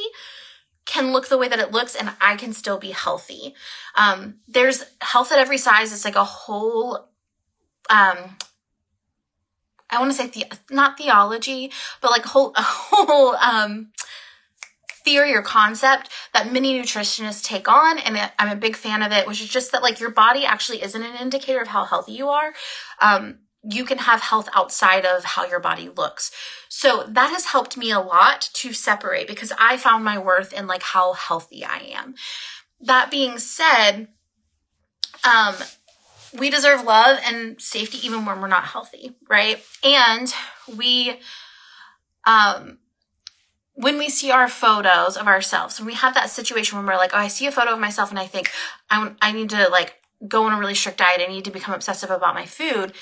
can 0.86 1.12
look 1.12 1.28
the 1.28 1.38
way 1.38 1.48
that 1.48 1.60
it 1.60 1.72
looks 1.72 1.96
and 1.96 2.12
I 2.22 2.36
can 2.36 2.54
still 2.54 2.78
be 2.78 2.92
healthy. 2.92 3.56
Um, 3.96 4.36
there's 4.48 4.84
health 5.02 5.32
at 5.32 5.40
every 5.40 5.58
size. 5.58 5.92
It's 5.92 6.06
like 6.06 6.16
a 6.16 6.24
whole, 6.24 7.10
um, 7.90 8.38
I 9.90 10.00
want 10.00 10.12
to 10.12 10.18
say 10.18 10.28
the, 10.28 10.46
not 10.70 10.98
theology, 10.98 11.72
but 12.02 12.12
like 12.12 12.26
whole, 12.26 12.54
a 12.56 12.62
whole, 12.62 13.36
um, 13.36 13.92
theory 15.06 15.34
or 15.34 15.42
concept 15.42 16.10
that 16.34 16.52
many 16.52 16.78
nutritionists 16.78 17.44
take 17.44 17.70
on 17.70 18.00
and 18.00 18.32
i'm 18.40 18.50
a 18.50 18.60
big 18.60 18.76
fan 18.76 19.04
of 19.04 19.12
it 19.12 19.28
which 19.28 19.42
is 19.42 19.48
just 19.48 19.72
that 19.72 19.84
like 19.84 20.00
your 20.00 20.10
body 20.10 20.46
actually 20.46 20.82
isn't 20.82 21.04
an 21.04 21.16
indicator 21.16 21.62
of 21.62 21.68
how 21.68 21.86
healthy 21.86 22.14
you 22.14 22.28
are. 22.30 22.54
Um, 23.00 23.40
you 23.68 23.84
can 23.84 23.98
have 24.00 24.22
health 24.22 24.48
outside 24.54 25.06
of 25.06 25.24
how 25.24 25.46
your 25.46 25.60
body 25.60 25.90
looks. 25.90 26.32
So 26.70 27.04
that 27.08 27.32
has 27.32 27.46
helped 27.46 27.78
me 27.78 27.92
a 27.92 28.00
lot 28.00 28.50
to 28.54 28.74
separate 28.74 29.28
because 29.28 29.52
i 29.60 29.78
found 29.78 30.04
my 30.04 30.18
worth 30.18 30.54
in 30.54 30.68
like 30.68 30.84
how 30.84 31.14
healthy 31.14 31.64
i 31.64 31.78
am. 31.94 32.16
That 32.82 33.12
being 33.12 33.38
said 33.38 34.08
um 35.24 35.56
we 36.38 36.50
deserve 36.50 36.84
love 36.84 37.18
and 37.24 37.62
safety 37.62 38.06
even 38.06 38.26
when 38.26 38.42
we're 38.42 38.48
not 38.48 38.66
healthy 38.66 39.16
right? 39.30 39.64
And 39.84 40.34
we 40.76 41.20
um 42.26 42.80
when 43.76 43.98
we 43.98 44.10
see 44.10 44.32
our 44.32 44.48
photos 44.48 45.18
of 45.18 45.28
ourselves, 45.28 45.80
when 45.80 45.88
we 45.88 45.94
have 45.94 46.14
that 46.14 46.30
situation 46.30 46.78
when 46.78 46.88
we're 46.88 46.96
like, 46.96 47.12
oh, 47.14 47.18
I 47.18 47.28
see 47.28 47.46
a 47.46 47.52
photo 47.52 47.74
of 47.74 47.80
myself 47.80 48.10
and 48.10 48.20
I 48.20 48.26
think 48.26 48.50
I, 48.90 49.12
I 49.22 49.32
need 49.34 49.50
to 49.52 49.68
like 49.70 49.96
go 50.28 50.46
on 50.46 50.54
a 50.54 50.60
really 50.60 50.76
strict 50.76 50.98
diet. 50.98 51.22
I 51.22 51.28
need 51.28 51.46
to 51.46 51.52
become 51.52 51.76
obsessive 51.76 52.10
about 52.10 52.36
my 52.36 52.46
food. 52.46 52.94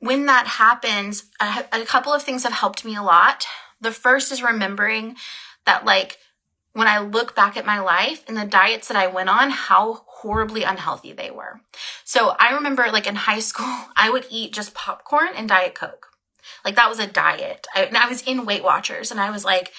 When 0.00 0.26
that 0.26 0.46
happens, 0.46 1.24
a, 1.40 1.64
a 1.72 1.84
couple 1.84 2.12
of 2.12 2.22
things 2.22 2.42
have 2.42 2.52
helped 2.52 2.84
me 2.84 2.96
a 2.96 3.02
lot. 3.02 3.46
The 3.80 3.92
first 3.92 4.32
is 4.32 4.42
remembering 4.42 5.16
that 5.64 5.84
like 5.84 6.18
when 6.72 6.88
I 6.88 6.98
look 6.98 7.36
back 7.36 7.56
at 7.56 7.66
my 7.66 7.80
life 7.80 8.24
and 8.26 8.36
the 8.36 8.44
diets 8.44 8.88
that 8.88 8.96
I 8.96 9.06
went 9.06 9.28
on, 9.28 9.50
how 9.50 10.02
horribly 10.06 10.64
unhealthy 10.64 11.12
they 11.12 11.30
were. 11.30 11.60
So 12.04 12.34
I 12.38 12.52
remember 12.54 12.86
like 12.90 13.06
in 13.06 13.14
high 13.14 13.40
school, 13.40 13.66
I 13.96 14.10
would 14.10 14.26
eat 14.28 14.52
just 14.52 14.74
popcorn 14.74 15.28
and 15.36 15.48
Diet 15.48 15.74
Coke. 15.76 16.08
Like 16.64 16.74
that 16.74 16.88
was 16.88 16.98
a 16.98 17.06
diet. 17.06 17.68
I, 17.74 17.84
and 17.84 17.96
I 17.96 18.08
was 18.08 18.22
in 18.22 18.44
Weight 18.44 18.64
Watchers 18.64 19.12
and 19.12 19.20
I 19.20 19.30
was 19.30 19.44
like, 19.44 19.72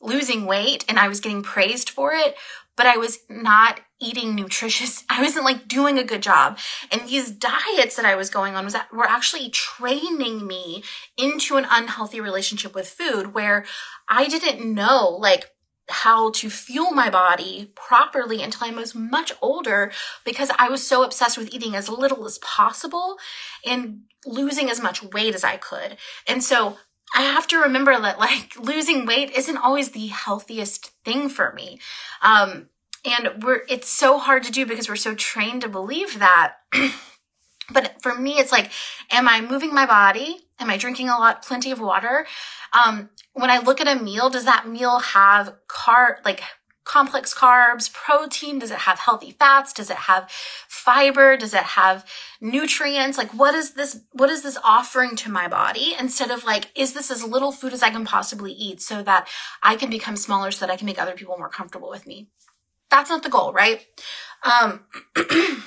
losing 0.00 0.46
weight 0.46 0.84
and 0.88 0.98
I 0.98 1.08
was 1.08 1.20
getting 1.20 1.42
praised 1.42 1.90
for 1.90 2.12
it, 2.12 2.34
but 2.76 2.86
I 2.86 2.96
was 2.96 3.18
not 3.28 3.80
eating 4.00 4.34
nutritious. 4.34 5.04
I 5.10 5.22
wasn't 5.22 5.44
like 5.44 5.68
doing 5.68 5.98
a 5.98 6.04
good 6.04 6.22
job. 6.22 6.58
And 6.90 7.02
these 7.02 7.30
diets 7.30 7.96
that 7.96 8.04
I 8.04 8.14
was 8.14 8.30
going 8.30 8.54
on 8.54 8.64
was 8.64 8.72
that 8.72 8.92
were 8.92 9.06
actually 9.06 9.50
training 9.50 10.46
me 10.46 10.82
into 11.16 11.56
an 11.56 11.66
unhealthy 11.70 12.20
relationship 12.20 12.74
with 12.74 12.88
food 12.88 13.34
where 13.34 13.64
I 14.08 14.28
didn't 14.28 14.74
know 14.74 15.16
like 15.20 15.46
how 15.90 16.30
to 16.30 16.48
fuel 16.48 16.92
my 16.92 17.10
body 17.10 17.72
properly 17.74 18.42
until 18.42 18.68
I 18.68 18.70
was 18.70 18.94
much 18.94 19.32
older 19.42 19.90
because 20.24 20.50
I 20.56 20.68
was 20.68 20.86
so 20.86 21.02
obsessed 21.02 21.36
with 21.36 21.52
eating 21.52 21.74
as 21.74 21.88
little 21.88 22.24
as 22.24 22.38
possible 22.38 23.16
and 23.66 24.02
losing 24.24 24.70
as 24.70 24.80
much 24.80 25.02
weight 25.02 25.34
as 25.34 25.44
I 25.44 25.56
could. 25.56 25.96
And 26.28 26.42
so 26.42 26.78
I 27.14 27.22
have 27.22 27.46
to 27.48 27.58
remember 27.58 27.98
that 27.98 28.18
like 28.18 28.56
losing 28.60 29.06
weight 29.06 29.30
isn't 29.36 29.56
always 29.56 29.90
the 29.90 30.08
healthiest 30.08 30.92
thing 31.04 31.28
for 31.28 31.52
me. 31.52 31.80
Um, 32.22 32.68
and 33.04 33.42
we're, 33.42 33.62
it's 33.68 33.88
so 33.88 34.18
hard 34.18 34.42
to 34.44 34.52
do 34.52 34.66
because 34.66 34.88
we're 34.88 34.96
so 34.96 35.14
trained 35.14 35.62
to 35.62 35.68
believe 35.68 36.18
that. 36.18 36.56
but 37.72 38.00
for 38.02 38.14
me, 38.14 38.32
it's 38.32 38.52
like, 38.52 38.70
am 39.10 39.28
I 39.28 39.40
moving 39.40 39.74
my 39.74 39.86
body? 39.86 40.46
Am 40.58 40.68
I 40.68 40.76
drinking 40.76 41.08
a 41.08 41.18
lot, 41.18 41.42
plenty 41.42 41.70
of 41.70 41.80
water? 41.80 42.26
Um, 42.72 43.08
when 43.32 43.50
I 43.50 43.58
look 43.58 43.80
at 43.80 43.88
a 43.88 44.02
meal, 44.02 44.28
does 44.28 44.44
that 44.44 44.68
meal 44.68 44.98
have 44.98 45.54
car, 45.66 46.18
like 46.24 46.42
complex 46.90 47.32
carbs, 47.32 47.92
protein? 47.92 48.58
Does 48.58 48.72
it 48.72 48.78
have 48.78 48.98
healthy 48.98 49.30
fats? 49.30 49.72
Does 49.72 49.90
it 49.90 49.96
have 49.96 50.28
fiber? 50.66 51.36
Does 51.36 51.54
it 51.54 51.62
have 51.62 52.04
nutrients? 52.40 53.16
Like 53.16 53.30
what 53.32 53.54
is 53.54 53.74
this, 53.74 54.00
what 54.10 54.28
is 54.28 54.42
this 54.42 54.58
offering 54.64 55.14
to 55.16 55.30
my 55.30 55.46
body 55.46 55.94
instead 55.96 56.32
of 56.32 56.42
like, 56.42 56.68
is 56.74 56.92
this 56.92 57.08
as 57.08 57.22
little 57.22 57.52
food 57.52 57.72
as 57.72 57.84
I 57.84 57.90
can 57.90 58.04
possibly 58.04 58.50
eat 58.50 58.82
so 58.82 59.04
that 59.04 59.28
I 59.62 59.76
can 59.76 59.88
become 59.88 60.16
smaller 60.16 60.50
so 60.50 60.66
that 60.66 60.72
I 60.72 60.76
can 60.76 60.86
make 60.86 61.00
other 61.00 61.12
people 61.12 61.38
more 61.38 61.48
comfortable 61.48 61.90
with 61.90 62.08
me? 62.08 62.28
That's 62.90 63.08
not 63.08 63.22
the 63.22 63.30
goal, 63.30 63.52
right? 63.52 63.86
Um, 64.42 64.80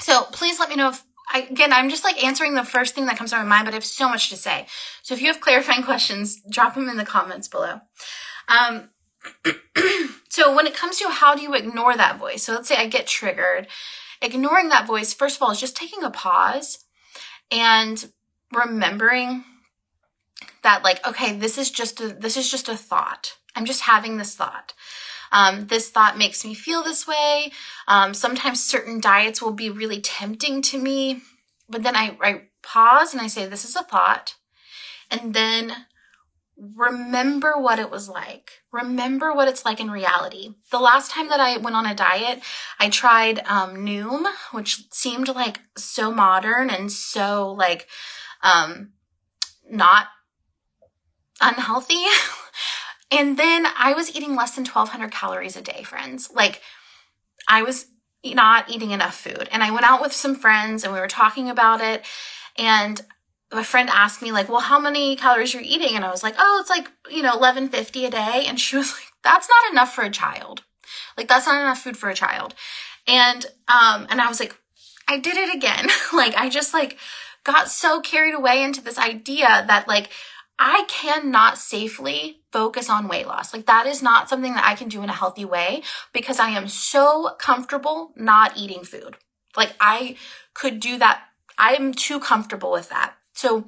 so 0.00 0.22
please 0.32 0.58
let 0.58 0.68
me 0.68 0.74
know 0.74 0.88
if 0.88 1.04
I, 1.32 1.42
again, 1.42 1.72
I'm 1.72 1.90
just 1.90 2.02
like 2.02 2.24
answering 2.24 2.56
the 2.56 2.64
first 2.64 2.96
thing 2.96 3.06
that 3.06 3.16
comes 3.16 3.30
to 3.30 3.36
my 3.36 3.44
mind, 3.44 3.66
but 3.66 3.74
I 3.74 3.76
have 3.76 3.84
so 3.84 4.08
much 4.08 4.30
to 4.30 4.36
say. 4.36 4.66
So 5.02 5.14
if 5.14 5.20
you 5.20 5.28
have 5.28 5.40
clarifying 5.40 5.82
questions, 5.90 6.42
drop 6.50 6.74
them 6.74 6.88
in 6.88 6.96
the 6.96 7.04
comments 7.04 7.46
below. 7.46 7.82
Um, 8.48 8.90
so 10.28 10.54
when 10.54 10.66
it 10.66 10.74
comes 10.74 10.98
to 10.98 11.08
how 11.08 11.34
do 11.34 11.42
you 11.42 11.54
ignore 11.54 11.96
that 11.96 12.18
voice? 12.18 12.44
So 12.44 12.54
let's 12.54 12.68
say 12.68 12.76
I 12.76 12.86
get 12.86 13.06
triggered. 13.06 13.68
Ignoring 14.22 14.68
that 14.68 14.86
voice, 14.86 15.14
first 15.14 15.36
of 15.36 15.42
all, 15.42 15.50
is 15.50 15.60
just 15.60 15.76
taking 15.76 16.02
a 16.02 16.10
pause 16.10 16.84
and 17.50 18.10
remembering 18.52 19.44
that 20.62 20.84
like, 20.84 21.06
okay, 21.06 21.36
this 21.36 21.56
is 21.58 21.70
just 21.70 22.00
a, 22.00 22.08
this 22.08 22.36
is 22.36 22.50
just 22.50 22.68
a 22.68 22.76
thought. 22.76 23.36
I'm 23.54 23.64
just 23.64 23.82
having 23.82 24.16
this 24.16 24.34
thought. 24.34 24.74
Um, 25.32 25.66
this 25.68 25.90
thought 25.90 26.18
makes 26.18 26.44
me 26.44 26.54
feel 26.54 26.82
this 26.82 27.06
way. 27.06 27.52
Um, 27.86 28.14
sometimes 28.14 28.62
certain 28.62 29.00
diets 29.00 29.40
will 29.40 29.52
be 29.52 29.70
really 29.70 30.00
tempting 30.00 30.60
to 30.62 30.78
me, 30.78 31.22
but 31.68 31.82
then 31.82 31.94
I, 31.94 32.16
I 32.20 32.42
pause 32.62 33.12
and 33.12 33.20
I 33.20 33.28
say, 33.28 33.46
this 33.46 33.64
is 33.64 33.76
a 33.76 33.82
thought. 33.82 34.34
And 35.10 35.34
then 35.34 35.72
remember 36.56 37.54
what 37.56 37.78
it 37.78 37.90
was 37.90 38.08
like. 38.08 38.59
Remember 38.72 39.32
what 39.32 39.48
it's 39.48 39.64
like 39.64 39.80
in 39.80 39.90
reality. 39.90 40.54
The 40.70 40.78
last 40.78 41.10
time 41.10 41.28
that 41.28 41.40
I 41.40 41.56
went 41.56 41.74
on 41.74 41.86
a 41.86 41.94
diet, 41.94 42.40
I 42.78 42.88
tried 42.88 43.40
um, 43.46 43.76
Noom, 43.78 44.26
which 44.52 44.84
seemed 44.92 45.28
like 45.28 45.60
so 45.76 46.12
modern 46.12 46.70
and 46.70 46.90
so 46.92 47.52
like 47.52 47.88
um, 48.42 48.92
not 49.68 50.06
unhealthy. 51.40 52.04
and 53.10 53.36
then 53.36 53.66
I 53.76 53.92
was 53.92 54.14
eating 54.14 54.36
less 54.36 54.54
than 54.54 54.64
1200 54.64 55.10
calories 55.10 55.56
a 55.56 55.62
day, 55.62 55.82
friends. 55.82 56.30
Like 56.32 56.62
I 57.48 57.62
was 57.62 57.86
not 58.24 58.70
eating 58.70 58.92
enough 58.92 59.16
food. 59.16 59.48
And 59.50 59.62
I 59.62 59.70
went 59.70 59.84
out 59.84 60.00
with 60.00 60.12
some 60.12 60.34
friends 60.34 60.84
and 60.84 60.92
we 60.92 61.00
were 61.00 61.08
talking 61.08 61.48
about 61.48 61.80
it. 61.80 62.04
And 62.56 63.00
my 63.52 63.62
friend 63.62 63.88
asked 63.90 64.22
me 64.22 64.32
like, 64.32 64.48
well, 64.48 64.60
how 64.60 64.78
many 64.78 65.16
calories 65.16 65.52
you're 65.52 65.62
eating? 65.62 65.96
And 65.96 66.04
I 66.04 66.10
was 66.10 66.22
like, 66.22 66.36
oh, 66.38 66.58
it's 66.60 66.70
like, 66.70 66.88
you 67.10 67.22
know, 67.22 67.36
1150 67.36 68.04
a 68.04 68.10
day. 68.10 68.44
And 68.46 68.60
she 68.60 68.76
was 68.76 68.92
like, 68.92 69.12
that's 69.22 69.48
not 69.48 69.72
enough 69.72 69.94
for 69.94 70.02
a 70.02 70.10
child. 70.10 70.62
Like 71.16 71.28
that's 71.28 71.46
not 71.46 71.60
enough 71.60 71.82
food 71.82 71.96
for 71.96 72.08
a 72.08 72.14
child. 72.14 72.54
And, 73.06 73.44
um, 73.68 74.06
and 74.08 74.20
I 74.20 74.28
was 74.28 74.38
like, 74.38 74.56
I 75.08 75.18
did 75.18 75.36
it 75.36 75.54
again. 75.54 75.88
like 76.12 76.34
I 76.36 76.48
just 76.48 76.72
like 76.72 76.98
got 77.44 77.68
so 77.68 78.00
carried 78.00 78.34
away 78.34 78.62
into 78.62 78.82
this 78.82 78.98
idea 78.98 79.64
that 79.66 79.88
like, 79.88 80.10
I 80.62 80.84
cannot 80.88 81.56
safely 81.56 82.42
focus 82.52 82.90
on 82.90 83.08
weight 83.08 83.26
loss. 83.26 83.54
Like 83.54 83.66
that 83.66 83.86
is 83.86 84.02
not 84.02 84.28
something 84.28 84.52
that 84.54 84.66
I 84.66 84.74
can 84.74 84.88
do 84.88 85.02
in 85.02 85.08
a 85.08 85.14
healthy 85.14 85.44
way 85.44 85.82
because 86.12 86.38
I 86.38 86.50
am 86.50 86.68
so 86.68 87.34
comfortable 87.38 88.12
not 88.14 88.58
eating 88.58 88.84
food. 88.84 89.16
Like 89.56 89.72
I 89.80 90.16
could 90.52 90.78
do 90.78 90.98
that. 90.98 91.22
I 91.56 91.74
am 91.74 91.94
too 91.94 92.20
comfortable 92.20 92.70
with 92.70 92.90
that. 92.90 93.14
So, 93.40 93.64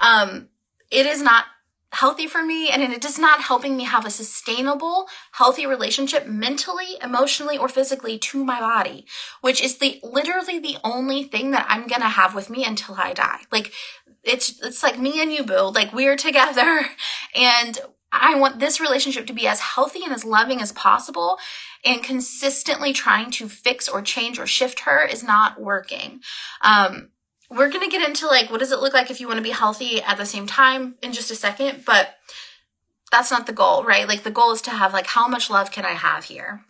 um, 0.00 0.48
it 0.90 1.06
is 1.06 1.20
not 1.20 1.46
healthy 1.90 2.26
for 2.26 2.44
me 2.44 2.68
and 2.68 2.82
it 2.82 3.04
is 3.04 3.18
not 3.18 3.40
helping 3.40 3.76
me 3.76 3.84
have 3.84 4.04
a 4.04 4.10
sustainable, 4.10 5.06
healthy 5.32 5.66
relationship 5.66 6.26
mentally, 6.26 6.96
emotionally, 7.02 7.56
or 7.56 7.68
physically 7.68 8.18
to 8.18 8.44
my 8.44 8.60
body, 8.60 9.06
which 9.40 9.62
is 9.62 9.78
the 9.78 9.98
literally 10.02 10.58
the 10.58 10.76
only 10.84 11.24
thing 11.24 11.50
that 11.50 11.66
I'm 11.68 11.86
gonna 11.86 12.08
have 12.08 12.34
with 12.34 12.50
me 12.50 12.64
until 12.64 12.94
I 12.96 13.14
die. 13.14 13.40
Like 13.50 13.72
it's 14.22 14.62
it's 14.62 14.82
like 14.82 14.98
me 14.98 15.20
and 15.22 15.32
you, 15.32 15.44
boo. 15.44 15.70
Like 15.70 15.92
we're 15.92 16.16
together 16.16 16.86
and 17.34 17.78
I 18.12 18.36
want 18.36 18.58
this 18.58 18.80
relationship 18.80 19.26
to 19.26 19.34
be 19.34 19.46
as 19.46 19.60
healthy 19.60 20.00
and 20.04 20.12
as 20.12 20.24
loving 20.24 20.60
as 20.60 20.72
possible. 20.72 21.38
And 21.84 22.02
consistently 22.02 22.92
trying 22.92 23.30
to 23.32 23.48
fix 23.48 23.88
or 23.88 24.02
change 24.02 24.38
or 24.38 24.46
shift 24.46 24.80
her 24.80 25.04
is 25.04 25.22
not 25.22 25.60
working. 25.60 26.20
Um, 26.60 27.10
we're 27.50 27.70
going 27.70 27.84
to 27.84 27.90
get 27.90 28.06
into 28.06 28.26
like 28.26 28.50
what 28.50 28.60
does 28.60 28.72
it 28.72 28.80
look 28.80 28.92
like 28.92 29.10
if 29.10 29.20
you 29.20 29.26
want 29.26 29.38
to 29.38 29.42
be 29.42 29.50
healthy 29.50 30.02
at 30.02 30.16
the 30.16 30.26
same 30.26 30.46
time 30.46 30.94
in 31.02 31.12
just 31.12 31.30
a 31.30 31.34
second 31.34 31.84
but 31.84 32.16
that's 33.10 33.30
not 33.30 33.46
the 33.46 33.52
goal 33.52 33.84
right 33.84 34.06
like 34.06 34.22
the 34.22 34.30
goal 34.30 34.52
is 34.52 34.62
to 34.62 34.70
have 34.70 34.92
like 34.92 35.06
how 35.06 35.26
much 35.26 35.48
love 35.48 35.70
can 35.70 35.84
i 35.84 35.92
have 35.92 36.24
here 36.24 36.64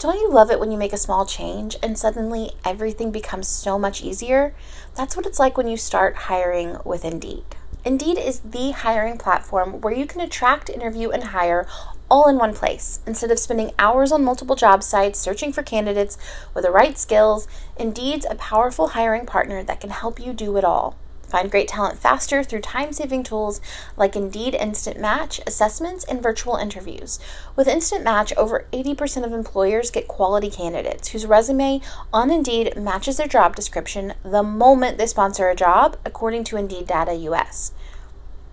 Don't 0.00 0.18
you 0.18 0.30
love 0.30 0.50
it 0.50 0.58
when 0.58 0.72
you 0.72 0.78
make 0.78 0.94
a 0.94 0.96
small 0.96 1.26
change 1.26 1.76
and 1.82 1.98
suddenly 1.98 2.52
everything 2.64 3.12
becomes 3.12 3.48
so 3.48 3.78
much 3.78 4.02
easier? 4.02 4.54
That's 4.94 5.14
what 5.14 5.26
it's 5.26 5.38
like 5.38 5.58
when 5.58 5.68
you 5.68 5.76
start 5.76 6.16
hiring 6.16 6.78
with 6.86 7.04
Indeed. 7.04 7.44
Indeed 7.84 8.16
is 8.16 8.40
the 8.40 8.70
hiring 8.70 9.18
platform 9.18 9.82
where 9.82 9.92
you 9.92 10.06
can 10.06 10.22
attract, 10.22 10.70
interview, 10.70 11.10
and 11.10 11.24
hire 11.24 11.66
all 12.10 12.28
in 12.28 12.36
one 12.36 12.54
place. 12.54 13.00
Instead 13.06 13.30
of 13.30 13.38
spending 13.38 13.72
hours 13.78 14.12
on 14.12 14.24
multiple 14.24 14.56
job 14.56 14.82
sites 14.82 15.18
searching 15.18 15.52
for 15.52 15.62
candidates 15.62 16.18
with 16.54 16.64
the 16.64 16.70
right 16.70 16.98
skills, 16.98 17.46
Indeed's 17.78 18.26
a 18.28 18.34
powerful 18.34 18.88
hiring 18.88 19.26
partner 19.26 19.62
that 19.62 19.80
can 19.80 19.90
help 19.90 20.18
you 20.18 20.32
do 20.32 20.56
it 20.56 20.64
all. 20.64 20.96
Find 21.30 21.48
great 21.48 21.68
talent 21.68 21.96
faster 21.96 22.42
through 22.42 22.62
time 22.62 22.92
saving 22.92 23.22
tools 23.22 23.60
like 23.96 24.16
Indeed 24.16 24.52
Instant 24.52 24.98
Match, 24.98 25.40
assessments, 25.46 26.02
and 26.04 26.20
virtual 26.20 26.56
interviews. 26.56 27.20
With 27.54 27.68
Instant 27.68 28.02
Match, 28.02 28.32
over 28.36 28.66
80% 28.72 29.24
of 29.24 29.32
employers 29.32 29.92
get 29.92 30.08
quality 30.08 30.50
candidates 30.50 31.10
whose 31.10 31.26
resume 31.26 31.82
on 32.12 32.32
Indeed 32.32 32.76
matches 32.76 33.16
their 33.16 33.28
job 33.28 33.54
description 33.54 34.14
the 34.24 34.42
moment 34.42 34.98
they 34.98 35.06
sponsor 35.06 35.48
a 35.48 35.54
job, 35.54 35.96
according 36.04 36.42
to 36.44 36.56
Indeed 36.56 36.88
Data 36.88 37.14
US. 37.14 37.72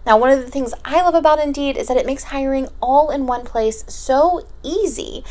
Now, 0.07 0.17
one 0.17 0.29
of 0.29 0.39
the 0.39 0.49
things 0.49 0.73
I 0.85 1.01
love 1.01 1.15
about 1.15 1.37
Indeed 1.37 1.75
is 1.75 1.89
that 1.89 1.97
it 1.97 2.05
makes 2.05 2.23
hiring 2.23 2.69
all 2.81 3.11
in 3.11 3.27
one 3.27 3.43
place 3.43 3.83
so 3.89 4.47
easy 4.63 5.25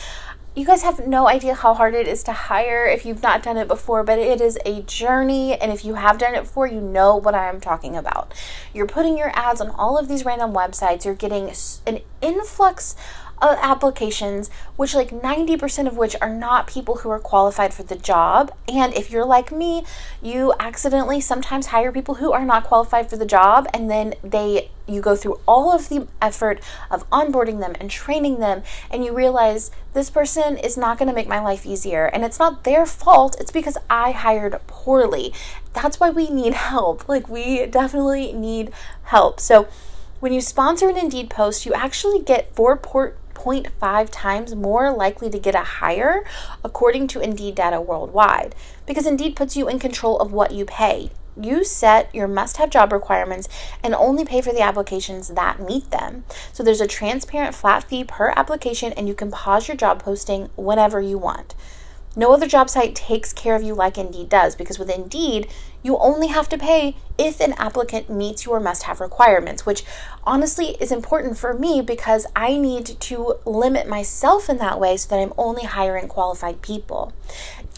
you 0.56 0.64
guys 0.64 0.82
have 0.82 1.06
no 1.06 1.28
idea 1.28 1.52
how 1.52 1.74
hard 1.74 1.94
it 1.94 2.08
is 2.08 2.22
to 2.22 2.32
hire 2.32 2.86
if 2.86 3.04
you've 3.04 3.22
not 3.22 3.42
done 3.42 3.58
it 3.58 3.68
before, 3.68 4.02
but 4.02 4.18
it 4.18 4.40
is 4.40 4.58
a 4.64 4.80
journey. 4.82 5.54
And 5.54 5.70
if 5.70 5.84
you 5.84 5.94
have 5.94 6.16
done 6.16 6.34
it 6.34 6.44
before, 6.44 6.66
you 6.66 6.80
know 6.80 7.14
what 7.14 7.34
I'm 7.34 7.60
talking 7.60 7.94
about. 7.94 8.32
You're 8.72 8.86
putting 8.86 9.18
your 9.18 9.30
ads 9.34 9.60
on 9.60 9.68
all 9.68 9.98
of 9.98 10.08
these 10.08 10.24
random 10.24 10.54
websites, 10.54 11.04
you're 11.04 11.14
getting 11.14 11.52
an 11.86 12.00
influx 12.22 12.96
Uh, 13.38 13.55
applications, 13.61 14.49
which 14.77 14.94
like 14.94 15.11
90% 15.11 15.87
of 15.87 15.99
which 15.99 16.16
are 16.22 16.35
not 16.35 16.66
people 16.66 16.96
who 16.96 17.11
are 17.11 17.18
qualified 17.18 17.75
for 17.75 17.83
the 17.83 17.94
job. 17.94 18.51
And 18.66 18.94
if 18.94 19.11
you're 19.11 19.27
like 19.27 19.53
me, 19.53 19.85
you 20.22 20.55
accidentally 20.59 21.20
sometimes 21.20 21.66
hire 21.66 21.92
people 21.92 22.14
who 22.14 22.33
are 22.33 22.46
not 22.46 22.64
qualified 22.64 23.11
for 23.11 23.18
the 23.18 23.27
job 23.27 23.68
and 23.75 23.90
then 23.90 24.14
they 24.25 24.70
you 24.88 25.03
go 25.03 25.14
through 25.14 25.38
all 25.46 25.70
of 25.70 25.90
the 25.90 26.07
effort 26.22 26.61
of 26.90 27.09
onboarding 27.11 27.61
them 27.61 27.75
and 27.79 27.90
training 27.90 28.38
them 28.38 28.62
and 28.90 29.05
you 29.05 29.14
realize 29.14 29.70
this 29.92 30.09
person 30.09 30.57
is 30.57 30.79
not 30.79 30.96
going 30.96 31.09
to 31.09 31.14
make 31.14 31.29
my 31.29 31.40
life 31.40 31.66
easier. 31.66 32.07
And 32.07 32.25
it's 32.25 32.38
not 32.38 32.64
their 32.64 32.87
fault 32.87 33.37
it's 33.38 33.53
because 33.53 33.77
i 33.90 34.12
hired 34.12 34.59
poorly. 34.66 35.35
That's 35.75 36.01
why 36.01 36.09
we 36.09 36.31
need 36.31 36.55
help. 36.55 37.07
Like 37.16 37.29
we 37.29 37.66
definitely 37.66 38.33
need 38.33 38.72
help. 39.05 39.40
So 39.40 39.68
when 40.20 40.33
you 40.33 40.40
sponsor 40.40 40.88
an 40.88 40.96
indeed 40.96 41.29
post 41.29 41.66
you 41.66 41.75
actually 41.75 42.22
get 42.22 42.55
four 42.55 42.77
port 42.79 43.18
0.5 43.37 44.09
times 44.11 44.55
more 44.55 44.90
likely 44.90 45.31
to 45.31 45.38
get 45.38 45.55
a 45.55 45.62
hire, 45.62 46.25
according 46.64 47.07
to 47.09 47.20
Indeed 47.20 47.55
data 47.55 47.81
worldwide, 47.81 48.55
because 48.87 49.07
Indeed 49.07 49.37
puts 49.37 49.57
you 49.57 49.68
in 49.68 49.79
control 49.79 50.18
of 50.18 50.33
what 50.33 50.53
you 50.53 50.64
pay. 50.64 51.11
You 51.40 51.64
set 51.64 52.14
your 52.14 52.29
must 52.29 52.57
have 52.57 52.70
job 52.70 52.92
requirements 52.92 53.46
and 53.83 53.94
only 53.94 54.25
pay 54.25 54.40
for 54.40 54.53
the 54.53 54.62
applications 54.62 55.29
that 55.29 55.61
meet 55.61 55.90
them. 55.90 56.25
So 56.53 56.62
there's 56.62 56.81
a 56.81 56.87
transparent 56.87 57.55
flat 57.55 57.85
fee 57.85 58.05
per 58.05 58.33
application, 58.35 58.94
and 58.94 59.07
you 59.07 59.14
can 59.14 59.31
pause 59.31 59.68
your 59.68 59.77
job 59.77 60.03
posting 60.03 60.49
whenever 60.57 61.01
you 61.01 61.18
want. 61.18 61.55
No 62.18 62.33
other 62.33 62.46
job 62.46 62.70
site 62.70 62.94
takes 62.94 63.35
care 63.35 63.55
of 63.55 63.62
you 63.62 63.74
like 63.74 63.98
Indeed 63.98 64.31
does 64.31 64.57
because 64.57 64.79
with 64.79 64.88
Indeed, 64.88 65.48
you 65.83 65.98
only 65.98 66.29
have 66.29 66.48
to 66.48 66.59
pay 66.59 66.96
if 67.18 67.40
an 67.40 67.52
applicant 67.59 68.11
meets 68.11 68.44
your 68.44 68.59
must 68.59 68.85
have 68.85 69.00
requirements, 69.00 69.64
which 69.64 69.85
honestly 70.24 70.76
is 70.81 70.90
important 70.90 71.38
for 71.38 71.55
me 71.55 71.81
because 71.81 72.26
I 72.35 72.57
need 72.57 72.87
to 72.87 73.35
limit 73.44 73.87
myself 73.87 74.48
in 74.48 74.57
that 74.59 74.81
way 74.81 74.96
so 74.96 75.11
that 75.11 75.20
I'm 75.20 75.35
only 75.37 75.64
hiring 75.64 76.09
qualified 76.09 76.62
people. 76.62 77.12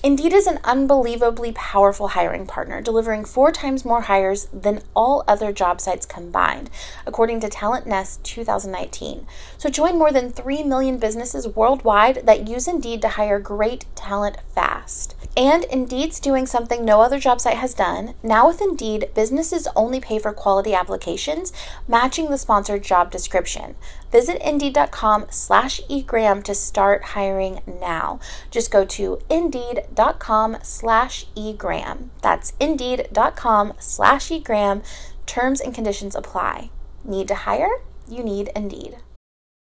Indeed 0.03 0.33
is 0.33 0.47
an 0.47 0.61
unbelievably 0.63 1.53
powerful 1.53 2.09
hiring 2.09 2.47
partner, 2.47 2.81
delivering 2.81 3.25
four 3.25 3.51
times 3.51 3.85
more 3.85 4.03
hires 4.03 4.47
than 4.53 4.83
all 4.95 5.25
other 5.27 5.51
job 5.53 5.81
sites 5.81 6.07
combined, 6.07 6.71
according 7.05 7.41
to 7.41 7.49
Talent 7.49 7.87
Nest 7.87 8.23
2019. 8.23 9.27
So 9.59 9.69
join 9.69 9.99
more 9.99 10.13
than 10.13 10.31
3 10.31 10.63
million 10.63 10.99
businesses 10.99 11.49
worldwide 11.49 12.25
that 12.27 12.49
use 12.49 12.69
Indeed 12.69 13.03
to 13.03 13.09
hire 13.09 13.41
great 13.41 13.87
talent 13.97 14.37
fast. 14.55 15.17
And 15.37 15.65
Indeed's 15.65 16.21
doing 16.21 16.47
something 16.47 16.85
no 16.85 17.01
other 17.01 17.19
job 17.19 17.41
site 17.41 17.57
has 17.57 17.75
done. 17.75 18.15
Now, 18.23 18.47
with 18.47 18.63
Indeed, 18.63 19.11
businesses 19.17 19.67
only 19.75 19.99
pay 19.99 20.21
for 20.21 20.33
quality 20.33 20.75
applications 20.75 21.53
matching 21.89 22.31
the 22.31 22.39
sponsored 22.39 22.85
job 22.85 23.11
description. 23.11 23.75
Visit 24.13 24.41
Indeed.com 24.49 25.27
slash 25.31 25.81
egram 25.89 26.45
to 26.45 26.55
start 26.55 27.03
hiring 27.03 27.61
now. 27.67 28.21
Just 28.53 28.71
go 28.71 28.85
to 28.85 29.19
Indeed.com 29.29 30.59
slash 30.63 31.27
egram. 31.37 32.11
That's 32.23 32.53
Indeed.com 32.61 33.75
slash 33.81 34.31
egram. 34.31 34.85
Terms 35.27 35.61
and 35.61 35.75
conditions 35.75 36.15
apply. 36.15 36.71
Need 37.05 37.27
to 37.27 37.35
hire? 37.35 37.71
You 38.09 38.23
need 38.23 38.51
Indeed. 38.55 38.99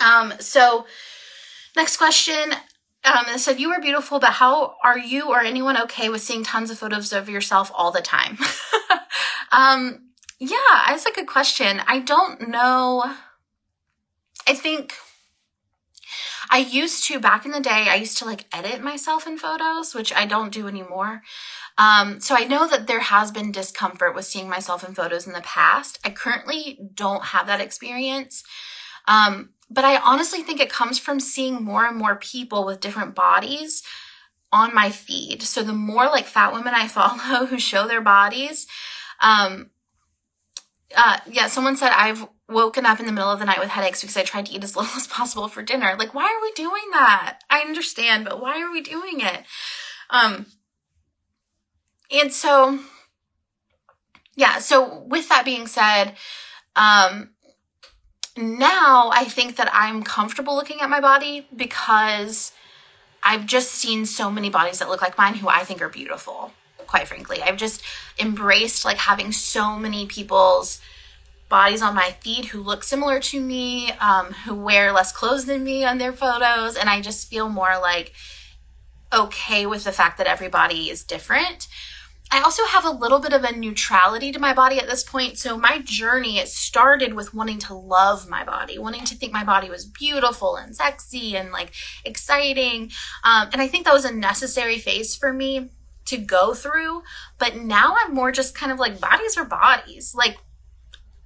Um, 0.00 0.34
so 0.38 0.86
next 1.76 1.96
question 1.96 2.54
um, 3.04 3.24
it 3.28 3.38
said, 3.38 3.60
You 3.60 3.70
are 3.70 3.80
beautiful, 3.80 4.18
but 4.18 4.34
how 4.34 4.74
are 4.84 4.98
you 4.98 5.28
or 5.28 5.40
anyone 5.40 5.80
okay 5.82 6.08
with 6.08 6.22
seeing 6.22 6.44
tons 6.44 6.70
of 6.70 6.78
photos 6.78 7.12
of 7.12 7.28
yourself 7.28 7.70
all 7.74 7.90
the 7.90 8.02
time? 8.02 8.38
um, 9.52 10.10
yeah, 10.38 10.84
that's 10.88 11.06
a 11.06 11.12
good 11.12 11.26
question. 11.26 11.80
I 11.86 12.00
don't 12.00 12.48
know. 12.48 13.14
I 14.46 14.54
think 14.54 14.94
I 16.50 16.58
used 16.58 17.04
to, 17.06 17.20
back 17.20 17.46
in 17.46 17.52
the 17.52 17.60
day, 17.60 17.86
I 17.88 17.94
used 17.94 18.18
to 18.18 18.24
like 18.24 18.46
edit 18.52 18.82
myself 18.82 19.26
in 19.26 19.38
photos, 19.38 19.94
which 19.94 20.12
I 20.12 20.26
don't 20.26 20.52
do 20.52 20.66
anymore. 20.66 21.22
Um, 21.78 22.20
so 22.20 22.34
I 22.34 22.44
know 22.44 22.68
that 22.68 22.86
there 22.86 23.00
has 23.00 23.30
been 23.30 23.52
discomfort 23.52 24.14
with 24.14 24.26
seeing 24.26 24.48
myself 24.48 24.86
in 24.86 24.94
photos 24.94 25.26
in 25.26 25.32
the 25.32 25.40
past. 25.40 25.98
I 26.04 26.10
currently 26.10 26.78
don't 26.94 27.26
have 27.26 27.46
that 27.46 27.60
experience. 27.60 28.42
Um, 29.08 29.50
but 29.70 29.84
I 29.84 29.98
honestly 29.98 30.42
think 30.42 30.60
it 30.60 30.68
comes 30.68 30.98
from 30.98 31.20
seeing 31.20 31.62
more 31.62 31.86
and 31.86 31.96
more 31.96 32.16
people 32.16 32.66
with 32.66 32.80
different 32.80 33.14
bodies 33.14 33.82
on 34.52 34.74
my 34.74 34.90
feed. 34.90 35.42
So 35.42 35.62
the 35.62 35.72
more 35.72 36.06
like 36.06 36.26
fat 36.26 36.52
women 36.52 36.74
I 36.74 36.88
follow 36.88 37.46
who 37.46 37.58
show 37.58 37.86
their 37.86 38.00
bodies, 38.00 38.66
um, 39.20 39.70
uh, 40.96 41.18
yeah, 41.30 41.46
someone 41.46 41.76
said 41.76 41.92
I've 41.94 42.26
woken 42.48 42.84
up 42.84 42.98
in 42.98 43.06
the 43.06 43.12
middle 43.12 43.30
of 43.30 43.38
the 43.38 43.44
night 43.44 43.60
with 43.60 43.68
headaches 43.68 44.00
because 44.00 44.16
I 44.16 44.24
tried 44.24 44.46
to 44.46 44.52
eat 44.52 44.64
as 44.64 44.74
little 44.76 44.96
as 44.96 45.06
possible 45.06 45.46
for 45.46 45.62
dinner. 45.62 45.94
Like, 45.96 46.14
why 46.14 46.24
are 46.24 46.42
we 46.42 46.52
doing 46.52 46.90
that? 46.92 47.40
I 47.48 47.60
understand, 47.60 48.24
but 48.24 48.40
why 48.40 48.60
are 48.60 48.72
we 48.72 48.80
doing 48.80 49.20
it? 49.20 49.44
Um, 50.10 50.46
and 52.10 52.32
so, 52.32 52.80
yeah, 54.34 54.58
so 54.58 55.04
with 55.04 55.28
that 55.28 55.44
being 55.44 55.68
said, 55.68 56.16
um, 56.74 57.30
now 58.40 59.10
I 59.12 59.24
think 59.24 59.56
that 59.56 59.70
I'm 59.72 60.02
comfortable 60.02 60.54
looking 60.54 60.80
at 60.80 60.90
my 60.90 61.00
body 61.00 61.46
because 61.54 62.52
I've 63.22 63.46
just 63.46 63.72
seen 63.72 64.06
so 64.06 64.30
many 64.30 64.50
bodies 64.50 64.78
that 64.78 64.88
look 64.88 65.02
like 65.02 65.18
mine 65.18 65.34
who 65.34 65.48
I 65.48 65.64
think 65.64 65.82
are 65.82 65.88
beautiful, 65.88 66.52
quite 66.86 67.06
frankly. 67.06 67.42
I've 67.42 67.56
just 67.56 67.82
embraced 68.18 68.84
like 68.84 68.98
having 68.98 69.32
so 69.32 69.78
many 69.78 70.06
people's 70.06 70.80
bodies 71.48 71.82
on 71.82 71.94
my 71.94 72.16
feed 72.20 72.46
who 72.46 72.62
look 72.62 72.82
similar 72.82 73.20
to 73.20 73.40
me, 73.40 73.92
um, 73.94 74.32
who 74.44 74.54
wear 74.54 74.92
less 74.92 75.12
clothes 75.12 75.44
than 75.44 75.64
me 75.64 75.84
on 75.84 75.98
their 75.98 76.12
photos. 76.12 76.76
And 76.76 76.88
I 76.88 77.00
just 77.00 77.28
feel 77.28 77.48
more 77.48 77.78
like 77.80 78.12
okay 79.12 79.66
with 79.66 79.84
the 79.84 79.92
fact 79.92 80.16
that 80.18 80.26
everybody 80.26 80.88
is 80.88 81.02
different. 81.02 81.68
I 82.32 82.40
also 82.42 82.64
have 82.66 82.84
a 82.84 82.90
little 82.90 83.18
bit 83.18 83.32
of 83.32 83.42
a 83.42 83.56
neutrality 83.56 84.30
to 84.30 84.38
my 84.38 84.54
body 84.54 84.78
at 84.78 84.88
this 84.88 85.02
point. 85.02 85.36
So 85.36 85.58
my 85.58 85.80
journey, 85.80 86.38
it 86.38 86.48
started 86.48 87.14
with 87.14 87.34
wanting 87.34 87.58
to 87.60 87.74
love 87.74 88.28
my 88.28 88.44
body, 88.44 88.78
wanting 88.78 89.04
to 89.06 89.16
think 89.16 89.32
my 89.32 89.42
body 89.42 89.68
was 89.68 89.84
beautiful 89.84 90.54
and 90.54 90.76
sexy 90.76 91.36
and 91.36 91.50
like 91.50 91.72
exciting. 92.04 92.92
Um, 93.24 93.48
and 93.52 93.60
I 93.60 93.66
think 93.66 93.84
that 93.84 93.94
was 93.94 94.04
a 94.04 94.14
necessary 94.14 94.78
phase 94.78 95.16
for 95.16 95.32
me 95.32 95.70
to 96.04 96.18
go 96.18 96.54
through. 96.54 97.02
But 97.38 97.56
now 97.56 97.96
I'm 97.98 98.14
more 98.14 98.30
just 98.30 98.54
kind 98.54 98.70
of 98.70 98.78
like 98.78 99.00
bodies 99.00 99.36
are 99.36 99.44
bodies. 99.44 100.14
Like 100.14 100.38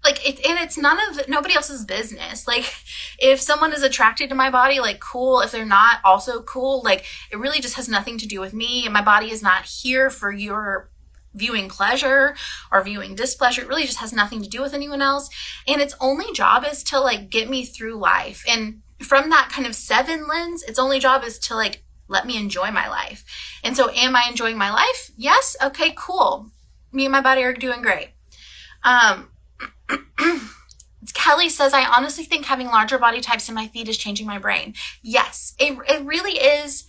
like 0.02 0.26
it, 0.26 0.44
and 0.46 0.58
it's 0.58 0.76
none 0.76 0.98
of 1.08 1.28
nobody 1.28 1.54
else's 1.54 1.82
business 1.82 2.46
like 2.46 2.70
if 3.18 3.40
someone 3.40 3.72
is 3.72 3.82
attracted 3.82 4.28
to 4.28 4.34
my 4.34 4.50
body 4.50 4.78
like 4.78 5.00
cool 5.00 5.40
if 5.40 5.50
they're 5.50 5.64
not 5.64 5.98
also 6.04 6.42
cool 6.42 6.82
like 6.82 7.06
it 7.32 7.38
really 7.38 7.58
just 7.58 7.76
has 7.76 7.88
nothing 7.88 8.18
to 8.18 8.26
do 8.26 8.38
with 8.38 8.52
me 8.52 8.84
and 8.84 8.92
my 8.92 9.00
body 9.00 9.30
is 9.30 9.42
not 9.42 9.64
here 9.64 10.10
for 10.10 10.30
your 10.30 10.90
viewing 11.34 11.68
pleasure 11.68 12.34
or 12.72 12.82
viewing 12.82 13.14
displeasure. 13.14 13.62
It 13.62 13.68
really 13.68 13.84
just 13.84 13.98
has 13.98 14.12
nothing 14.12 14.42
to 14.42 14.48
do 14.48 14.62
with 14.62 14.74
anyone 14.74 15.02
else. 15.02 15.28
And 15.66 15.80
its 15.80 15.94
only 16.00 16.32
job 16.32 16.64
is 16.64 16.82
to 16.84 17.00
like 17.00 17.30
get 17.30 17.48
me 17.50 17.64
through 17.64 17.96
life. 17.98 18.44
And 18.48 18.82
from 19.00 19.30
that 19.30 19.50
kind 19.52 19.66
of 19.66 19.74
seven 19.74 20.26
lens, 20.28 20.62
its 20.62 20.78
only 20.78 20.98
job 20.98 21.24
is 21.24 21.38
to 21.40 21.54
like 21.54 21.82
let 22.08 22.26
me 22.26 22.36
enjoy 22.36 22.70
my 22.70 22.88
life. 22.88 23.24
And 23.62 23.76
so, 23.76 23.90
am 23.90 24.14
I 24.14 24.26
enjoying 24.28 24.58
my 24.58 24.70
life? 24.70 25.10
Yes. 25.16 25.56
Okay, 25.62 25.94
cool. 25.96 26.50
Me 26.92 27.06
and 27.06 27.12
my 27.12 27.20
body 27.20 27.42
are 27.42 27.52
doing 27.52 27.82
great. 27.82 28.10
Um, 28.84 29.30
Kelly 31.14 31.48
says, 31.48 31.72
I 31.72 31.84
honestly 31.84 32.24
think 32.24 32.46
having 32.46 32.66
larger 32.66 32.98
body 32.98 33.20
types 33.20 33.48
in 33.48 33.54
my 33.54 33.68
feet 33.68 33.88
is 33.88 33.98
changing 33.98 34.26
my 34.26 34.38
brain. 34.38 34.74
Yes, 35.02 35.54
it, 35.58 35.76
it 35.88 36.04
really 36.04 36.38
is 36.38 36.84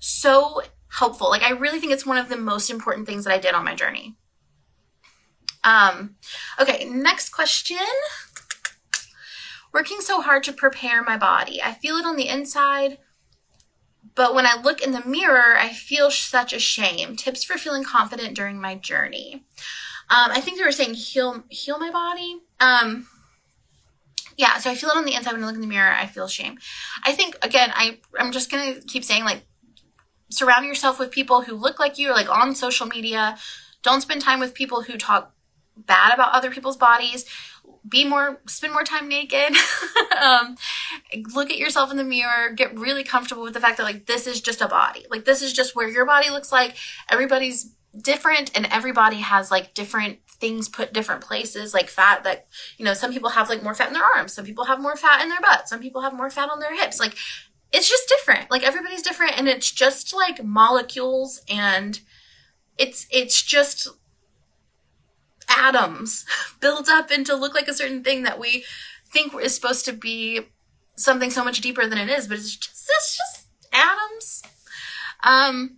so 0.00 0.62
helpful. 0.90 1.30
Like, 1.30 1.42
I 1.42 1.50
really 1.50 1.80
think 1.80 1.92
it's 1.92 2.06
one 2.06 2.18
of 2.18 2.28
the 2.28 2.36
most 2.36 2.70
important 2.70 3.06
things 3.06 3.24
that 3.24 3.34
I 3.34 3.38
did 3.38 3.54
on 3.54 3.64
my 3.64 3.74
journey. 3.74 4.16
Um, 5.64 6.16
okay, 6.60 6.84
next 6.88 7.30
question. 7.30 7.78
Working 9.72 10.00
so 10.00 10.22
hard 10.22 10.42
to 10.44 10.52
prepare 10.52 11.02
my 11.02 11.16
body. 11.16 11.62
I 11.62 11.74
feel 11.74 11.96
it 11.96 12.06
on 12.06 12.16
the 12.16 12.28
inside, 12.28 12.98
but 14.14 14.34
when 14.34 14.46
I 14.46 14.60
look 14.60 14.80
in 14.80 14.92
the 14.92 15.04
mirror, 15.04 15.56
I 15.56 15.68
feel 15.68 16.10
such 16.10 16.52
a 16.52 16.58
shame. 16.58 17.16
Tips 17.16 17.44
for 17.44 17.58
feeling 17.58 17.84
confident 17.84 18.34
during 18.34 18.60
my 18.60 18.74
journey. 18.74 19.44
Um, 20.10 20.30
I 20.30 20.40
think 20.40 20.58
they 20.58 20.64
were 20.64 20.72
saying 20.72 20.94
heal 20.94 21.44
heal 21.50 21.78
my 21.78 21.90
body. 21.90 22.40
Um, 22.60 23.06
yeah, 24.36 24.56
so 24.58 24.70
I 24.70 24.74
feel 24.74 24.90
it 24.90 24.96
on 24.96 25.04
the 25.04 25.14
inside 25.14 25.32
when 25.32 25.42
I 25.42 25.46
look 25.46 25.56
in 25.56 25.60
the 25.60 25.66
mirror. 25.66 25.92
I 25.92 26.06
feel 26.06 26.28
shame. 26.28 26.58
I 27.04 27.12
think 27.12 27.36
again, 27.42 27.70
I 27.74 27.98
I'm 28.18 28.32
just 28.32 28.50
gonna 28.50 28.80
keep 28.86 29.04
saying 29.04 29.24
like 29.24 29.42
surround 30.30 30.66
yourself 30.66 30.98
with 30.98 31.10
people 31.10 31.42
who 31.42 31.54
look 31.54 31.78
like 31.78 31.98
you, 31.98 32.10
or 32.10 32.14
like 32.14 32.28
on 32.30 32.54
social 32.54 32.86
media. 32.86 33.36
Don't 33.82 34.00
spend 34.00 34.20
time 34.22 34.40
with 34.40 34.54
people 34.54 34.82
who 34.82 34.96
talk 34.96 35.34
bad 35.76 36.12
about 36.12 36.32
other 36.32 36.50
people's 36.50 36.76
bodies. 36.76 37.24
Be 37.88 38.04
more 38.04 38.40
spend 38.46 38.72
more 38.72 38.84
time 38.84 39.08
naked. 39.08 39.56
Um, 40.18 40.56
look 41.32 41.48
at 41.48 41.58
yourself 41.58 41.92
in 41.92 41.96
the 41.96 42.02
mirror. 42.02 42.50
Get 42.50 42.76
really 42.76 43.04
comfortable 43.04 43.44
with 43.44 43.54
the 43.54 43.60
fact 43.60 43.76
that 43.76 43.84
like 43.84 44.06
this 44.06 44.26
is 44.26 44.40
just 44.40 44.60
a 44.60 44.66
body. 44.66 45.06
Like 45.08 45.24
this 45.24 45.42
is 45.42 45.52
just 45.52 45.76
where 45.76 45.88
your 45.88 46.04
body 46.04 46.28
looks 46.28 46.50
like. 46.50 46.76
Everybody's 47.08 47.72
different 47.96 48.50
and 48.56 48.66
everybody 48.66 49.18
has 49.18 49.52
like 49.52 49.74
different 49.74 50.18
things 50.28 50.68
put 50.68 50.92
different 50.92 51.20
places 51.20 51.74
like 51.74 51.88
fat 51.88 52.22
that 52.22 52.46
you 52.76 52.84
know 52.84 52.94
some 52.94 53.12
people 53.12 53.30
have 53.30 53.48
like 53.48 53.62
more 53.62 53.74
fat 53.74 53.88
in 53.88 53.94
their 53.94 54.04
arms. 54.16 54.32
Some 54.32 54.44
people 54.44 54.64
have 54.64 54.80
more 54.80 54.96
fat 54.96 55.22
in 55.22 55.28
their 55.28 55.40
butt. 55.40 55.68
Some 55.68 55.80
people 55.80 56.02
have 56.02 56.14
more 56.14 56.30
fat 56.30 56.50
on 56.50 56.60
their 56.60 56.74
hips. 56.74 56.98
Like 56.98 57.14
it's 57.72 57.88
just 57.88 58.08
different 58.08 58.50
like 58.50 58.62
everybody's 58.62 59.02
different 59.02 59.38
and 59.38 59.48
it's 59.48 59.70
just 59.70 60.14
like 60.14 60.42
molecules 60.42 61.42
and 61.50 62.00
it's 62.78 63.06
it's 63.10 63.42
just 63.42 63.88
atoms 65.48 66.24
build 66.60 66.88
up 66.88 67.10
into 67.10 67.34
look 67.34 67.54
like 67.54 67.68
a 67.68 67.74
certain 67.74 68.02
thing 68.02 68.22
that 68.22 68.38
we 68.38 68.64
think 69.12 69.34
is 69.40 69.54
supposed 69.54 69.84
to 69.84 69.92
be 69.92 70.40
something 70.96 71.30
so 71.30 71.44
much 71.44 71.60
deeper 71.60 71.86
than 71.86 71.98
it 71.98 72.08
is, 72.08 72.26
but 72.26 72.38
it's 72.38 72.56
just 72.56 72.90
it's 72.90 73.16
just 73.16 73.46
atoms. 73.72 74.42
Um 75.22 75.76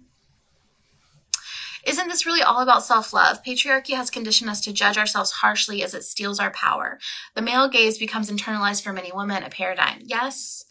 isn't 1.86 2.08
this 2.08 2.26
really 2.26 2.42
all 2.42 2.60
about 2.60 2.84
self 2.84 3.12
love? 3.12 3.42
Patriarchy 3.42 3.94
has 3.94 4.10
conditioned 4.10 4.50
us 4.50 4.60
to 4.62 4.72
judge 4.72 4.98
ourselves 4.98 5.30
harshly 5.30 5.82
as 5.82 5.94
it 5.94 6.04
steals 6.04 6.38
our 6.38 6.50
power. 6.50 6.98
The 7.34 7.42
male 7.42 7.68
gaze 7.68 7.98
becomes 7.98 8.30
internalized 8.30 8.82
for 8.82 8.92
many 8.92 9.10
women, 9.12 9.42
a 9.42 9.48
paradigm. 9.48 10.00
Yes. 10.04 10.66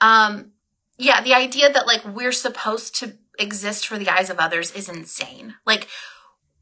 Um, 0.00 0.52
yeah, 0.98 1.22
the 1.22 1.34
idea 1.34 1.72
that 1.72 1.86
like 1.86 2.04
we're 2.04 2.32
supposed 2.32 2.94
to 2.96 3.14
exist 3.38 3.86
for 3.86 3.98
the 3.98 4.08
eyes 4.08 4.30
of 4.30 4.38
others 4.38 4.70
is 4.72 4.88
insane. 4.88 5.54
Like, 5.64 5.88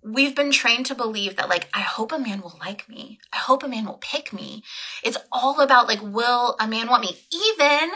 we've 0.02 0.34
been 0.34 0.52
trained 0.52 0.86
to 0.86 0.94
believe 0.94 1.34
that 1.36 1.48
like 1.48 1.68
i 1.74 1.80
hope 1.80 2.12
a 2.12 2.18
man 2.18 2.40
will 2.40 2.56
like 2.60 2.88
me. 2.88 3.18
I 3.32 3.38
hope 3.38 3.62
a 3.62 3.68
man 3.68 3.84
will 3.84 3.98
pick 4.00 4.32
me. 4.32 4.62
It's 5.02 5.18
all 5.32 5.60
about 5.60 5.88
like 5.88 6.00
will 6.02 6.56
a 6.60 6.68
man 6.68 6.88
want 6.88 7.02
me? 7.02 7.18
Even 7.32 7.90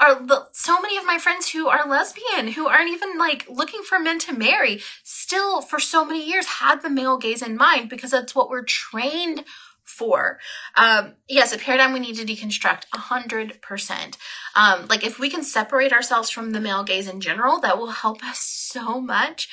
are 0.00 0.14
the, 0.24 0.46
so 0.52 0.80
many 0.80 0.96
of 0.96 1.04
my 1.04 1.18
friends 1.18 1.50
who 1.50 1.66
are 1.66 1.88
lesbian 1.88 2.52
who 2.52 2.68
aren't 2.68 2.90
even 2.90 3.18
like 3.18 3.46
looking 3.48 3.82
for 3.82 3.98
men 3.98 4.18
to 4.20 4.32
marry 4.32 4.80
still 5.02 5.60
for 5.60 5.80
so 5.80 6.04
many 6.04 6.24
years 6.24 6.46
had 6.46 6.82
the 6.82 6.90
male 6.90 7.18
gaze 7.18 7.42
in 7.42 7.56
mind 7.56 7.88
because 7.88 8.12
that's 8.12 8.34
what 8.34 8.48
we're 8.48 8.62
trained 8.62 9.44
for. 9.88 10.38
Um, 10.76 11.14
yes, 11.28 11.52
a 11.52 11.58
paradigm 11.58 11.92
we 11.92 12.00
need 12.00 12.16
to 12.16 12.24
deconstruct 12.24 12.84
a 12.94 12.98
hundred 12.98 13.60
percent. 13.62 14.16
Um, 14.54 14.86
like 14.88 15.04
if 15.04 15.18
we 15.18 15.30
can 15.30 15.42
separate 15.42 15.92
ourselves 15.92 16.30
from 16.30 16.52
the 16.52 16.60
male 16.60 16.84
gaze 16.84 17.08
in 17.08 17.20
general, 17.20 17.60
that 17.60 17.78
will 17.78 17.90
help 17.90 18.22
us 18.24 18.38
so 18.38 19.00
much. 19.00 19.48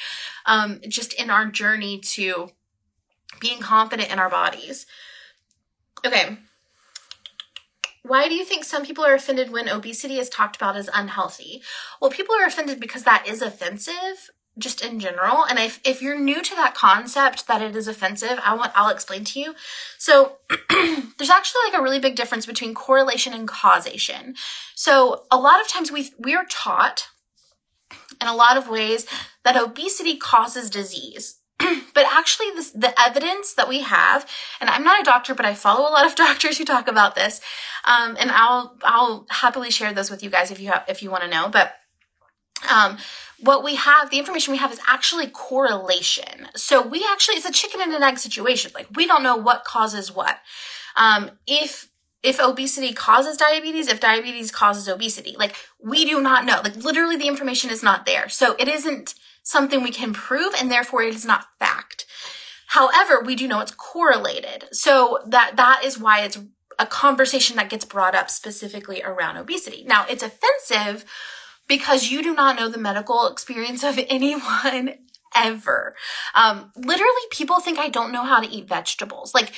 Um, 0.46 0.82
just 0.88 1.14
in 1.14 1.30
our 1.30 1.48
journey 1.48 2.00
to 2.00 2.50
being 3.40 3.60
confident 3.60 4.12
in 4.12 4.20
our 4.20 4.30
bodies. 4.30 4.86
Okay. 6.06 6.38
Why 8.04 8.30
do 8.30 8.36
you 8.36 8.46
think 8.46 8.64
some 8.64 8.86
people 8.86 9.04
are 9.04 9.16
offended 9.16 9.52
when 9.52 9.68
obesity 9.68 10.20
is 10.20 10.30
talked 10.30 10.56
about 10.56 10.76
as 10.76 10.90
unhealthy? 10.94 11.64
Well, 12.00 12.12
people 12.12 12.36
are 12.36 12.46
offended 12.46 12.80
because 12.80 13.04
that 13.04 13.26
is 13.28 13.42
offensive 13.42 14.30
just 14.58 14.84
in 14.84 15.00
general. 15.00 15.46
And 15.46 15.60
if, 15.60 15.80
if 15.84 16.02
you're 16.02 16.20
new 16.20 16.42
to 16.42 16.56
that 16.56 16.76
concept 16.76 17.48
that 17.48 17.62
it 17.62 17.76
is 17.76 17.88
offensive, 17.88 18.40
I 18.44 18.56
want, 18.56 18.72
I'll 18.76 18.90
explain 18.90 19.24
to 19.26 19.40
you. 19.40 19.56
So 19.98 20.38
there's 20.70 21.30
actually 21.30 21.62
like 21.66 21.80
a 21.80 21.84
really 21.84 22.00
big 22.00 22.16
difference 22.16 22.46
between 22.46 22.74
correlation 22.74 23.34
and 23.34 23.48
causation. 23.48 24.36
So 24.74 25.24
a 25.30 25.38
lot 25.38 25.62
of 25.62 25.68
times 25.68 25.92
we, 25.92 26.12
we 26.18 26.36
are 26.36 26.46
taught 26.50 27.08
in 28.22 28.28
a 28.28 28.36
lot 28.36 28.58
of 28.58 28.70
ways 28.70 29.06
that 29.44 29.58
obesity 29.58 30.18
causes 30.18 30.70
disease. 30.70 31.40
but 31.60 32.06
actually 32.12 32.52
this, 32.52 32.72
the 32.72 32.94
evidence 33.00 33.54
that 33.54 33.70
we 33.70 33.82
have, 33.82 34.30
and 34.60 34.70
I'm 34.70 34.84
not 34.84 35.02
a 35.02 35.06
doctor, 35.06 35.34
but 35.34 35.46
I 35.46 35.54
follow 35.54 35.90
a 35.90 35.92
lot 35.92 36.06
of 36.06 36.16
doctors 36.16 36.58
who 36.58 36.66
talk 36.66 36.88
about 36.88 37.16
this. 37.16 37.42
Um, 37.86 38.16
and 38.20 38.32
I'll, 38.32 38.78
I'll 38.84 39.26
happily 39.30 39.72
share 39.72 39.94
those 39.94 40.10
with 40.10 40.24
you 40.24 40.30
guys 40.30 40.52
if 40.52 40.60
you 40.60 40.70
have, 40.70 40.84
if 40.88 41.04
you 41.04 41.12
want 41.12 41.24
to 41.24 41.30
know, 41.30 41.50
but, 41.50 41.76
um, 42.72 42.98
what 43.40 43.64
we 43.64 43.76
have, 43.76 44.10
the 44.10 44.20
information 44.20 44.52
we 44.52 44.58
have 44.58 44.72
is 44.72 44.80
actually 44.88 45.28
correlation. 45.28 46.48
So 46.56 46.86
we 46.86 47.06
actually, 47.12 47.36
it's 47.36 47.46
a 47.46 47.52
chicken 47.52 47.82
and 47.82 47.94
an 47.94 48.04
egg 48.04 48.18
situation. 48.18 48.72
Like 48.74 48.88
we 48.96 49.06
don't 49.06 49.24
know 49.24 49.36
what 49.36 49.64
causes 49.64 50.14
what. 50.14 50.40
Um, 50.96 51.32
if, 51.46 51.90
if 52.24 52.40
obesity 52.40 52.94
causes 52.94 53.38
diabetes, 53.38 53.88
if 53.88 54.00
diabetes 54.00 54.52
causes 54.52 54.88
obesity, 54.88 55.36
like 55.38 55.56
we 55.82 56.06
do 56.06 56.22
not 56.22 56.46
know. 56.46 56.62
Like 56.64 56.78
literally 56.78 57.18
the 57.18 57.28
information 57.28 57.70
is 57.70 57.84
not 57.84 58.06
there. 58.06 58.30
So 58.30 58.56
it 58.58 58.68
isn't 58.68 59.14
something 59.44 59.84
we 59.84 59.92
can 59.92 60.14
prove 60.14 60.54
and 60.60 60.72
therefore 60.72 61.04
it 61.04 61.14
is 61.14 61.26
not 61.26 61.48
fact. 61.60 62.06
However, 62.68 63.22
we 63.24 63.36
do 63.36 63.48
know 63.48 63.60
it's 63.60 63.72
correlated. 63.72 64.66
So 64.72 65.20
that, 65.28 65.56
that 65.56 65.82
is 65.84 66.00
why 66.00 66.24
it's 66.24 66.40
a 66.80 66.86
conversation 66.86 67.56
that 67.58 67.70
gets 67.70 67.86
brought 67.86 68.16
up 68.16 68.30
specifically 68.30 69.02
around 69.04 69.38
obesity. 69.38 69.84
Now 69.88 70.06
it's 70.10 70.24
offensive 70.24 71.06
because 71.68 72.10
you 72.10 72.22
do 72.24 72.34
not 72.34 72.58
know 72.58 72.70
the 72.70 72.78
medical 72.78 73.28
experience 73.28 73.84
of 73.84 74.00
anyone 74.10 74.96
ever. 75.36 75.96
Um, 76.34 76.72
literally, 76.76 77.14
people 77.32 77.60
think 77.60 77.78
I 77.78 77.90
don't 77.90 78.12
know 78.12 78.24
how 78.24 78.40
to 78.40 78.50
eat 78.50 78.68
vegetables. 78.68 79.34
Like, 79.34 79.52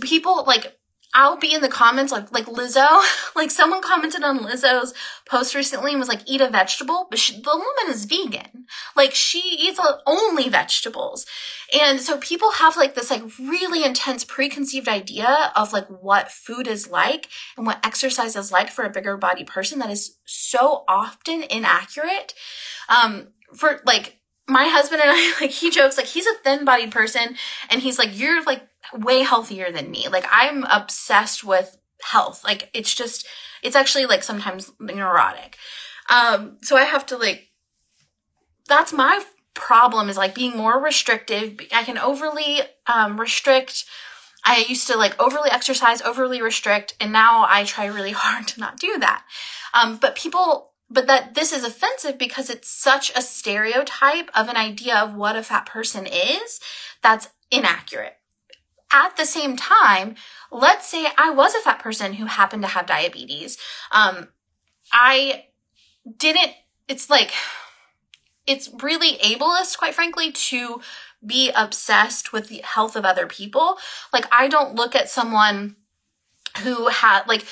people, 0.00 0.44
like, 0.46 0.78
I'll 1.14 1.36
be 1.36 1.52
in 1.52 1.60
the 1.60 1.68
comments 1.68 2.10
like 2.10 2.32
like 2.32 2.46
Lizzo, 2.46 3.02
like 3.36 3.50
someone 3.50 3.82
commented 3.82 4.22
on 4.22 4.40
Lizzo's 4.40 4.94
post 5.26 5.54
recently 5.54 5.90
and 5.90 5.98
was 5.98 6.08
like, 6.08 6.22
"Eat 6.26 6.40
a 6.40 6.48
vegetable," 6.48 7.06
but 7.10 7.18
she, 7.18 7.34
the 7.34 7.50
woman 7.50 7.94
is 7.94 8.06
vegan. 8.06 8.66
Like 8.96 9.14
she 9.14 9.40
eats 9.40 9.80
only 10.06 10.48
vegetables, 10.48 11.26
and 11.78 12.00
so 12.00 12.18
people 12.18 12.52
have 12.52 12.76
like 12.76 12.94
this 12.94 13.10
like 13.10 13.22
really 13.38 13.84
intense 13.84 14.24
preconceived 14.24 14.88
idea 14.88 15.52
of 15.54 15.72
like 15.72 15.86
what 15.88 16.30
food 16.30 16.66
is 16.66 16.90
like 16.90 17.28
and 17.56 17.66
what 17.66 17.84
exercise 17.84 18.34
is 18.36 18.50
like 18.50 18.70
for 18.70 18.84
a 18.84 18.90
bigger 18.90 19.16
body 19.16 19.44
person 19.44 19.78
that 19.80 19.90
is 19.90 20.16
so 20.24 20.84
often 20.88 21.42
inaccurate. 21.42 22.34
Um, 22.88 23.28
for 23.54 23.80
like 23.84 24.18
my 24.48 24.66
husband 24.68 25.02
and 25.02 25.10
I, 25.10 25.34
like 25.40 25.50
he 25.50 25.70
jokes 25.70 25.96
like 25.96 26.06
he's 26.06 26.26
a 26.26 26.34
thin 26.42 26.64
bodied 26.64 26.90
person, 26.90 27.36
and 27.70 27.82
he's 27.82 27.98
like, 27.98 28.18
"You're 28.18 28.42
like." 28.44 28.62
Way 28.94 29.20
healthier 29.20 29.70
than 29.70 29.90
me. 29.90 30.08
Like 30.08 30.26
I'm 30.30 30.64
obsessed 30.64 31.44
with 31.44 31.76
health. 32.02 32.44
Like 32.44 32.70
it's 32.74 32.94
just 32.94 33.26
it's 33.62 33.76
actually 33.76 34.06
like 34.06 34.22
sometimes 34.22 34.72
neurotic. 34.80 35.56
Um 36.08 36.58
so 36.62 36.76
I 36.76 36.84
have 36.84 37.06
to 37.06 37.16
like 37.16 37.48
that's 38.68 38.92
my 38.92 39.22
problem 39.54 40.08
is 40.08 40.16
like 40.16 40.34
being 40.34 40.56
more 40.56 40.80
restrictive. 40.80 41.60
I 41.72 41.84
can 41.84 41.98
overly 41.98 42.60
um 42.86 43.20
restrict 43.20 43.84
I 44.44 44.64
used 44.68 44.86
to 44.88 44.96
like 44.96 45.20
overly 45.20 45.50
exercise, 45.50 46.02
overly 46.02 46.42
restrict, 46.42 46.94
and 47.00 47.12
now 47.12 47.46
I 47.48 47.64
try 47.64 47.86
really 47.86 48.12
hard 48.16 48.48
to 48.48 48.60
not 48.60 48.78
do 48.78 48.98
that. 48.98 49.24
Um, 49.74 49.96
but 49.96 50.16
people, 50.16 50.72
but 50.90 51.06
that 51.06 51.34
this 51.34 51.52
is 51.52 51.64
offensive 51.64 52.18
because 52.18 52.50
it's 52.50 52.68
such 52.68 53.12
a 53.16 53.22
stereotype 53.22 54.30
of 54.34 54.48
an 54.48 54.56
idea 54.56 54.96
of 54.96 55.14
what 55.14 55.36
a 55.36 55.42
fat 55.42 55.66
person 55.66 56.06
is 56.06 56.60
that's 57.02 57.28
inaccurate. 57.50 58.16
At 58.92 59.16
the 59.16 59.24
same 59.24 59.56
time, 59.56 60.16
let's 60.50 60.86
say 60.86 61.06
I 61.16 61.30
was 61.30 61.54
a 61.54 61.60
fat 61.60 61.78
person 61.78 62.14
who 62.14 62.26
happened 62.26 62.62
to 62.62 62.68
have 62.68 62.86
diabetes. 62.86 63.56
Um, 63.90 64.28
I 64.92 65.46
didn't, 66.18 66.52
it's 66.88 67.08
like, 67.08 67.32
it's 68.46 68.68
really 68.82 69.18
ableist, 69.18 69.78
quite 69.78 69.94
frankly, 69.94 70.32
to 70.32 70.80
be 71.24 71.50
obsessed 71.54 72.32
with 72.32 72.48
the 72.48 72.62
health 72.64 72.96
of 72.96 73.04
other 73.04 73.26
people. 73.26 73.78
Like 74.12 74.26
I 74.32 74.48
don't 74.48 74.74
look 74.74 74.94
at 74.94 75.08
someone 75.08 75.76
who 76.62 76.88
had 76.88 77.26
like 77.26 77.44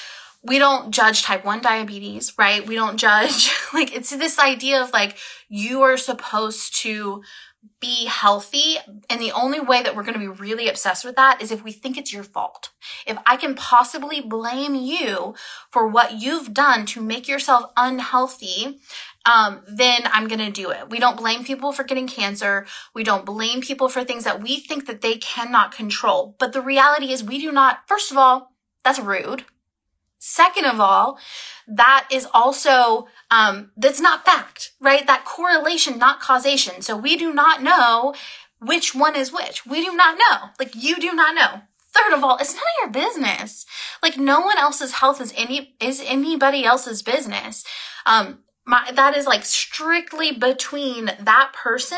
we 0.43 0.59
don't 0.59 0.91
judge 0.91 1.23
type 1.23 1.45
1 1.45 1.61
diabetes, 1.61 2.33
right? 2.39 2.67
We 2.67 2.75
don't 2.75 2.97
judge 2.97 3.51
like 3.75 3.95
it's 3.95 4.11
this 4.11 4.39
idea 4.39 4.83
of 4.83 4.93
like 4.93 5.17
you 5.49 5.83
are 5.83 5.97
supposed 5.97 6.77
to 6.77 7.23
be 7.81 8.07
healthy. 8.07 8.77
And 9.09 9.21
the 9.21 9.33
only 9.33 9.61
way 9.61 9.83
that 9.83 9.97
we're 9.97 10.03
going 10.03 10.15
to 10.15 10.21
be 10.21 10.29
really 10.29 10.69
obsessed 10.69 11.05
with 11.05 11.17
that 11.17 11.41
is 11.43 11.51
if 11.51 11.65
we 11.65 11.73
think 11.73 11.97
it's 11.97 12.13
your 12.13 12.23
fault. 12.23 12.71
If 13.07 13.19
I 13.27 13.37
can 13.37 13.55
possibly 13.55 14.21
blame 14.21 14.75
you 14.75 15.35
for 15.71 15.87
what 15.87 16.21
you've 16.21 16.55
done 16.55 16.87
to 16.87 17.01
make 17.03 17.29
yourself 17.29 17.71
unhealthy, 17.77 18.81
um, 19.27 19.63
then 19.69 20.03
I'm 20.07 20.29
going 20.29 20.41
to 20.41 20.51
do 20.51 20.71
it. 20.71 20.89
We 20.91 20.99
don't 20.99 21.17
blame 21.17 21.45
people 21.45 21.73
for 21.73 21.85
getting 21.85 22.07
cancer. 22.07 22.67
We 22.95 23.05
don't 23.05 23.27
blame 23.27 23.61
people 23.61 23.89
for 23.89 24.05
things 24.05 24.25
that 24.25 24.43
we 24.43 24.61
think 24.61 24.87
that 24.87 25.01
they 25.01 25.17
cannot 25.17 25.73
control. 25.73 26.37
But 26.39 26.53
the 26.53 26.63
reality 26.63 27.13
is 27.13 27.23
we 27.23 27.39
do 27.39 27.53
not, 27.53 27.81
first 27.87 28.11
of 28.11 28.17
all, 28.17 28.53
that's 28.85 28.99
rude. 28.99 29.45
Second 30.23 30.67
of 30.67 30.79
all, 30.79 31.19
that 31.67 32.07
is 32.13 32.29
also, 32.35 33.09
um, 33.31 33.71
that's 33.75 34.01
not 34.01 34.25
fact, 34.25 34.73
right? 34.79 35.07
That 35.07 35.25
correlation, 35.25 35.99
not 35.99 36.21
causation. 36.21 36.83
So 36.83 36.95
we 36.95 37.17
do 37.17 37.33
not 37.33 37.63
know 37.63 38.15
which 38.61 38.95
one 38.95 39.17
is 39.17 39.33
which. 39.33 39.65
We 39.65 39.83
do 39.83 39.97
not 39.97 40.19
know. 40.19 40.51
Like 40.59 40.75
you 40.75 41.01
do 41.01 41.15
not 41.15 41.35
know. 41.35 41.63
Third 41.93 42.13
of 42.13 42.23
all, 42.23 42.37
it's 42.37 42.53
none 42.53 42.63
of 42.63 42.95
your 42.95 43.09
business. 43.09 43.65
Like 44.03 44.19
no 44.19 44.41
one 44.41 44.59
else's 44.59 44.93
health 44.93 45.23
is 45.23 45.33
any, 45.39 45.75
is 45.81 46.03
anybody 46.05 46.65
else's 46.67 47.03
business. 47.03 47.65
Um, 48.05 48.41
my, 48.67 48.93
that 48.95 49.17
is 49.17 49.27
like 49.27 49.45
strictly 49.45 50.33
between 50.33 51.07
that 51.19 51.53
person 51.55 51.97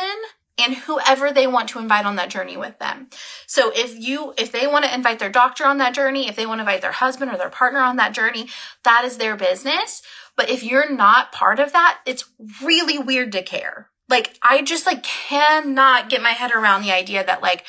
and 0.59 0.75
whoever 0.75 1.33
they 1.33 1.47
want 1.47 1.69
to 1.71 1.79
invite 1.79 2.05
on 2.05 2.17
that 2.17 2.31
journey 2.31 2.57
with 2.57 2.79
them. 2.79 3.09
So 3.47 3.73
if 3.75 3.99
you, 3.99 4.35
if 4.37 4.53
they 4.53 4.67
want 4.67 4.85
to 4.85 4.95
invite 4.95 5.19
their 5.19 5.31
doctor 5.31 5.65
on 5.65 5.79
that 5.79 5.95
journey, 5.95 6.29
if 6.29 6.37
they 6.37 6.47
want 6.47 6.59
to 6.59 6.63
invite 6.63 6.83
their 6.83 6.93
husband 6.93 7.33
or 7.33 7.39
their 7.39 7.49
partner 7.49 7.81
on 7.81 7.97
that 7.97 8.13
journey, 8.13 8.49
that 8.85 9.05
is 9.05 9.17
their 9.17 9.37
business. 9.37 10.03
But 10.37 10.51
if 10.51 10.63
you're 10.63 10.91
not 10.91 11.33
part 11.33 11.59
of 11.59 11.73
that, 11.73 12.01
it's 12.07 12.25
really 12.63 12.99
weird 12.99 13.33
to 13.33 13.43
care. 13.43 13.89
Like 14.09 14.37
I 14.43 14.63
just 14.63 14.85
like 14.85 15.03
cannot 15.03 16.11
get 16.11 16.23
my 16.23 16.33
head 16.33 16.53
around 16.53 16.83
the 16.83 16.93
idea 16.93 17.25
that 17.25 17.43
like 17.43 17.65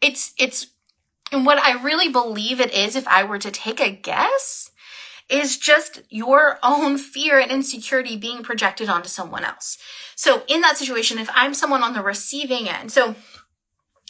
it's, 0.00 0.32
it's, 0.38 0.68
and 1.32 1.44
what 1.44 1.58
I 1.58 1.82
really 1.82 2.08
believe 2.08 2.60
it 2.60 2.72
is, 2.72 2.94
if 2.94 3.08
I 3.08 3.24
were 3.24 3.38
to 3.38 3.50
take 3.50 3.80
a 3.80 3.90
guess, 3.90 4.70
is 5.28 5.56
just 5.56 6.02
your 6.10 6.58
own 6.62 6.98
fear 6.98 7.38
and 7.38 7.50
insecurity 7.50 8.16
being 8.16 8.42
projected 8.42 8.88
onto 8.88 9.08
someone 9.08 9.44
else. 9.44 9.78
So 10.14 10.42
in 10.48 10.60
that 10.60 10.76
situation, 10.76 11.18
if 11.18 11.30
I'm 11.34 11.54
someone 11.54 11.82
on 11.82 11.94
the 11.94 12.02
receiving 12.02 12.68
end, 12.68 12.92
so 12.92 13.14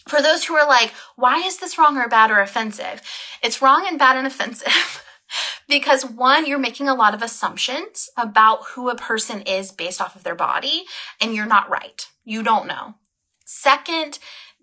for 0.09 0.21
those 0.21 0.45
who 0.45 0.55
are 0.55 0.67
like, 0.67 0.93
why 1.17 1.39
is 1.39 1.59
this 1.59 1.79
wrong 1.79 1.97
or 1.97 2.09
bad 2.09 2.31
or 2.31 2.41
offensive? 2.41 3.01
It's 3.43 3.63
wrong 3.63 3.87
and 3.87 3.99
bad 3.99 4.17
and 4.17 4.27
offensive. 4.27 5.05
because 5.69 6.05
one, 6.05 6.47
you're 6.47 6.59
making 6.59 6.89
a 6.89 6.95
lot 6.95 7.15
of 7.15 7.23
assumptions 7.23 8.11
about 8.17 8.65
who 8.75 8.91
a 8.91 8.97
person 8.97 9.43
is 9.43 9.73
based 9.73 10.01
off 10.01 10.17
of 10.17 10.25
their 10.25 10.35
body, 10.35 10.85
and 11.21 11.35
you're 11.35 11.47
not 11.47 11.71
right. 11.71 12.07
You 12.25 12.43
don't 12.43 12.67
know. 12.67 12.97
Second, 13.45 14.19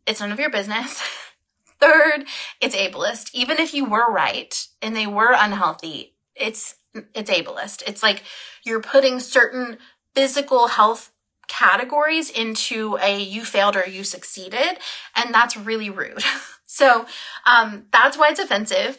it's 0.05 0.19
none 0.19 0.31
of 0.31 0.39
your 0.39 0.49
business. 0.49 1.01
Third, 1.79 2.25
it's 2.59 2.75
ableist. 2.75 3.31
Even 3.33 3.57
if 3.57 3.73
you 3.73 3.85
were 3.85 4.11
right 4.11 4.67
and 4.81 4.95
they 4.95 5.07
were 5.07 5.33
unhealthy, 5.35 6.13
it's 6.41 6.75
it's 7.13 7.29
ableist. 7.29 7.83
It's 7.87 8.03
like 8.03 8.23
you're 8.65 8.81
putting 8.81 9.19
certain 9.19 9.77
physical 10.13 10.67
health 10.67 11.11
categories 11.47 12.29
into 12.29 12.97
a 13.01 13.21
you 13.21 13.43
failed 13.45 13.75
or 13.75 13.85
you 13.87 14.03
succeeded, 14.03 14.79
and 15.15 15.33
that's 15.33 15.55
really 15.55 15.89
rude. 15.89 16.23
so 16.65 17.05
um, 17.45 17.85
that's 17.91 18.17
why 18.17 18.29
it's 18.29 18.39
offensive. 18.39 18.97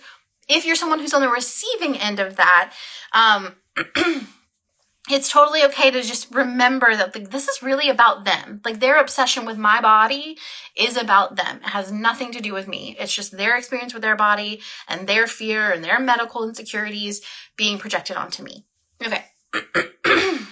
If 0.48 0.64
you're 0.64 0.76
someone 0.76 0.98
who's 0.98 1.14
on 1.14 1.22
the 1.22 1.28
receiving 1.28 1.96
end 1.96 2.20
of 2.20 2.36
that, 2.36 2.72
um, 3.12 3.56
it's 5.14 5.30
totally 5.30 5.62
okay 5.64 5.90
to 5.90 6.02
just 6.02 6.34
remember 6.34 6.94
that 6.94 7.14
like, 7.14 7.30
this 7.30 7.48
is 7.48 7.62
really 7.62 7.88
about 7.88 8.24
them. 8.24 8.60
Like 8.64 8.80
their 8.80 9.00
obsession 9.00 9.44
with 9.44 9.58
my 9.58 9.80
body 9.80 10.38
is 10.76 10.96
about 10.96 11.36
them. 11.36 11.58
It 11.58 11.70
has 11.70 11.92
nothing 11.92 12.32
to 12.32 12.40
do 12.40 12.52
with 12.52 12.68
me. 12.68 12.96
It's 12.98 13.14
just 13.14 13.36
their 13.36 13.56
experience 13.56 13.92
with 13.92 14.02
their 14.02 14.16
body 14.16 14.60
and 14.88 15.06
their 15.06 15.26
fear 15.26 15.70
and 15.70 15.84
their 15.84 16.00
medical 16.00 16.46
insecurities 16.48 17.20
being 17.56 17.78
projected 17.78 18.16
onto 18.16 18.42
me. 18.42 18.64
Okay. 19.04 19.24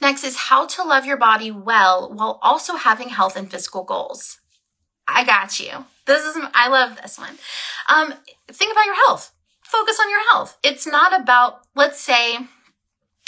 Next 0.00 0.24
is 0.24 0.36
how 0.36 0.66
to 0.66 0.82
love 0.82 1.06
your 1.06 1.16
body 1.16 1.50
well 1.50 2.12
while 2.12 2.40
also 2.42 2.74
having 2.76 3.10
health 3.10 3.36
and 3.36 3.50
physical 3.50 3.84
goals. 3.84 4.40
I 5.06 5.24
got 5.24 5.60
you. 5.60 5.84
This 6.06 6.24
is, 6.24 6.36
I 6.54 6.68
love 6.68 6.96
this 7.00 7.18
one. 7.18 7.38
Um, 7.88 8.14
think 8.48 8.72
about 8.72 8.86
your 8.86 8.96
health. 9.06 9.32
Focus 9.62 9.98
on 10.00 10.10
your 10.10 10.32
health. 10.32 10.58
It's 10.62 10.86
not 10.86 11.18
about, 11.18 11.60
let's 11.74 12.00
say, 12.00 12.38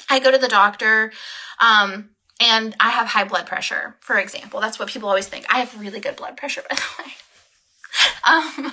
I 0.09 0.21
go 0.21 0.31
to 0.31 0.39
the 0.39 0.49
doctor, 0.49 1.13
um, 1.59 2.11
and 2.41 2.75
I 2.81 2.91
have 2.91 3.09
high 3.09 3.25
blood 3.25 3.47
pressure, 3.47 3.97
for 4.01 4.19
example. 4.19 4.61
That's 4.61 4.79
what 4.79 4.89
people 4.89 5.09
always 5.09 5.29
think. 5.29 5.47
I 5.49 5.61
have 5.61 5.81
really 5.81 6.01
good 6.01 6.17
blood 6.17 6.37
pressure, 6.37 6.63
by 6.71 6.77
the 6.77 7.03
way. 7.03 7.13
um, 8.67 8.73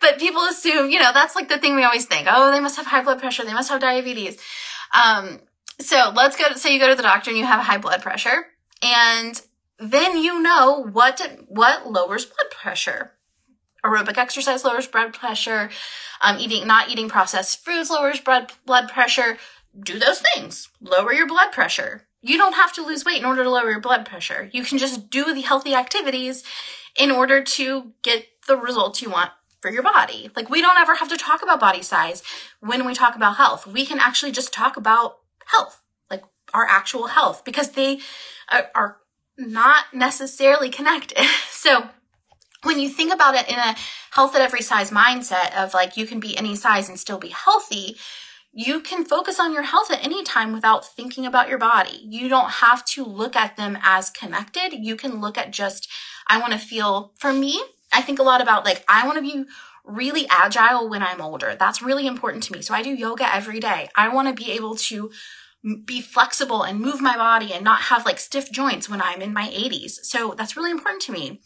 but 0.00 0.18
people 0.18 0.42
assume, 0.42 0.90
you 0.90 0.98
know, 0.98 1.12
that's 1.12 1.34
like 1.34 1.48
the 1.48 1.58
thing 1.58 1.76
we 1.76 1.84
always 1.84 2.06
think. 2.06 2.26
Oh, 2.30 2.50
they 2.50 2.60
must 2.60 2.76
have 2.76 2.86
high 2.86 3.02
blood 3.02 3.20
pressure. 3.20 3.44
They 3.44 3.54
must 3.54 3.70
have 3.70 3.80
diabetes. 3.80 4.38
Um, 4.94 5.40
so 5.78 6.12
let's 6.14 6.36
go, 6.36 6.48
to, 6.48 6.58
say 6.58 6.74
you 6.74 6.80
go 6.80 6.88
to 6.88 6.94
the 6.94 7.02
doctor 7.02 7.30
and 7.30 7.38
you 7.38 7.46
have 7.46 7.64
high 7.64 7.78
blood 7.78 8.02
pressure 8.02 8.46
and 8.82 9.40
then 9.78 10.18
you 10.18 10.40
know 10.40 10.84
what, 10.92 11.20
what 11.48 11.90
lowers 11.90 12.26
blood 12.26 12.50
pressure. 12.50 13.12
Aerobic 13.84 14.18
exercise 14.18 14.64
lowers 14.64 14.86
blood 14.86 15.14
pressure. 15.14 15.70
Um, 16.20 16.38
eating, 16.38 16.66
not 16.66 16.90
eating 16.90 17.08
processed 17.08 17.64
foods 17.64 17.88
lowers 17.88 18.20
blood, 18.20 18.52
blood 18.66 18.90
pressure 18.90 19.38
do 19.78 19.98
those 19.98 20.20
things. 20.20 20.68
Lower 20.80 21.12
your 21.12 21.26
blood 21.26 21.52
pressure. 21.52 22.06
You 22.22 22.36
don't 22.36 22.54
have 22.54 22.72
to 22.74 22.84
lose 22.84 23.04
weight 23.04 23.18
in 23.18 23.24
order 23.24 23.42
to 23.44 23.50
lower 23.50 23.70
your 23.70 23.80
blood 23.80 24.04
pressure. 24.04 24.50
You 24.52 24.62
can 24.62 24.78
just 24.78 25.10
do 25.10 25.32
the 25.32 25.40
healthy 25.40 25.74
activities 25.74 26.44
in 26.98 27.10
order 27.10 27.42
to 27.42 27.92
get 28.02 28.26
the 28.46 28.56
results 28.56 29.00
you 29.00 29.10
want 29.10 29.30
for 29.60 29.70
your 29.70 29.82
body. 29.82 30.30
Like 30.34 30.50
we 30.50 30.60
don't 30.60 30.78
ever 30.78 30.96
have 30.96 31.08
to 31.08 31.16
talk 31.16 31.42
about 31.42 31.60
body 31.60 31.82
size 31.82 32.22
when 32.60 32.86
we 32.86 32.94
talk 32.94 33.16
about 33.16 33.36
health. 33.36 33.66
We 33.66 33.86
can 33.86 33.98
actually 33.98 34.32
just 34.32 34.52
talk 34.52 34.76
about 34.76 35.18
health, 35.46 35.80
like 36.10 36.24
our 36.52 36.66
actual 36.66 37.08
health, 37.08 37.44
because 37.44 37.70
they 37.70 38.00
are 38.50 38.98
not 39.38 39.86
necessarily 39.94 40.68
connected. 40.68 41.18
so 41.50 41.88
when 42.62 42.78
you 42.78 42.88
think 42.88 43.12
about 43.12 43.34
it 43.34 43.48
in 43.48 43.58
a 43.58 43.76
health 44.10 44.34
at 44.34 44.42
every 44.42 44.62
size 44.62 44.90
mindset 44.90 45.54
of 45.56 45.72
like 45.72 45.96
you 45.96 46.06
can 46.06 46.20
be 46.20 46.36
any 46.36 46.54
size 46.56 46.88
and 46.88 46.98
still 46.98 47.18
be 47.18 47.28
healthy, 47.28 47.96
you 48.52 48.80
can 48.80 49.04
focus 49.04 49.38
on 49.38 49.52
your 49.52 49.62
health 49.62 49.90
at 49.90 50.04
any 50.04 50.24
time 50.24 50.52
without 50.52 50.84
thinking 50.84 51.24
about 51.24 51.48
your 51.48 51.58
body. 51.58 52.00
You 52.04 52.28
don't 52.28 52.50
have 52.50 52.84
to 52.86 53.04
look 53.04 53.36
at 53.36 53.56
them 53.56 53.78
as 53.82 54.10
connected. 54.10 54.72
You 54.72 54.96
can 54.96 55.20
look 55.20 55.38
at 55.38 55.52
just, 55.52 55.88
I 56.26 56.40
want 56.40 56.52
to 56.52 56.58
feel, 56.58 57.12
for 57.16 57.32
me, 57.32 57.62
I 57.92 58.02
think 58.02 58.18
a 58.18 58.24
lot 58.24 58.40
about 58.40 58.64
like, 58.64 58.84
I 58.88 59.06
want 59.06 59.16
to 59.18 59.22
be 59.22 59.44
really 59.84 60.26
agile 60.28 60.88
when 60.88 61.02
I'm 61.02 61.20
older. 61.20 61.56
That's 61.58 61.82
really 61.82 62.06
important 62.06 62.42
to 62.44 62.52
me. 62.52 62.62
So 62.62 62.74
I 62.74 62.82
do 62.82 62.90
yoga 62.90 63.32
every 63.32 63.60
day. 63.60 63.88
I 63.96 64.08
want 64.08 64.28
to 64.28 64.44
be 64.44 64.50
able 64.52 64.74
to 64.76 65.10
be 65.84 66.00
flexible 66.00 66.62
and 66.62 66.80
move 66.80 67.00
my 67.00 67.16
body 67.16 67.52
and 67.52 67.62
not 67.62 67.82
have 67.82 68.06
like 68.06 68.18
stiff 68.18 68.50
joints 68.50 68.88
when 68.88 69.02
I'm 69.02 69.20
in 69.20 69.32
my 69.32 69.48
80s. 69.48 70.04
So 70.04 70.34
that's 70.36 70.56
really 70.56 70.70
important 70.70 71.02
to 71.02 71.12
me. 71.12 71.40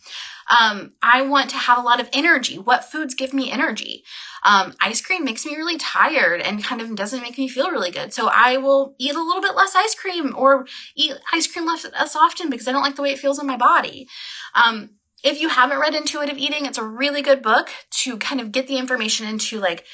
Um, 0.48 0.92
I 1.02 1.22
want 1.22 1.50
to 1.50 1.56
have 1.56 1.78
a 1.78 1.82
lot 1.82 2.00
of 2.00 2.08
energy. 2.12 2.58
What 2.58 2.84
foods 2.84 3.14
give 3.14 3.32
me 3.32 3.50
energy? 3.50 4.04
Um, 4.42 4.74
ice 4.80 5.00
cream 5.00 5.24
makes 5.24 5.46
me 5.46 5.56
really 5.56 5.78
tired 5.78 6.40
and 6.40 6.62
kind 6.62 6.80
of 6.80 6.94
doesn't 6.94 7.22
make 7.22 7.38
me 7.38 7.48
feel 7.48 7.70
really 7.70 7.90
good. 7.90 8.12
So 8.12 8.28
I 8.32 8.58
will 8.58 8.94
eat 8.98 9.14
a 9.14 9.22
little 9.22 9.40
bit 9.40 9.54
less 9.54 9.74
ice 9.74 9.94
cream 9.94 10.34
or 10.36 10.66
eat 10.94 11.14
ice 11.32 11.46
cream 11.46 11.66
less, 11.66 11.86
often 12.14 12.50
because 12.50 12.68
I 12.68 12.72
don't 12.72 12.82
like 12.82 12.96
the 12.96 13.02
way 13.02 13.12
it 13.12 13.18
feels 13.18 13.38
in 13.38 13.46
my 13.46 13.56
body. 13.56 14.06
Um, 14.54 14.90
if 15.22 15.40
you 15.40 15.48
haven't 15.48 15.78
read 15.78 15.94
Intuitive 15.94 16.36
Eating, 16.36 16.66
it's 16.66 16.78
a 16.78 16.84
really 16.84 17.22
good 17.22 17.42
book 17.42 17.70
to 18.02 18.18
kind 18.18 18.40
of 18.40 18.52
get 18.52 18.66
the 18.66 18.76
information 18.76 19.26
into 19.26 19.58
like, 19.58 19.86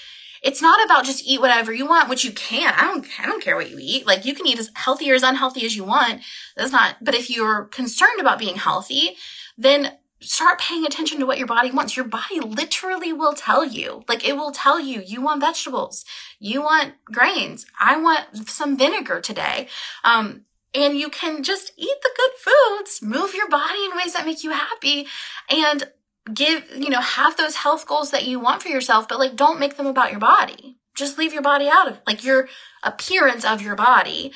it's 0.42 0.62
not 0.62 0.84
about 0.84 1.04
just 1.04 1.24
eat 1.24 1.40
whatever 1.40 1.72
you 1.72 1.86
want, 1.86 2.08
which 2.08 2.24
you 2.24 2.32
can. 2.32 2.72
I 2.74 2.82
don't, 2.82 3.06
I 3.20 3.26
don't 3.26 3.42
care 3.42 3.56
what 3.56 3.70
you 3.70 3.76
eat. 3.78 4.06
Like 4.06 4.24
you 4.24 4.34
can 4.34 4.46
eat 4.46 4.58
as 4.58 4.70
healthy 4.74 5.12
or 5.12 5.14
as 5.14 5.22
unhealthy 5.22 5.64
as 5.64 5.76
you 5.76 5.84
want. 5.84 6.22
That's 6.56 6.72
not, 6.72 6.96
but 7.00 7.14
if 7.14 7.30
you're 7.30 7.66
concerned 7.66 8.20
about 8.20 8.38
being 8.38 8.56
healthy, 8.56 9.16
then 9.56 9.98
start 10.20 10.60
paying 10.60 10.84
attention 10.84 11.18
to 11.18 11.26
what 11.26 11.38
your 11.38 11.46
body 11.46 11.70
wants. 11.70 11.96
Your 11.96 12.04
body 12.06 12.40
literally 12.40 13.12
will 13.12 13.32
tell 13.32 13.64
you. 13.64 14.04
Like 14.08 14.26
it 14.26 14.36
will 14.36 14.52
tell 14.52 14.78
you, 14.78 15.00
you 15.00 15.22
want 15.22 15.40
vegetables, 15.40 16.04
you 16.38 16.62
want 16.62 16.94
grains. 17.04 17.66
I 17.78 17.98
want 18.00 18.48
some 18.48 18.76
vinegar 18.76 19.20
today. 19.20 19.68
Um, 20.04 20.42
and 20.74 20.96
you 20.96 21.08
can 21.08 21.42
just 21.42 21.72
eat 21.76 21.96
the 22.02 22.10
good 22.16 22.30
foods, 22.38 23.02
move 23.02 23.34
your 23.34 23.48
body 23.48 23.84
in 23.84 23.96
ways 23.96 24.12
that 24.12 24.26
make 24.26 24.44
you 24.44 24.50
happy 24.50 25.06
and 25.48 25.88
give, 26.32 26.64
you 26.76 26.90
know, 26.90 27.00
have 27.00 27.36
those 27.36 27.56
health 27.56 27.86
goals 27.86 28.10
that 28.12 28.26
you 28.26 28.38
want 28.38 28.62
for 28.62 28.68
yourself, 28.68 29.08
but 29.08 29.18
like 29.18 29.34
don't 29.34 29.58
make 29.58 29.76
them 29.76 29.86
about 29.86 30.10
your 30.10 30.20
body. 30.20 30.76
Just 30.94 31.18
leave 31.18 31.32
your 31.32 31.42
body 31.42 31.68
out 31.68 31.88
of 31.88 31.98
like 32.06 32.22
your 32.22 32.48
appearance 32.82 33.44
of 33.44 33.62
your 33.62 33.74
body. 33.74 34.32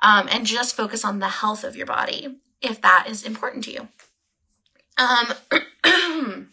Um, 0.00 0.28
and 0.30 0.46
just 0.46 0.76
focus 0.76 1.04
on 1.04 1.18
the 1.18 1.28
health 1.28 1.64
of 1.64 1.74
your 1.74 1.86
body 1.86 2.36
if 2.62 2.80
that 2.82 3.06
is 3.08 3.24
important 3.24 3.64
to 3.64 3.72
you. 3.72 3.88
Um, 4.98 5.32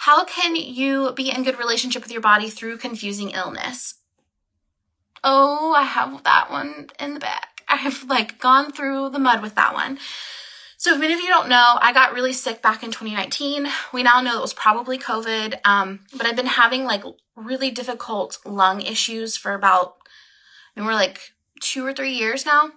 how 0.00 0.24
can 0.24 0.56
you 0.56 1.12
be 1.12 1.30
in 1.30 1.44
good 1.44 1.58
relationship 1.58 2.02
with 2.02 2.12
your 2.12 2.20
body 2.20 2.50
through 2.50 2.78
confusing 2.78 3.30
illness? 3.30 3.94
Oh, 5.22 5.72
I 5.74 5.84
have 5.84 6.22
that 6.24 6.50
one 6.50 6.88
in 7.00 7.14
the 7.14 7.20
back. 7.20 7.62
I 7.68 7.76
have 7.76 8.04
like 8.04 8.38
gone 8.38 8.72
through 8.72 9.10
the 9.10 9.18
mud 9.18 9.40
with 9.40 9.54
that 9.54 9.72
one. 9.72 9.98
So, 10.76 10.92
if 10.92 11.00
many 11.00 11.14
of 11.14 11.20
you 11.20 11.28
don't 11.28 11.48
know, 11.48 11.78
I 11.80 11.94
got 11.94 12.12
really 12.12 12.34
sick 12.34 12.60
back 12.60 12.82
in 12.82 12.90
2019. 12.90 13.68
We 13.94 14.02
now 14.02 14.20
know 14.20 14.36
it 14.36 14.42
was 14.42 14.52
probably 14.52 14.98
COVID, 14.98 15.58
um, 15.64 16.00
but 16.14 16.26
I've 16.26 16.36
been 16.36 16.44
having 16.44 16.84
like 16.84 17.04
really 17.36 17.70
difficult 17.70 18.38
lung 18.44 18.82
issues 18.82 19.34
for 19.34 19.54
about, 19.54 19.94
I 20.76 20.80
mean, 20.80 20.86
we're 20.86 20.94
like 20.94 21.32
two 21.60 21.86
or 21.86 21.94
three 21.94 22.12
years 22.12 22.44
now. 22.44 22.72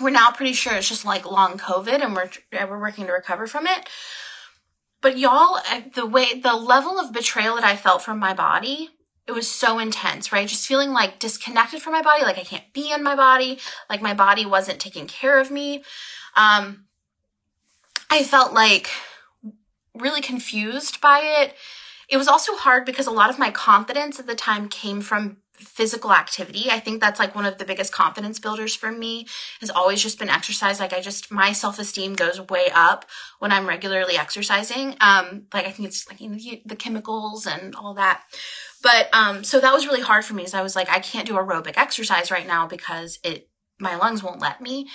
We're 0.00 0.10
now 0.10 0.30
pretty 0.30 0.52
sure 0.54 0.74
it's 0.74 0.88
just 0.88 1.04
like 1.04 1.30
long 1.30 1.58
COVID, 1.58 2.02
and 2.02 2.14
we're 2.14 2.30
we're 2.52 2.80
working 2.80 3.06
to 3.06 3.12
recover 3.12 3.46
from 3.46 3.66
it. 3.66 3.88
But 5.02 5.18
y'all, 5.18 5.60
the 5.94 6.06
way 6.06 6.40
the 6.40 6.54
level 6.54 6.98
of 6.98 7.12
betrayal 7.12 7.56
that 7.56 7.64
I 7.64 7.76
felt 7.76 8.02
from 8.02 8.18
my 8.18 8.34
body 8.34 8.90
it 9.30 9.34
was 9.34 9.48
so 9.48 9.78
intense, 9.78 10.32
right? 10.32 10.48
Just 10.48 10.66
feeling 10.66 10.90
like 10.90 11.20
disconnected 11.20 11.80
from 11.80 11.92
my 11.92 12.02
body, 12.02 12.24
like 12.24 12.36
I 12.36 12.42
can't 12.42 12.72
be 12.72 12.90
in 12.90 13.02
my 13.02 13.14
body, 13.14 13.60
like 13.88 14.02
my 14.02 14.12
body 14.12 14.44
wasn't 14.44 14.80
taking 14.80 15.06
care 15.06 15.38
of 15.38 15.52
me. 15.52 15.84
Um, 16.34 16.86
I 18.10 18.24
felt 18.24 18.52
like 18.52 18.90
really 19.94 20.20
confused 20.20 21.00
by 21.00 21.20
it. 21.22 21.54
It 22.08 22.16
was 22.16 22.26
also 22.26 22.56
hard 22.56 22.84
because 22.84 23.06
a 23.06 23.12
lot 23.12 23.30
of 23.30 23.38
my 23.38 23.52
confidence 23.52 24.18
at 24.18 24.26
the 24.26 24.34
time 24.34 24.68
came 24.68 25.00
from 25.00 25.36
physical 25.60 26.12
activity. 26.12 26.70
I 26.70 26.80
think 26.80 27.00
that's 27.00 27.18
like 27.18 27.34
one 27.34 27.46
of 27.46 27.58
the 27.58 27.64
biggest 27.64 27.92
confidence 27.92 28.38
builders 28.38 28.74
for 28.74 28.90
me 28.90 29.26
has 29.60 29.70
always 29.70 30.02
just 30.02 30.18
been 30.18 30.28
exercise. 30.28 30.80
Like 30.80 30.92
I 30.92 31.00
just, 31.00 31.30
my 31.30 31.52
self-esteem 31.52 32.14
goes 32.14 32.40
way 32.40 32.70
up 32.74 33.04
when 33.38 33.52
I'm 33.52 33.68
regularly 33.68 34.16
exercising. 34.16 34.96
Um, 35.00 35.46
like 35.52 35.66
I 35.66 35.70
think 35.70 35.88
it's 35.88 36.08
like 36.08 36.20
you 36.20 36.30
know, 36.30 36.38
the 36.66 36.76
chemicals 36.76 37.46
and 37.46 37.74
all 37.74 37.94
that. 37.94 38.22
But, 38.82 39.08
um, 39.12 39.44
so 39.44 39.60
that 39.60 39.72
was 39.72 39.86
really 39.86 40.00
hard 40.00 40.24
for 40.24 40.34
me 40.34 40.44
as 40.44 40.54
I 40.54 40.62
was 40.62 40.74
like, 40.74 40.88
I 40.90 41.00
can't 41.00 41.26
do 41.26 41.34
aerobic 41.34 41.76
exercise 41.76 42.30
right 42.30 42.46
now 42.46 42.66
because 42.66 43.18
it, 43.22 43.48
my 43.78 43.96
lungs 43.96 44.22
won't 44.22 44.40
let 44.40 44.60
me. 44.60 44.88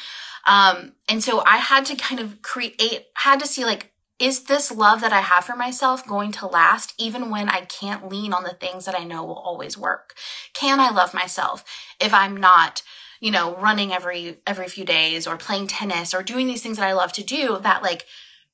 Um, 0.46 0.94
and 1.08 1.24
so 1.24 1.44
I 1.46 1.58
had 1.58 1.86
to 1.86 1.96
kind 1.96 2.20
of 2.20 2.42
create, 2.42 3.06
had 3.16 3.40
to 3.40 3.48
see 3.48 3.66
like, 3.66 3.92
is 4.20 4.44
this 4.44 4.72
love 4.72 5.02
that 5.02 5.12
I 5.12 5.22
have 5.22 5.44
for 5.44 5.56
myself 5.56 6.08
going 6.08 6.32
to 6.34 6.48
last 6.48 6.94
even 6.98 7.30
when 7.30 7.50
I 7.50 7.62
can't 7.62 8.10
lean 8.10 8.34
on 8.34 8.44
the 8.44 8.54
things 8.54 8.86
that 8.86 8.98
I 8.98 9.04
know 9.04 9.24
will 9.24 9.36
always 9.36 9.78
work? 9.78 10.16
Can 10.54 10.80
I 10.80 10.90
love 10.90 11.14
myself 11.14 11.66
if 12.00 12.14
I'm 12.14 12.38
not, 12.38 12.82
you 13.20 13.32
know, 13.32 13.56
running 13.56 13.92
every, 13.92 14.38
every 14.48 14.68
few 14.68 14.86
days 14.86 15.28
or 15.28 15.36
playing 15.36 15.68
tennis 15.68 16.14
or 16.14 16.24
doing 16.24 16.48
these 16.48 16.62
things 16.62 16.78
that 16.78 16.88
I 16.88 16.94
love 16.94 17.12
to 17.14 17.24
do 17.24 17.60
that 17.64 17.84
like 17.84 18.06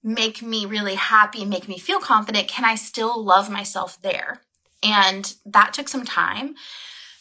make 0.04 0.42
me 0.42 0.66
really 0.66 0.96
happy, 0.96 1.42
and 1.42 1.50
make 1.50 1.68
me 1.68 1.78
feel 1.78 2.00
confident? 2.00 2.48
Can 2.48 2.66
I 2.66 2.76
still 2.76 3.24
love 3.24 3.50
myself 3.50 4.02
there? 4.02 4.42
And 4.82 5.34
that 5.46 5.74
took 5.74 5.88
some 5.88 6.06
time. 6.06 6.56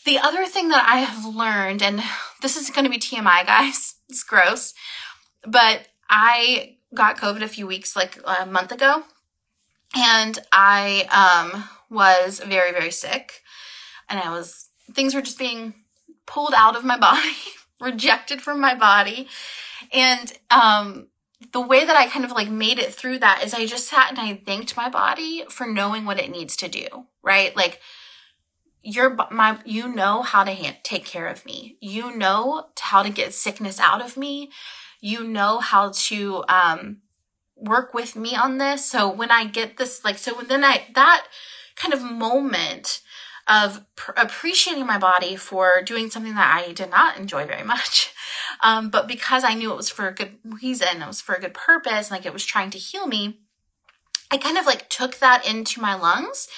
The 0.07 0.18
other 0.18 0.47
thing 0.47 0.68
that 0.68 0.86
I 0.88 1.01
have 1.01 1.34
learned, 1.34 1.82
and 1.82 2.03
this 2.41 2.57
is 2.57 2.70
going 2.70 2.84
to 2.84 2.91
be 2.91 2.99
TMI, 2.99 3.45
guys, 3.47 3.97
it's 4.09 4.24
gross, 4.24 4.72
but 5.47 5.88
I 6.09 6.76
got 6.95 7.18
COVID 7.18 7.43
a 7.43 7.49
few 7.49 7.66
weeks, 7.66 7.97
like 7.97 8.18
a 8.24 8.47
month 8.47 8.72
ago, 8.72 9.05
and 9.97 10.38
I 10.53 11.07
um, 11.53 11.64
was 11.88 12.41
very, 12.41 12.72
very 12.72 12.91
sick. 12.91 13.43
And 14.09 14.18
I 14.18 14.30
was, 14.30 14.68
things 14.93 15.14
were 15.14 15.22
just 15.22 15.38
being 15.38 15.74
pulled 16.26 16.55
out 16.57 16.76
of 16.76 16.84
my 16.84 16.97
body, 16.99 17.36
rejected 17.80 18.41
from 18.41 18.61
my 18.61 18.74
body. 18.74 19.28
And 19.93 20.32
um, 20.51 21.09
the 21.53 21.61
way 21.61 21.84
that 21.84 21.97
I 21.97 22.07
kind 22.07 22.24
of 22.24 22.32
like 22.32 22.49
made 22.49 22.78
it 22.78 22.95
through 22.95 23.18
that 23.20 23.43
is 23.45 23.55
I 23.55 23.66
just 23.66 23.88
sat 23.88 24.11
and 24.11 24.18
I 24.18 24.41
thanked 24.45 24.76
my 24.76 24.88
body 24.88 25.45
for 25.49 25.66
knowing 25.66 26.05
what 26.05 26.20
it 26.20 26.30
needs 26.30 26.57
to 26.57 26.68
do, 26.68 26.86
right? 27.22 27.55
Like, 27.57 27.80
you're 28.82 29.14
my 29.30 29.59
you 29.66 29.95
know 29.95 30.22
how 30.22 30.43
to 30.43 30.74
take 30.82 31.05
care 31.05 31.26
of 31.26 31.45
me 31.45 31.76
you 31.82 32.16
know 32.16 32.68
how 32.78 33.03
to 33.03 33.11
get 33.11 33.34
sickness 33.34 33.78
out 33.78 34.01
of 34.01 34.16
me 34.16 34.51
you 35.01 35.25
know 35.25 35.59
how 35.59 35.91
to 35.95 36.45
um 36.49 36.99
work 37.57 37.93
with 37.93 38.17
me 38.17 38.35
on 38.35 38.59
this 38.59 38.85
so 38.85 39.11
when 39.11 39.31
i 39.31 39.45
get 39.45 39.77
this 39.77 40.05
like 40.05 40.19
so 40.19 40.41
then 40.49 40.65
i 40.65 40.87
that 40.95 41.27
kind 41.77 41.93
of 41.93 42.03
moment 42.03 43.03
of 43.49 43.85
pr- 43.97 44.13
appreciating 44.17 44.87
my 44.87 44.99
body 44.99 45.37
for 45.37 45.83
doing 45.83 46.11
something 46.11 46.35
that 46.35 46.65
i 46.65 46.73
did 46.73 46.91
not 46.91 47.19
enjoy 47.19 47.47
very 47.47 47.65
much 47.65 48.15
um 48.63 48.89
but 48.89 49.07
because 49.07 49.45
i 49.45 49.55
knew 49.55 49.71
it 49.71 49.77
was 49.77 49.91
for 49.91 50.09
a 50.09 50.15
good 50.15 50.37
reason 50.45 51.03
it 51.03 51.07
was 51.07 51.21
for 51.21 51.35
a 51.35 51.41
good 51.41 51.55
purpose 51.55 52.11
like 52.11 52.25
it 52.25 52.33
was 52.33 52.45
trying 52.45 52.71
to 52.71 52.79
heal 52.79 53.07
me 53.07 53.41
i 54.31 54.37
kind 54.37 54.57
of 54.57 54.67
like 54.67 54.89
took 54.89 55.19
that 55.19 55.47
into 55.47 55.81
my 55.81 55.95
lungs 55.95 56.49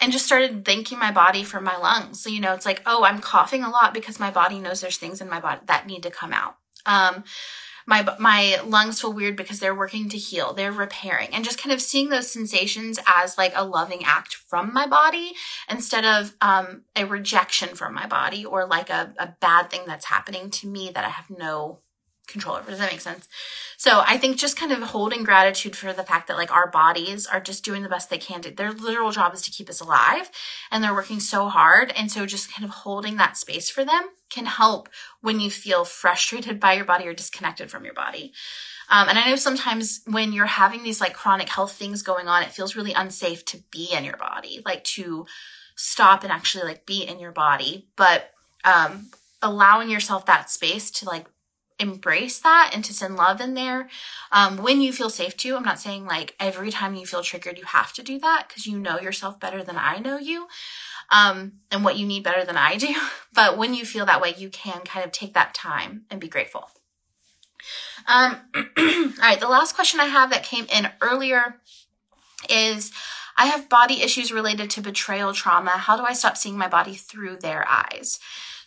and 0.00 0.12
just 0.12 0.26
started 0.26 0.64
thanking 0.64 0.98
my 0.98 1.10
body 1.10 1.42
for 1.42 1.60
my 1.60 1.76
lungs. 1.76 2.20
So, 2.20 2.30
you 2.30 2.40
know, 2.40 2.54
it's 2.54 2.66
like, 2.66 2.82
oh, 2.86 3.04
I'm 3.04 3.20
coughing 3.20 3.64
a 3.64 3.70
lot 3.70 3.92
because 3.92 4.20
my 4.20 4.30
body 4.30 4.60
knows 4.60 4.80
there's 4.80 4.96
things 4.96 5.20
in 5.20 5.28
my 5.28 5.40
body 5.40 5.60
that 5.66 5.86
need 5.86 6.02
to 6.04 6.10
come 6.10 6.32
out. 6.32 6.56
Um, 6.86 7.24
my 7.88 8.06
my 8.18 8.60
lungs 8.66 9.00
feel 9.00 9.12
weird 9.12 9.34
because 9.34 9.60
they're 9.60 9.74
working 9.74 10.10
to 10.10 10.18
heal 10.18 10.52
they're 10.52 10.70
repairing. 10.70 11.30
And 11.32 11.44
just 11.44 11.60
kind 11.60 11.72
of 11.72 11.80
seeing 11.80 12.10
those 12.10 12.30
sensations 12.30 12.98
as 13.16 13.38
like 13.38 13.52
a 13.56 13.64
loving 13.64 14.04
act 14.04 14.34
from 14.34 14.72
my 14.72 14.86
body 14.86 15.32
instead 15.70 16.04
of 16.04 16.36
um, 16.42 16.82
a 16.94 17.04
rejection 17.04 17.74
from 17.74 17.94
my 17.94 18.06
body 18.06 18.44
or 18.44 18.66
like 18.66 18.90
a, 18.90 19.14
a 19.18 19.34
bad 19.40 19.70
thing 19.70 19.82
that's 19.86 20.04
happening 20.04 20.50
to 20.50 20.66
me 20.66 20.90
that 20.94 21.04
i 21.04 21.08
have 21.08 21.30
no 21.30 21.80
control 22.28 22.56
over. 22.56 22.70
Does 22.70 22.78
that 22.78 22.92
make 22.92 23.00
sense? 23.00 23.28
So 23.76 24.02
I 24.06 24.18
think 24.18 24.36
just 24.36 24.56
kind 24.56 24.72
of 24.72 24.82
holding 24.82 25.24
gratitude 25.24 25.76
for 25.76 25.92
the 25.92 26.02
fact 26.02 26.28
that 26.28 26.36
like 26.36 26.52
our 26.52 26.70
bodies 26.70 27.26
are 27.26 27.40
just 27.40 27.64
doing 27.64 27.82
the 27.82 27.88
best 27.88 28.10
they 28.10 28.18
can 28.18 28.40
do. 28.40 28.50
Their 28.50 28.72
literal 28.72 29.10
job 29.12 29.34
is 29.34 29.42
to 29.42 29.50
keep 29.50 29.70
us 29.70 29.80
alive 29.80 30.30
and 30.70 30.82
they're 30.82 30.94
working 30.94 31.20
so 31.20 31.48
hard. 31.48 31.92
And 31.96 32.10
so 32.10 32.26
just 32.26 32.52
kind 32.52 32.64
of 32.64 32.70
holding 32.70 33.16
that 33.16 33.36
space 33.36 33.70
for 33.70 33.84
them 33.84 34.10
can 34.30 34.46
help 34.46 34.88
when 35.20 35.40
you 35.40 35.50
feel 35.50 35.84
frustrated 35.84 36.60
by 36.60 36.74
your 36.74 36.84
body 36.84 37.06
or 37.06 37.14
disconnected 37.14 37.70
from 37.70 37.84
your 37.84 37.94
body. 37.94 38.32
Um, 38.90 39.08
and 39.08 39.18
I 39.18 39.28
know 39.28 39.36
sometimes 39.36 40.00
when 40.06 40.32
you're 40.32 40.46
having 40.46 40.82
these 40.82 41.00
like 41.00 41.14
chronic 41.14 41.48
health 41.48 41.72
things 41.72 42.02
going 42.02 42.26
on, 42.26 42.42
it 42.42 42.52
feels 42.52 42.76
really 42.76 42.92
unsafe 42.92 43.44
to 43.46 43.58
be 43.70 43.90
in 43.92 44.04
your 44.04 44.16
body, 44.16 44.62
like 44.64 44.82
to 44.84 45.26
stop 45.76 46.24
and 46.24 46.32
actually 46.32 46.64
like 46.64 46.86
be 46.86 47.02
in 47.02 47.20
your 47.20 47.32
body. 47.32 47.86
But 47.96 48.30
um, 48.64 49.08
allowing 49.42 49.90
yourself 49.90 50.26
that 50.26 50.50
space 50.50 50.90
to 50.90 51.04
like 51.04 51.26
embrace 51.78 52.38
that 52.40 52.72
and 52.74 52.84
to 52.84 52.92
send 52.92 53.16
love 53.16 53.40
in 53.40 53.54
there 53.54 53.88
um, 54.32 54.58
when 54.58 54.80
you 54.80 54.92
feel 54.92 55.10
safe 55.10 55.36
to. 55.38 55.56
I'm 55.56 55.62
not 55.62 55.78
saying 55.78 56.06
like 56.06 56.34
every 56.40 56.70
time 56.70 56.94
you 56.94 57.06
feel 57.06 57.22
triggered, 57.22 57.58
you 57.58 57.64
have 57.64 57.92
to 57.94 58.02
do 58.02 58.18
that 58.18 58.46
because 58.48 58.66
you 58.66 58.78
know 58.78 58.98
yourself 58.98 59.38
better 59.38 59.62
than 59.62 59.76
I 59.76 59.98
know 59.98 60.18
you 60.18 60.48
um, 61.10 61.52
and 61.70 61.84
what 61.84 61.96
you 61.96 62.06
need 62.06 62.24
better 62.24 62.44
than 62.44 62.56
I 62.56 62.76
do. 62.78 62.94
But 63.32 63.56
when 63.56 63.74
you 63.74 63.84
feel 63.84 64.06
that 64.06 64.20
way, 64.20 64.34
you 64.36 64.50
can 64.50 64.80
kind 64.82 65.04
of 65.04 65.12
take 65.12 65.34
that 65.34 65.54
time 65.54 66.04
and 66.10 66.20
be 66.20 66.28
grateful. 66.28 66.70
Um, 68.06 68.36
all 68.54 68.64
right, 69.20 69.40
the 69.40 69.48
last 69.48 69.74
question 69.74 70.00
I 70.00 70.06
have 70.06 70.30
that 70.30 70.42
came 70.42 70.66
in 70.72 70.90
earlier 71.00 71.60
is 72.48 72.92
I 73.36 73.46
have 73.46 73.68
body 73.68 74.02
issues 74.02 74.32
related 74.32 74.70
to 74.70 74.80
betrayal 74.80 75.32
trauma. 75.32 75.70
How 75.70 75.96
do 75.96 76.04
I 76.04 76.12
stop 76.12 76.36
seeing 76.36 76.56
my 76.56 76.68
body 76.68 76.94
through 76.94 77.36
their 77.36 77.66
eyes? 77.68 78.18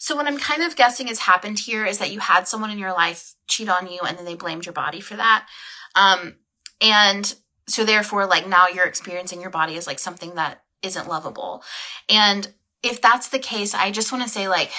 So 0.01 0.15
what 0.15 0.25
I'm 0.25 0.39
kind 0.39 0.63
of 0.63 0.75
guessing 0.75 1.05
has 1.09 1.19
happened 1.19 1.59
here 1.59 1.85
is 1.85 1.99
that 1.99 2.11
you 2.11 2.19
had 2.19 2.47
someone 2.47 2.71
in 2.71 2.79
your 2.79 2.91
life 2.91 3.35
cheat 3.47 3.69
on 3.69 3.85
you 3.85 3.99
and 3.99 4.17
then 4.17 4.25
they 4.25 4.33
blamed 4.33 4.65
your 4.65 4.73
body 4.73 4.99
for 4.99 5.15
that. 5.15 5.47
Um, 5.93 6.37
and 6.81 7.35
so 7.67 7.85
therefore, 7.85 8.25
like 8.25 8.47
now 8.47 8.67
you're 8.67 8.87
experiencing 8.87 9.41
your 9.41 9.51
body 9.51 9.77
as 9.77 9.85
like 9.85 9.99
something 9.99 10.33
that 10.33 10.63
isn't 10.81 11.07
lovable. 11.07 11.63
And 12.09 12.51
if 12.81 12.99
that's 12.99 13.29
the 13.29 13.37
case, 13.37 13.75
I 13.75 13.91
just 13.91 14.11
want 14.11 14.23
to 14.23 14.29
say 14.29 14.47
like 14.47 14.71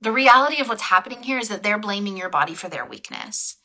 the 0.00 0.12
reality 0.12 0.60
of 0.60 0.68
what's 0.68 0.82
happening 0.82 1.24
here 1.24 1.40
is 1.40 1.48
that 1.48 1.64
they're 1.64 1.76
blaming 1.76 2.16
your 2.16 2.30
body 2.30 2.54
for 2.54 2.68
their 2.68 2.86
weakness 2.86 3.56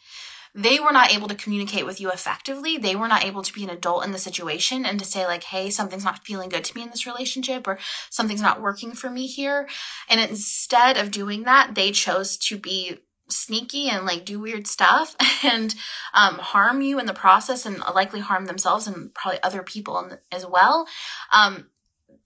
they 0.56 0.80
were 0.80 0.93
not 0.93 1.14
able 1.14 1.28
to 1.28 1.36
communicate 1.36 1.86
with 1.86 1.99
you 1.99 2.10
effectively. 2.10 2.78
They 2.78 2.95
were 2.95 3.10
not 3.10 3.26
able 3.26 3.43
to 3.43 3.51
be 3.51 3.66
an 3.66 3.70
adult 3.70 4.06
in 4.06 4.14
the 4.14 4.18
situation 4.18 4.86
and 4.86 4.97
to 4.99 5.06
say, 5.06 5.26
like, 5.26 5.43
hey, 5.43 5.70
something's 5.70 6.06
not 6.06 6.26
feeling 6.26 6.47
good 6.47 6.64
to 6.64 6.76
me 6.76 6.82
in 6.82 6.89
this 6.89 7.06
relationship 7.06 7.68
or 7.68 7.78
something's 8.10 8.41
not 8.41 8.62
working 8.62 8.93
for 8.93 9.10
me 9.10 9.28
here. 9.28 9.68
And 10.10 10.22
instead 10.22 10.95
of 10.95 11.12
doing 11.12 11.43
that, 11.43 11.76
they 11.76 11.91
chose 11.91 12.38
to 12.38 12.58
be 12.58 12.99
sneaky 13.28 13.89
and 13.89 14.06
like 14.06 14.24
do 14.24 14.39
weird 14.39 14.66
stuff 14.66 15.16
and 15.43 15.76
um, 16.14 16.36
harm 16.36 16.82
you 16.82 16.99
in 16.99 17.06
the 17.06 17.14
process 17.14 17.66
and 17.66 17.80
likely 17.93 18.22
harm 18.22 18.45
themselves 18.45 18.88
and 18.88 19.14
probably 19.14 19.43
other 19.43 19.62
people 19.62 20.10
as 20.32 20.45
well. 20.45 20.88
Um, 21.34 21.68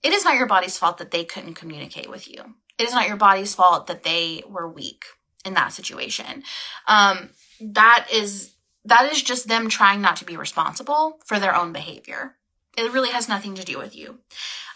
it 0.04 0.12
is 0.12 0.24
not 0.24 0.36
your 0.36 0.46
body's 0.46 0.78
fault 0.78 0.98
that 0.98 1.10
they 1.10 1.24
couldn't 1.24 1.54
communicate 1.54 2.08
with 2.08 2.28
you. 2.28 2.54
It 2.78 2.86
is 2.86 2.94
not 2.94 3.08
your 3.08 3.16
body's 3.16 3.56
fault 3.56 3.88
that 3.88 4.04
they 4.04 4.44
were 4.48 4.68
weak 4.70 5.04
in 5.44 5.54
that 5.54 5.72
situation. 5.72 6.44
Um, 6.86 7.30
that 7.60 8.06
is 8.12 8.54
that 8.84 9.12
is 9.12 9.22
just 9.22 9.48
them 9.48 9.68
trying 9.68 10.00
not 10.00 10.16
to 10.16 10.24
be 10.24 10.36
responsible 10.36 11.18
for 11.24 11.38
their 11.38 11.54
own 11.54 11.72
behavior. 11.72 12.36
It 12.78 12.92
really 12.92 13.10
has 13.10 13.28
nothing 13.28 13.54
to 13.56 13.64
do 13.64 13.78
with 13.78 13.94
you. 13.94 14.20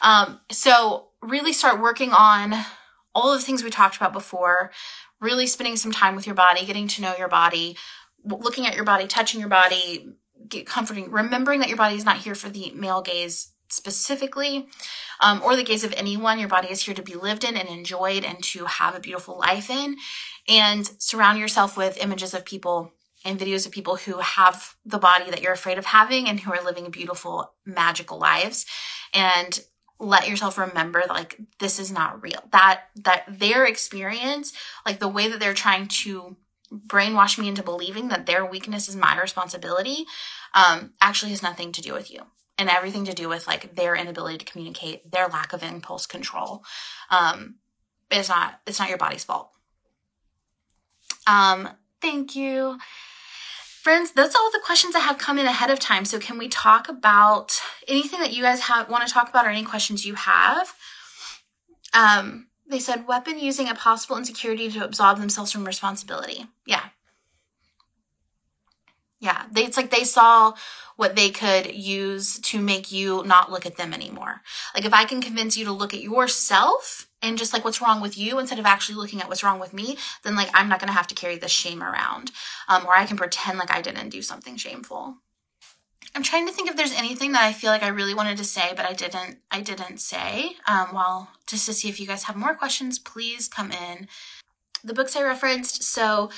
Um, 0.02 0.40
so 0.50 1.08
really 1.22 1.52
start 1.52 1.80
working 1.80 2.12
on 2.12 2.54
all 3.14 3.32
of 3.32 3.40
the 3.40 3.46
things 3.46 3.62
we 3.62 3.70
talked 3.70 3.96
about 3.96 4.12
before. 4.12 4.72
Really 5.20 5.46
spending 5.46 5.76
some 5.76 5.92
time 5.92 6.16
with 6.16 6.26
your 6.26 6.34
body, 6.34 6.66
getting 6.66 6.88
to 6.88 7.02
know 7.02 7.14
your 7.16 7.28
body, 7.28 7.78
looking 8.24 8.66
at 8.66 8.74
your 8.74 8.84
body, 8.84 9.06
touching 9.06 9.40
your 9.40 9.48
body, 9.48 10.12
get 10.48 10.66
comforting, 10.66 11.10
remembering 11.10 11.60
that 11.60 11.68
your 11.68 11.78
body 11.78 11.96
is 11.96 12.04
not 12.04 12.18
here 12.18 12.34
for 12.34 12.50
the 12.50 12.72
male 12.72 13.00
gaze 13.00 13.53
specifically, 13.68 14.68
um, 15.20 15.42
or 15.42 15.56
the 15.56 15.64
gaze 15.64 15.84
of 15.84 15.92
anyone. 15.96 16.38
Your 16.38 16.48
body 16.48 16.70
is 16.70 16.82
here 16.82 16.94
to 16.94 17.02
be 17.02 17.14
lived 17.14 17.44
in 17.44 17.56
and 17.56 17.68
enjoyed 17.68 18.24
and 18.24 18.42
to 18.44 18.64
have 18.64 18.94
a 18.94 19.00
beautiful 19.00 19.38
life 19.38 19.70
in. 19.70 19.96
And 20.48 20.86
surround 20.98 21.38
yourself 21.38 21.76
with 21.76 22.02
images 22.02 22.34
of 22.34 22.44
people 22.44 22.92
and 23.24 23.40
videos 23.40 23.64
of 23.64 23.72
people 23.72 23.96
who 23.96 24.18
have 24.18 24.74
the 24.84 24.98
body 24.98 25.30
that 25.30 25.40
you're 25.40 25.52
afraid 25.52 25.78
of 25.78 25.86
having 25.86 26.28
and 26.28 26.40
who 26.40 26.52
are 26.52 26.62
living 26.62 26.90
beautiful, 26.90 27.54
magical 27.64 28.18
lives. 28.18 28.66
And 29.14 29.60
let 29.98 30.28
yourself 30.28 30.58
remember 30.58 31.00
that, 31.00 31.14
like 31.14 31.40
this 31.60 31.78
is 31.78 31.90
not 31.90 32.22
real. 32.22 32.40
That 32.52 32.82
that 32.96 33.24
their 33.28 33.64
experience, 33.64 34.52
like 34.84 34.98
the 34.98 35.08
way 35.08 35.28
that 35.28 35.40
they're 35.40 35.54
trying 35.54 35.86
to 35.86 36.36
brainwash 36.86 37.38
me 37.38 37.48
into 37.48 37.62
believing 37.62 38.08
that 38.08 38.26
their 38.26 38.44
weakness 38.44 38.88
is 38.88 38.96
my 38.96 39.18
responsibility, 39.20 40.04
um, 40.52 40.92
actually 41.00 41.30
has 41.30 41.42
nothing 41.42 41.70
to 41.72 41.82
do 41.82 41.92
with 41.92 42.10
you 42.10 42.22
and 42.58 42.68
everything 42.68 43.04
to 43.06 43.12
do 43.12 43.28
with 43.28 43.46
like 43.46 43.74
their 43.74 43.94
inability 43.96 44.38
to 44.38 44.44
communicate, 44.44 45.10
their 45.10 45.28
lack 45.28 45.52
of 45.52 45.62
impulse 45.62 46.06
control. 46.06 46.64
Um, 47.10 47.56
it's 48.10 48.28
not 48.28 48.60
it's 48.66 48.78
not 48.78 48.88
your 48.88 48.98
body's 48.98 49.24
fault. 49.24 49.50
Um, 51.26 51.70
thank 52.00 52.36
you. 52.36 52.78
Friends, 53.82 54.12
that's 54.12 54.34
all 54.34 54.50
the 54.50 54.62
questions 54.64 54.94
I 54.94 55.00
have 55.00 55.18
come 55.18 55.38
in 55.38 55.46
ahead 55.46 55.70
of 55.70 55.78
time. 55.78 56.04
So 56.04 56.18
can 56.18 56.38
we 56.38 56.48
talk 56.48 56.88
about 56.88 57.60
anything 57.86 58.20
that 58.20 58.32
you 58.32 58.42
guys 58.42 58.60
have 58.60 58.88
want 58.88 59.06
to 59.06 59.12
talk 59.12 59.28
about 59.28 59.46
or 59.46 59.50
any 59.50 59.64
questions 59.64 60.06
you 60.06 60.14
have? 60.14 60.72
Um, 61.92 62.48
they 62.66 62.78
said 62.78 63.06
weapon 63.06 63.38
using 63.38 63.68
a 63.68 63.74
possible 63.74 64.16
insecurity 64.16 64.70
to 64.70 64.84
absolve 64.84 65.20
themselves 65.20 65.52
from 65.52 65.66
responsibility. 65.66 66.46
Yeah. 66.66 66.82
Yeah. 69.24 69.46
They, 69.50 69.64
it's 69.64 69.78
like 69.78 69.90
they 69.90 70.04
saw 70.04 70.52
what 70.96 71.16
they 71.16 71.30
could 71.30 71.74
use 71.74 72.38
to 72.40 72.60
make 72.60 72.92
you 72.92 73.24
not 73.24 73.50
look 73.50 73.64
at 73.64 73.78
them 73.78 73.94
anymore. 73.94 74.42
Like 74.74 74.84
if 74.84 74.92
I 74.92 75.06
can 75.06 75.22
convince 75.22 75.56
you 75.56 75.64
to 75.64 75.72
look 75.72 75.94
at 75.94 76.02
yourself 76.02 77.08
and 77.22 77.38
just 77.38 77.54
like 77.54 77.64
what's 77.64 77.80
wrong 77.80 78.02
with 78.02 78.18
you 78.18 78.38
instead 78.38 78.58
of 78.58 78.66
actually 78.66 78.96
looking 78.96 79.22
at 79.22 79.28
what's 79.28 79.42
wrong 79.42 79.58
with 79.58 79.72
me, 79.72 79.96
then 80.24 80.36
like 80.36 80.50
I'm 80.52 80.68
not 80.68 80.80
to 80.80 80.92
have 80.92 81.06
to 81.06 81.14
carry 81.14 81.38
this 81.38 81.50
shame 81.50 81.82
around. 81.82 82.32
Um, 82.68 82.84
or 82.84 82.94
I 82.94 83.06
can 83.06 83.16
pretend 83.16 83.58
like 83.58 83.72
I 83.72 83.80
didn't 83.80 84.10
do 84.10 84.20
something 84.20 84.56
shameful. 84.56 85.16
I'm 86.14 86.22
trying 86.22 86.46
to 86.46 86.52
think 86.52 86.68
if 86.68 86.76
there's 86.76 86.92
anything 86.92 87.32
that 87.32 87.42
I 87.42 87.54
feel 87.54 87.70
like 87.70 87.82
I 87.82 87.88
really 87.88 88.14
wanted 88.14 88.36
to 88.36 88.44
say, 88.44 88.72
but 88.76 88.84
I 88.84 88.92
didn't. 88.92 89.38
I 89.50 89.62
didn't 89.62 89.98
say. 89.98 90.56
Um, 90.68 90.88
well, 90.92 91.30
just 91.46 91.66
to 91.66 91.72
see 91.72 91.88
if 91.88 91.98
you 91.98 92.06
guys 92.06 92.24
have 92.24 92.36
more 92.36 92.54
questions, 92.54 92.98
please 92.98 93.48
come 93.48 93.72
in. 93.72 94.06
The 94.84 94.94
books 94.94 95.16
I 95.16 95.22
referenced. 95.22 95.82
So, 95.82 96.30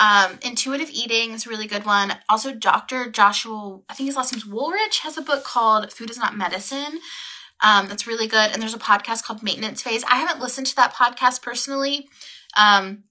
um, 0.00 0.38
Intuitive 0.42 0.90
Eating 0.90 1.32
is 1.32 1.46
a 1.46 1.50
really 1.50 1.66
good 1.66 1.84
one. 1.84 2.14
Also, 2.28 2.54
Dr. 2.54 3.10
Joshua, 3.10 3.80
I 3.88 3.94
think 3.94 4.06
his 4.06 4.16
last 4.16 4.32
name's 4.32 4.44
Wolrich, 4.44 5.00
has 5.00 5.18
a 5.18 5.22
book 5.22 5.44
called 5.44 5.92
Food 5.92 6.10
is 6.10 6.18
Not 6.18 6.36
Medicine. 6.36 7.00
Um, 7.60 7.88
that's 7.88 8.06
really 8.06 8.26
good. 8.26 8.50
And 8.52 8.60
there's 8.60 8.74
a 8.74 8.78
podcast 8.78 9.24
called 9.24 9.42
Maintenance 9.42 9.82
Phase. 9.82 10.04
I 10.04 10.16
haven't 10.16 10.40
listened 10.40 10.66
to 10.68 10.76
that 10.76 10.94
podcast 10.94 11.42
personally. 11.42 12.08
Um, 12.56 13.04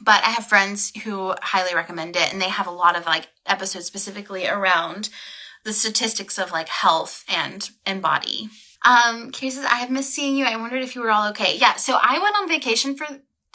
but 0.00 0.24
I 0.24 0.30
have 0.30 0.46
friends 0.46 0.92
who 1.04 1.34
highly 1.42 1.74
recommend 1.74 2.16
it 2.16 2.32
and 2.32 2.40
they 2.40 2.48
have 2.48 2.66
a 2.66 2.72
lot 2.72 2.96
of 2.96 3.06
like 3.06 3.28
episodes 3.46 3.86
specifically 3.86 4.46
around 4.46 5.10
the 5.64 5.72
statistics 5.72 6.38
of 6.38 6.50
like 6.50 6.68
health 6.68 7.24
and 7.28 7.70
and 7.84 8.00
body. 8.00 8.48
Um, 8.82 9.30
says, 9.34 9.58
I 9.58 9.76
have 9.76 9.90
missed 9.90 10.14
seeing 10.14 10.36
you. 10.36 10.46
I 10.46 10.56
wondered 10.56 10.82
if 10.82 10.94
you 10.94 11.02
were 11.02 11.10
all 11.10 11.28
okay. 11.30 11.56
Yeah, 11.58 11.76
so 11.76 11.98
I 12.00 12.18
went 12.18 12.34
on 12.36 12.48
vacation 12.48 12.96
for 12.96 13.06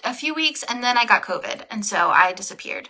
a 0.06 0.14
few 0.14 0.34
weeks 0.34 0.64
and 0.64 0.84
then 0.84 0.98
I 0.98 1.06
got 1.06 1.24
COVID 1.24 1.66
and 1.70 1.86
so 1.86 2.10
I 2.10 2.34
disappeared. 2.34 2.90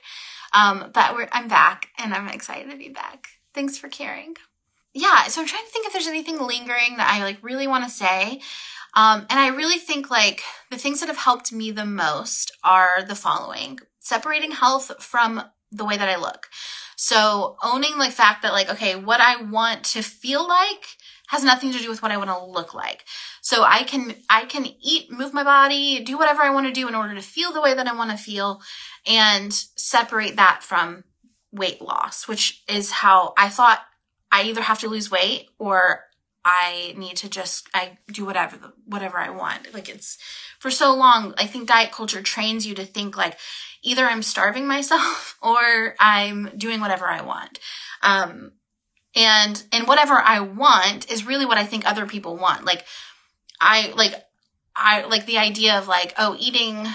Um, 0.53 0.91
but 0.93 1.29
I'm 1.31 1.47
back 1.47 1.89
and 1.97 2.13
I'm 2.13 2.27
excited 2.29 2.69
to 2.71 2.77
be 2.77 2.89
back. 2.89 3.27
Thanks 3.53 3.77
for 3.77 3.87
caring 3.89 4.35
yeah, 4.95 5.25
so 5.27 5.41
I'm 5.41 5.47
trying 5.47 5.65
to 5.65 5.71
think 5.71 5.85
if 5.85 5.91
there's 5.91 6.07
anything 6.07 6.39
lingering 6.39 6.95
that 6.97 7.11
I 7.11 7.21
like 7.21 7.37
really 7.43 7.67
want 7.67 7.83
to 7.83 7.89
say. 7.89 8.39
Um, 8.95 9.27
and 9.29 9.37
I 9.37 9.49
really 9.49 9.77
think 9.77 10.09
like 10.09 10.41
the 10.71 10.77
things 10.77 11.01
that 11.01 11.09
have 11.09 11.17
helped 11.17 11.51
me 11.51 11.69
the 11.69 11.85
most 11.85 12.53
are 12.63 13.03
the 13.03 13.13
following 13.13 13.79
separating 13.99 14.51
health 14.51 14.91
from 15.03 15.43
the 15.69 15.83
way 15.83 15.97
that 15.97 16.07
I 16.07 16.15
look. 16.15 16.47
So 16.95 17.57
owning 17.61 17.97
the 17.97 18.09
fact 18.09 18.41
that 18.41 18.53
like, 18.53 18.69
okay, 18.69 18.95
what 18.95 19.19
I 19.19 19.41
want 19.41 19.83
to 19.85 20.01
feel 20.01 20.47
like 20.47 20.95
has 21.27 21.43
nothing 21.43 21.71
to 21.71 21.79
do 21.79 21.89
with 21.89 22.01
what 22.01 22.11
I 22.11 22.17
want 22.17 22.29
to 22.29 22.45
look 22.45 22.73
like. 22.73 23.05
So 23.41 23.63
I 23.63 23.83
can, 23.83 24.15
I 24.29 24.45
can 24.45 24.65
eat, 24.81 25.11
move 25.11 25.33
my 25.33 25.43
body, 25.43 26.03
do 26.03 26.17
whatever 26.17 26.41
I 26.41 26.51
want 26.51 26.67
to 26.67 26.73
do 26.73 26.87
in 26.87 26.95
order 26.95 27.15
to 27.15 27.21
feel 27.21 27.51
the 27.51 27.61
way 27.61 27.73
that 27.73 27.87
I 27.87 27.95
want 27.95 28.11
to 28.11 28.17
feel 28.17 28.61
and 29.05 29.51
separate 29.53 30.35
that 30.35 30.63
from 30.63 31.03
weight 31.51 31.81
loss, 31.81 32.27
which 32.27 32.63
is 32.67 32.91
how 32.91 33.33
I 33.37 33.49
thought 33.49 33.81
I 34.31 34.43
either 34.43 34.61
have 34.61 34.79
to 34.79 34.89
lose 34.89 35.09
weight 35.09 35.47
or 35.57 36.03
I 36.43 36.93
need 36.95 37.17
to 37.17 37.29
just 37.29 37.67
I 37.73 37.97
do 38.11 38.23
whatever 38.23 38.57
whatever 38.85 39.17
I 39.17 39.31
want. 39.31 39.73
Like 39.73 39.89
it's 39.89 40.17
for 40.59 40.69
so 40.69 40.93
long, 40.93 41.33
I 41.37 41.47
think 41.47 41.67
diet 41.67 41.91
culture 41.91 42.21
trains 42.21 42.67
you 42.67 42.75
to 42.75 42.85
think 42.85 43.17
like 43.17 43.37
either 43.81 44.05
I'm 44.05 44.21
starving 44.21 44.67
myself 44.67 45.37
or 45.41 45.95
I'm 45.99 46.51
doing 46.55 46.81
whatever 46.81 47.07
I 47.07 47.21
want. 47.21 47.59
Um 48.03 48.51
and 49.15 49.63
and 49.71 49.87
whatever 49.87 50.13
I 50.13 50.39
want 50.39 51.11
is 51.11 51.25
really 51.25 51.45
what 51.45 51.57
I 51.57 51.65
think 51.65 51.85
other 51.85 52.05
people 52.05 52.37
want. 52.37 52.65
Like 52.65 52.85
I 53.59 53.93
like 53.95 54.13
I 54.75 55.05
like 55.05 55.25
the 55.25 55.37
idea 55.37 55.77
of 55.77 55.87
like 55.87 56.13
oh 56.17 56.35
eating 56.39 56.87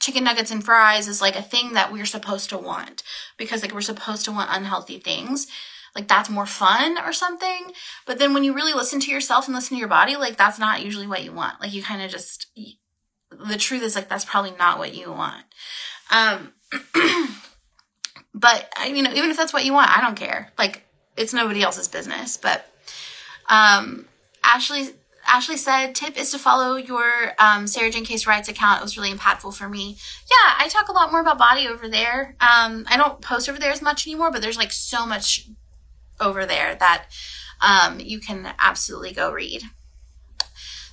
chicken 0.00 0.24
nuggets 0.24 0.50
and 0.50 0.64
fries 0.64 1.08
is 1.08 1.22
like 1.22 1.36
a 1.36 1.42
thing 1.42 1.72
that 1.72 1.92
we're 1.92 2.04
supposed 2.04 2.50
to 2.50 2.58
want 2.58 3.02
because 3.38 3.62
like 3.62 3.72
we're 3.72 3.80
supposed 3.80 4.24
to 4.26 4.32
want 4.32 4.50
unhealthy 4.52 4.98
things 4.98 5.46
like 5.94 6.08
that's 6.08 6.28
more 6.28 6.46
fun 6.46 6.98
or 6.98 7.12
something. 7.12 7.72
But 8.06 8.18
then 8.18 8.34
when 8.34 8.44
you 8.44 8.52
really 8.52 8.74
listen 8.74 9.00
to 9.00 9.10
yourself 9.10 9.46
and 9.46 9.54
listen 9.54 9.76
to 9.76 9.78
your 9.78 9.88
body, 9.88 10.16
like 10.16 10.36
that's 10.36 10.58
not 10.58 10.84
usually 10.84 11.06
what 11.06 11.22
you 11.22 11.32
want. 11.32 11.60
Like 11.60 11.72
you 11.72 11.82
kind 11.82 12.02
of 12.02 12.10
just, 12.10 12.48
the 13.30 13.56
truth 13.56 13.82
is 13.82 13.94
like 13.94 14.08
that's 14.08 14.24
probably 14.24 14.52
not 14.58 14.78
what 14.78 14.94
you 14.94 15.12
want. 15.12 15.44
Um, 16.10 16.52
but 18.34 18.72
I 18.76 18.90
know 18.90 19.12
even 19.12 19.30
if 19.30 19.36
that's 19.36 19.52
what 19.52 19.64
you 19.64 19.72
want, 19.72 19.96
I 19.96 20.00
don't 20.00 20.16
care. 20.16 20.52
Like 20.58 20.83
it's 21.16 21.32
nobody 21.32 21.62
else's 21.62 21.88
business. 21.88 22.36
But 22.36 22.66
um, 23.48 24.06
Ashley 24.42 24.90
Ashley 25.26 25.56
said, 25.56 25.94
tip 25.94 26.18
is 26.18 26.30
to 26.32 26.38
follow 26.38 26.76
your 26.76 27.32
um, 27.38 27.66
Sarah 27.66 27.90
Jane 27.90 28.04
Case 28.04 28.26
Writes 28.26 28.48
account. 28.48 28.80
It 28.80 28.84
was 28.84 28.96
really 28.96 29.12
impactful 29.12 29.54
for 29.54 29.68
me. 29.68 29.96
Yeah, 30.30 30.54
I 30.58 30.68
talk 30.68 30.88
a 30.88 30.92
lot 30.92 31.10
more 31.10 31.22
about 31.22 31.38
body 31.38 31.66
over 31.66 31.88
there. 31.88 32.36
Um, 32.40 32.84
I 32.88 32.96
don't 32.96 33.20
post 33.22 33.48
over 33.48 33.58
there 33.58 33.72
as 33.72 33.80
much 33.80 34.06
anymore, 34.06 34.30
but 34.30 34.42
there's 34.42 34.58
like 34.58 34.72
so 34.72 35.06
much 35.06 35.48
over 36.20 36.44
there 36.44 36.74
that 36.74 37.06
um, 37.60 38.00
you 38.00 38.20
can 38.20 38.52
absolutely 38.58 39.12
go 39.12 39.32
read. 39.32 39.62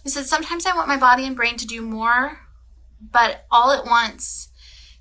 He 0.04 0.10
said, 0.10 0.26
Sometimes 0.26 0.66
I 0.66 0.76
want 0.76 0.88
my 0.88 0.98
body 0.98 1.26
and 1.26 1.36
brain 1.36 1.58
to 1.58 1.68
do 1.68 1.82
more, 1.82 2.40
but 3.00 3.46
all 3.52 3.72
at 3.72 3.86
wants 3.86 4.50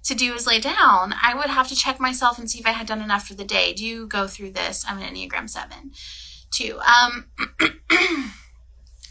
to 0.04 0.14
do 0.14 0.34
is 0.34 0.46
lay 0.46 0.60
down. 0.60 1.14
I 1.22 1.34
would 1.34 1.50
have 1.50 1.68
to 1.68 1.76
check 1.76 2.00
myself 2.00 2.38
and 2.38 2.50
see 2.50 2.58
if 2.58 2.66
I 2.66 2.72
had 2.72 2.86
done 2.86 3.02
enough 3.02 3.26
for 3.26 3.34
the 3.34 3.44
day. 3.44 3.72
Do 3.72 3.84
you 3.84 4.06
go 4.06 4.26
through 4.26 4.52
this? 4.52 4.84
I'm 4.88 4.98
an 4.98 5.14
Enneagram 5.14 5.48
7 5.48 5.92
too. 6.50 6.80
Um, 6.80 7.26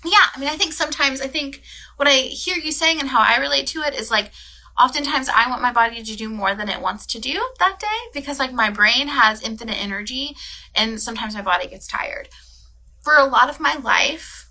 yeah, 0.05 0.27
I 0.33 0.39
mean, 0.39 0.49
I 0.49 0.57
think 0.57 0.73
sometimes, 0.73 1.21
I 1.21 1.27
think 1.27 1.61
what 1.97 2.07
I 2.07 2.13
hear 2.13 2.57
you 2.57 2.71
saying 2.71 2.99
and 2.99 3.09
how 3.09 3.21
I 3.21 3.37
relate 3.37 3.67
to 3.67 3.79
it 3.81 3.93
is 3.93 4.11
like, 4.11 4.31
oftentimes 4.79 5.29
I 5.29 5.49
want 5.49 5.61
my 5.61 5.73
body 5.73 6.01
to 6.01 6.15
do 6.15 6.29
more 6.29 6.55
than 6.55 6.69
it 6.69 6.81
wants 6.81 7.05
to 7.07 7.19
do 7.19 7.39
that 7.59 7.79
day 7.79 7.87
because 8.13 8.39
like 8.39 8.53
my 8.53 8.69
brain 8.69 9.09
has 9.09 9.41
infinite 9.41 9.81
energy 9.81 10.35
and 10.73 11.01
sometimes 11.01 11.35
my 11.35 11.41
body 11.41 11.67
gets 11.67 11.87
tired. 11.87 12.29
For 13.01 13.15
a 13.15 13.25
lot 13.25 13.49
of 13.49 13.59
my 13.59 13.75
life, 13.75 14.49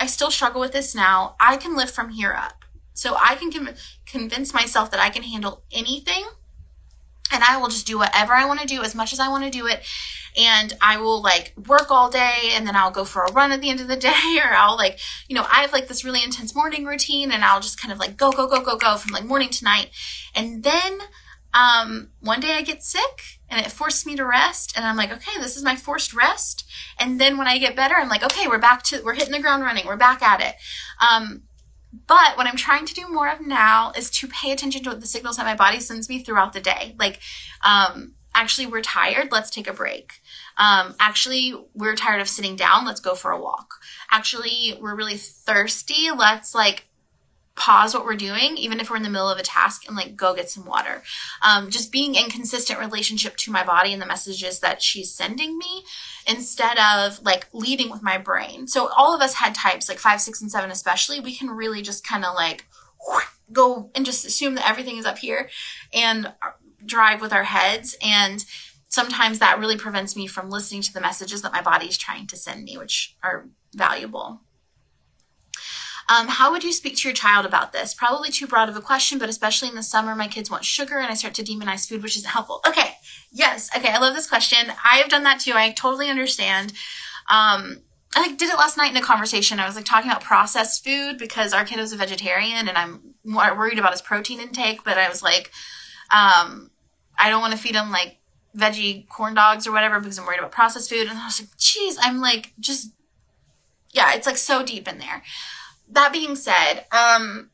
I 0.00 0.06
still 0.06 0.30
struggle 0.30 0.60
with 0.60 0.72
this 0.72 0.94
now. 0.94 1.34
I 1.40 1.56
can 1.56 1.76
live 1.76 1.90
from 1.90 2.10
here 2.10 2.32
up. 2.32 2.57
So 2.98 3.16
I 3.16 3.36
can 3.36 3.52
com- 3.52 3.74
convince 4.06 4.52
myself 4.52 4.90
that 4.90 4.98
I 4.98 5.08
can 5.08 5.22
handle 5.22 5.62
anything 5.70 6.24
and 7.30 7.44
I 7.44 7.56
will 7.56 7.68
just 7.68 7.86
do 7.86 7.96
whatever 7.96 8.32
I 8.32 8.44
want 8.44 8.60
to 8.60 8.66
do 8.66 8.82
as 8.82 8.94
much 8.94 9.12
as 9.12 9.20
I 9.20 9.28
want 9.28 9.44
to 9.44 9.50
do 9.50 9.68
it. 9.68 9.86
And 10.36 10.72
I 10.80 10.96
will 10.96 11.22
like 11.22 11.52
work 11.68 11.90
all 11.90 12.10
day 12.10 12.50
and 12.52 12.66
then 12.66 12.74
I'll 12.74 12.90
go 12.90 13.04
for 13.04 13.22
a 13.22 13.32
run 13.32 13.52
at 13.52 13.60
the 13.60 13.70
end 13.70 13.80
of 13.80 13.86
the 13.86 13.96
day 14.10 14.38
or 14.42 14.52
I'll 14.52 14.76
like, 14.76 14.98
you 15.28 15.36
know, 15.36 15.46
I 15.48 15.60
have 15.60 15.72
like 15.72 15.86
this 15.86 16.04
really 16.04 16.24
intense 16.24 16.56
morning 16.56 16.86
routine 16.86 17.30
and 17.30 17.44
I'll 17.44 17.60
just 17.60 17.80
kind 17.80 17.92
of 17.92 18.00
like 18.00 18.16
go, 18.16 18.32
go, 18.32 18.48
go, 18.48 18.62
go, 18.62 18.76
go 18.76 18.96
from 18.96 19.12
like 19.12 19.24
morning 19.24 19.50
to 19.50 19.64
night. 19.64 19.90
And 20.34 20.64
then, 20.64 20.98
um, 21.54 22.10
one 22.20 22.40
day 22.40 22.56
I 22.56 22.62
get 22.62 22.82
sick 22.82 23.22
and 23.48 23.64
it 23.64 23.72
forced 23.72 24.06
me 24.06 24.16
to 24.16 24.24
rest 24.24 24.76
and 24.76 24.84
I'm 24.84 24.96
like, 24.96 25.12
okay, 25.12 25.40
this 25.40 25.56
is 25.56 25.64
my 25.64 25.76
forced 25.76 26.12
rest. 26.14 26.64
And 26.98 27.20
then 27.20 27.38
when 27.38 27.46
I 27.46 27.58
get 27.58 27.76
better, 27.76 27.94
I'm 27.94 28.08
like, 28.08 28.24
okay, 28.24 28.48
we're 28.48 28.58
back 28.58 28.82
to, 28.84 29.00
we're 29.02 29.14
hitting 29.14 29.32
the 29.32 29.40
ground 29.40 29.62
running. 29.62 29.86
We're 29.86 29.96
back 29.96 30.20
at 30.20 30.40
it. 30.40 30.56
Um, 31.00 31.44
but 32.06 32.36
what 32.36 32.46
I'm 32.46 32.56
trying 32.56 32.86
to 32.86 32.94
do 32.94 33.08
more 33.08 33.28
of 33.28 33.40
now 33.40 33.92
is 33.96 34.10
to 34.10 34.28
pay 34.28 34.52
attention 34.52 34.82
to 34.84 34.94
the 34.94 35.06
signals 35.06 35.36
that 35.36 35.46
my 35.46 35.54
body 35.54 35.80
sends 35.80 36.08
me 36.08 36.22
throughout 36.22 36.52
the 36.52 36.60
day. 36.60 36.94
Like, 36.98 37.20
um, 37.64 38.14
actually, 38.34 38.66
we're 38.66 38.82
tired. 38.82 39.32
Let's 39.32 39.50
take 39.50 39.66
a 39.66 39.72
break. 39.72 40.20
Um, 40.58 40.94
actually, 41.00 41.54
we're 41.74 41.96
tired 41.96 42.20
of 42.20 42.28
sitting 42.28 42.56
down. 42.56 42.84
Let's 42.84 43.00
go 43.00 43.14
for 43.14 43.30
a 43.30 43.40
walk. 43.40 43.74
Actually, 44.10 44.78
we're 44.80 44.94
really 44.94 45.16
thirsty. 45.16 46.10
Let's 46.14 46.54
like 46.54 46.87
pause 47.58 47.92
what 47.92 48.04
we're 48.04 48.14
doing, 48.14 48.56
even 48.56 48.80
if 48.80 48.88
we're 48.88 48.96
in 48.96 49.02
the 49.02 49.10
middle 49.10 49.28
of 49.28 49.38
a 49.38 49.42
task, 49.42 49.86
and 49.86 49.96
like 49.96 50.16
go 50.16 50.34
get 50.34 50.48
some 50.48 50.64
water. 50.64 51.02
Um, 51.42 51.70
just 51.70 51.92
being 51.92 52.14
in 52.14 52.30
consistent 52.30 52.78
relationship 52.78 53.36
to 53.38 53.50
my 53.50 53.64
body 53.64 53.92
and 53.92 54.00
the 54.00 54.06
messages 54.06 54.60
that 54.60 54.82
she's 54.82 55.12
sending 55.12 55.58
me 55.58 55.84
instead 56.26 56.78
of 56.78 57.22
like 57.22 57.48
leading 57.52 57.90
with 57.90 58.02
my 58.02 58.18
brain. 58.18 58.66
So 58.66 58.88
all 58.96 59.14
of 59.14 59.20
us 59.20 59.34
had 59.34 59.54
types 59.54 59.88
like 59.88 59.98
five, 59.98 60.20
six, 60.20 60.40
and 60.40 60.50
seven, 60.50 60.70
especially. 60.70 61.20
We 61.20 61.34
can 61.34 61.50
really 61.50 61.82
just 61.82 62.06
kind 62.06 62.24
of 62.24 62.34
like 62.34 62.64
go 63.52 63.90
and 63.94 64.06
just 64.06 64.24
assume 64.24 64.54
that 64.54 64.68
everything 64.68 64.96
is 64.96 65.06
up 65.06 65.18
here 65.18 65.48
and 65.92 66.32
drive 66.84 67.20
with 67.20 67.32
our 67.32 67.44
heads. 67.44 67.96
And 68.02 68.44
sometimes 68.88 69.38
that 69.38 69.58
really 69.58 69.76
prevents 69.76 70.16
me 70.16 70.26
from 70.26 70.50
listening 70.50 70.82
to 70.82 70.92
the 70.92 71.00
messages 71.00 71.42
that 71.42 71.52
my 71.52 71.62
body 71.62 71.86
is 71.86 71.98
trying 71.98 72.26
to 72.28 72.36
send 72.36 72.64
me, 72.64 72.78
which 72.78 73.16
are 73.22 73.48
valuable. 73.74 74.42
Um, 76.08 76.28
how 76.28 76.50
would 76.50 76.64
you 76.64 76.72
speak 76.72 76.96
to 76.96 77.08
your 77.08 77.14
child 77.14 77.44
about 77.44 77.72
this? 77.72 77.92
Probably 77.92 78.30
too 78.30 78.46
broad 78.46 78.68
of 78.68 78.76
a 78.76 78.80
question, 78.80 79.18
but 79.18 79.28
especially 79.28 79.68
in 79.68 79.74
the 79.74 79.82
summer, 79.82 80.14
my 80.14 80.26
kids 80.26 80.50
want 80.50 80.64
sugar 80.64 80.98
and 80.98 81.10
I 81.10 81.14
start 81.14 81.34
to 81.34 81.44
demonize 81.44 81.86
food, 81.86 82.02
which 82.02 82.16
isn't 82.16 82.30
helpful. 82.30 82.60
Okay. 82.66 82.92
Yes. 83.30 83.68
Okay. 83.76 83.90
I 83.90 83.98
love 83.98 84.14
this 84.14 84.28
question. 84.28 84.72
I 84.82 84.96
have 84.96 85.10
done 85.10 85.24
that 85.24 85.40
too. 85.40 85.52
I 85.54 85.70
totally 85.72 86.08
understand. 86.08 86.72
Um, 87.28 87.82
I 88.16 88.22
like 88.22 88.38
did 88.38 88.48
it 88.48 88.56
last 88.56 88.78
night 88.78 88.90
in 88.90 88.96
a 88.96 89.02
conversation. 89.02 89.60
I 89.60 89.66
was 89.66 89.76
like 89.76 89.84
talking 89.84 90.10
about 90.10 90.22
processed 90.22 90.82
food 90.82 91.18
because 91.18 91.52
our 91.52 91.64
kid 91.64 91.78
is 91.78 91.92
a 91.92 91.96
vegetarian 91.96 92.68
and 92.68 92.78
I'm 92.78 93.14
more 93.22 93.54
worried 93.54 93.78
about 93.78 93.92
his 93.92 94.00
protein 94.00 94.40
intake, 94.40 94.82
but 94.84 94.96
I 94.96 95.10
was 95.10 95.22
like, 95.22 95.50
um, 96.10 96.70
I 97.18 97.28
don't 97.28 97.42
want 97.42 97.52
to 97.52 97.58
feed 97.58 97.74
him 97.74 97.90
like 97.90 98.16
veggie 98.56 99.06
corn 99.08 99.34
dogs 99.34 99.66
or 99.66 99.72
whatever 99.72 100.00
because 100.00 100.18
I'm 100.18 100.24
worried 100.24 100.38
about 100.38 100.52
processed 100.52 100.88
food. 100.88 101.06
And 101.06 101.18
I 101.18 101.26
was 101.26 101.38
like, 101.38 101.54
geez, 101.58 101.98
I'm 102.00 102.22
like 102.22 102.54
just 102.58 102.92
yeah, 103.92 104.14
it's 104.14 104.26
like 104.26 104.36
so 104.36 104.64
deep 104.64 104.88
in 104.88 104.98
there 104.98 105.22
that 105.90 106.12
being 106.12 106.36
said, 106.36 106.84
um, 106.92 107.50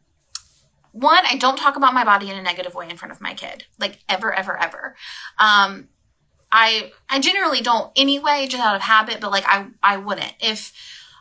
one, 0.93 1.25
I 1.27 1.37
don't 1.37 1.59
talk 1.59 1.77
about 1.77 1.93
my 1.95 2.05
body 2.05 2.31
in 2.31 2.39
a 2.39 2.43
negative 2.43 2.75
way 2.75 2.89
in 2.89 2.97
front 2.97 3.13
of 3.13 3.21
my 3.21 3.35
kid, 3.35 3.65
like 3.79 3.99
ever, 4.09 4.33
ever, 4.33 4.57
ever. 4.57 4.97
Um, 5.39 5.89
I 6.53 6.93
I 7.11 7.19
generally 7.19 7.61
don't 7.61 7.91
anyway, 7.97 8.47
just 8.49 8.63
out 8.63 8.77
of 8.77 8.83
habit, 8.83 9.21
but 9.21 9.33
like 9.33 9.45
I 9.47 9.67
I 9.83 9.97
wouldn't 9.97 10.35
if 10.41 10.73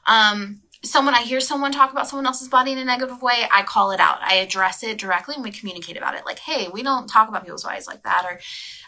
um 0.06 0.62
someone 0.84 1.16
I 1.16 1.24
hear 1.24 1.40
someone 1.40 1.72
talk 1.72 1.92
about 1.92 2.08
someone 2.08 2.28
else's 2.28 2.50
body 2.50 2.72
in 2.72 2.78
a 2.78 2.86
negative 2.86 3.22
way, 3.22 3.48
I 3.52 3.64
call 3.64 3.92
it 3.92 4.00
out. 4.00 4.20
I 4.22 4.36
address 4.36 4.84
it 4.84 5.00
directly 5.00 5.36
and 5.36 5.44
we 5.44 5.50
communicate 5.50 5.98
about 5.98 6.14
it. 6.14 6.26
Like, 6.26 6.40
hey, 6.40 6.68
we 6.72 6.84
don't 6.84 7.08
talk 7.08 7.30
about 7.30 7.44
people's 7.44 7.64
bodies 7.64 7.88
like 7.88 8.04
that. 8.04 8.26
Or 8.26 8.40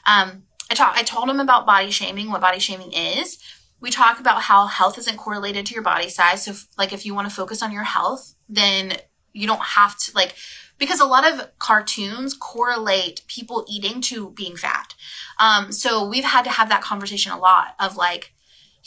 um, 0.05 0.43
I 0.69 0.75
talk 0.75 0.95
I 0.95 1.03
told 1.03 1.29
him 1.29 1.39
about 1.39 1.65
body 1.65 1.89
shaming, 1.89 2.29
what 2.29 2.41
body 2.41 2.59
shaming 2.59 2.91
is 2.93 3.39
we 3.81 3.91
talk 3.91 4.19
about 4.19 4.43
how 4.43 4.67
health 4.67 4.97
isn't 4.97 5.17
correlated 5.17 5.65
to 5.65 5.73
your 5.73 5.83
body 5.83 6.09
size. 6.09 6.45
So, 6.45 6.51
if, 6.51 6.67
like, 6.77 6.93
if 6.93 7.05
you 7.05 7.13
want 7.13 7.29
to 7.29 7.35
focus 7.35 7.61
on 7.61 7.71
your 7.71 7.83
health, 7.83 8.35
then 8.47 8.97
you 9.33 9.47
don't 9.47 9.61
have 9.61 9.97
to, 9.99 10.11
like, 10.15 10.35
because 10.77 10.99
a 10.99 11.05
lot 11.05 11.27
of 11.27 11.57
cartoons 11.59 12.33
correlate 12.33 13.21
people 13.27 13.65
eating 13.69 14.01
to 14.01 14.31
being 14.31 14.55
fat. 14.55 14.93
Um, 15.39 15.71
so 15.71 16.07
we've 16.07 16.23
had 16.23 16.43
to 16.43 16.49
have 16.49 16.69
that 16.69 16.81
conversation 16.81 17.31
a 17.31 17.39
lot 17.39 17.75
of 17.79 17.95
like, 17.95 18.33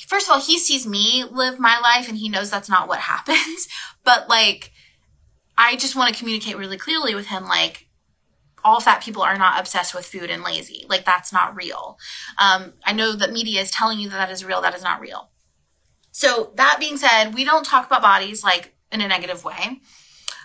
first 0.07 0.27
of 0.27 0.33
all, 0.33 0.41
he 0.41 0.59
sees 0.59 0.87
me 0.87 1.25
live 1.31 1.59
my 1.59 1.79
life 1.81 2.09
and 2.09 2.19
he 2.19 2.29
knows 2.29 2.51
that's 2.51 2.69
not 2.69 2.89
what 2.89 2.99
happens. 3.01 3.69
But 4.05 4.29
like, 4.29 4.73
I 5.57 5.77
just 5.77 5.97
want 5.97 6.13
to 6.13 6.19
communicate 6.19 6.57
really 6.57 6.77
clearly 6.79 7.15
with 7.15 7.27
him, 7.27 7.45
like, 7.45 7.88
all 8.69 8.81
fat 8.81 9.03
people 9.03 9.23
are 9.23 9.39
not 9.39 9.59
obsessed 9.59 9.95
with 9.95 10.05
food 10.05 10.29
and 10.31 10.43
lazy. 10.43 10.85
Like 10.89 11.07
that's 11.07 11.33
not 11.33 11.57
real. 11.57 11.99
Um, 12.37 12.75
I 12.85 12.93
know 12.93 13.17
that 13.17 13.33
media 13.33 13.63
is 13.63 13.71
telling 13.71 13.99
you 13.99 14.11
that 14.11 14.19
that 14.19 14.31
is 14.31 14.45
real. 14.45 14.61
That 14.61 14.75
is 14.75 14.83
not 14.83 15.01
real. 15.01 15.31
So 16.11 16.53
that 16.57 16.77
being 16.79 16.99
said, 16.99 17.33
we 17.35 17.45
don't 17.45 17.65
talk 17.65 17.87
about 17.87 18.03
bodies 18.03 18.45
like 18.45 18.75
in 18.93 19.01
a 19.01 19.09
negative 19.09 19.43
way. 19.43 19.81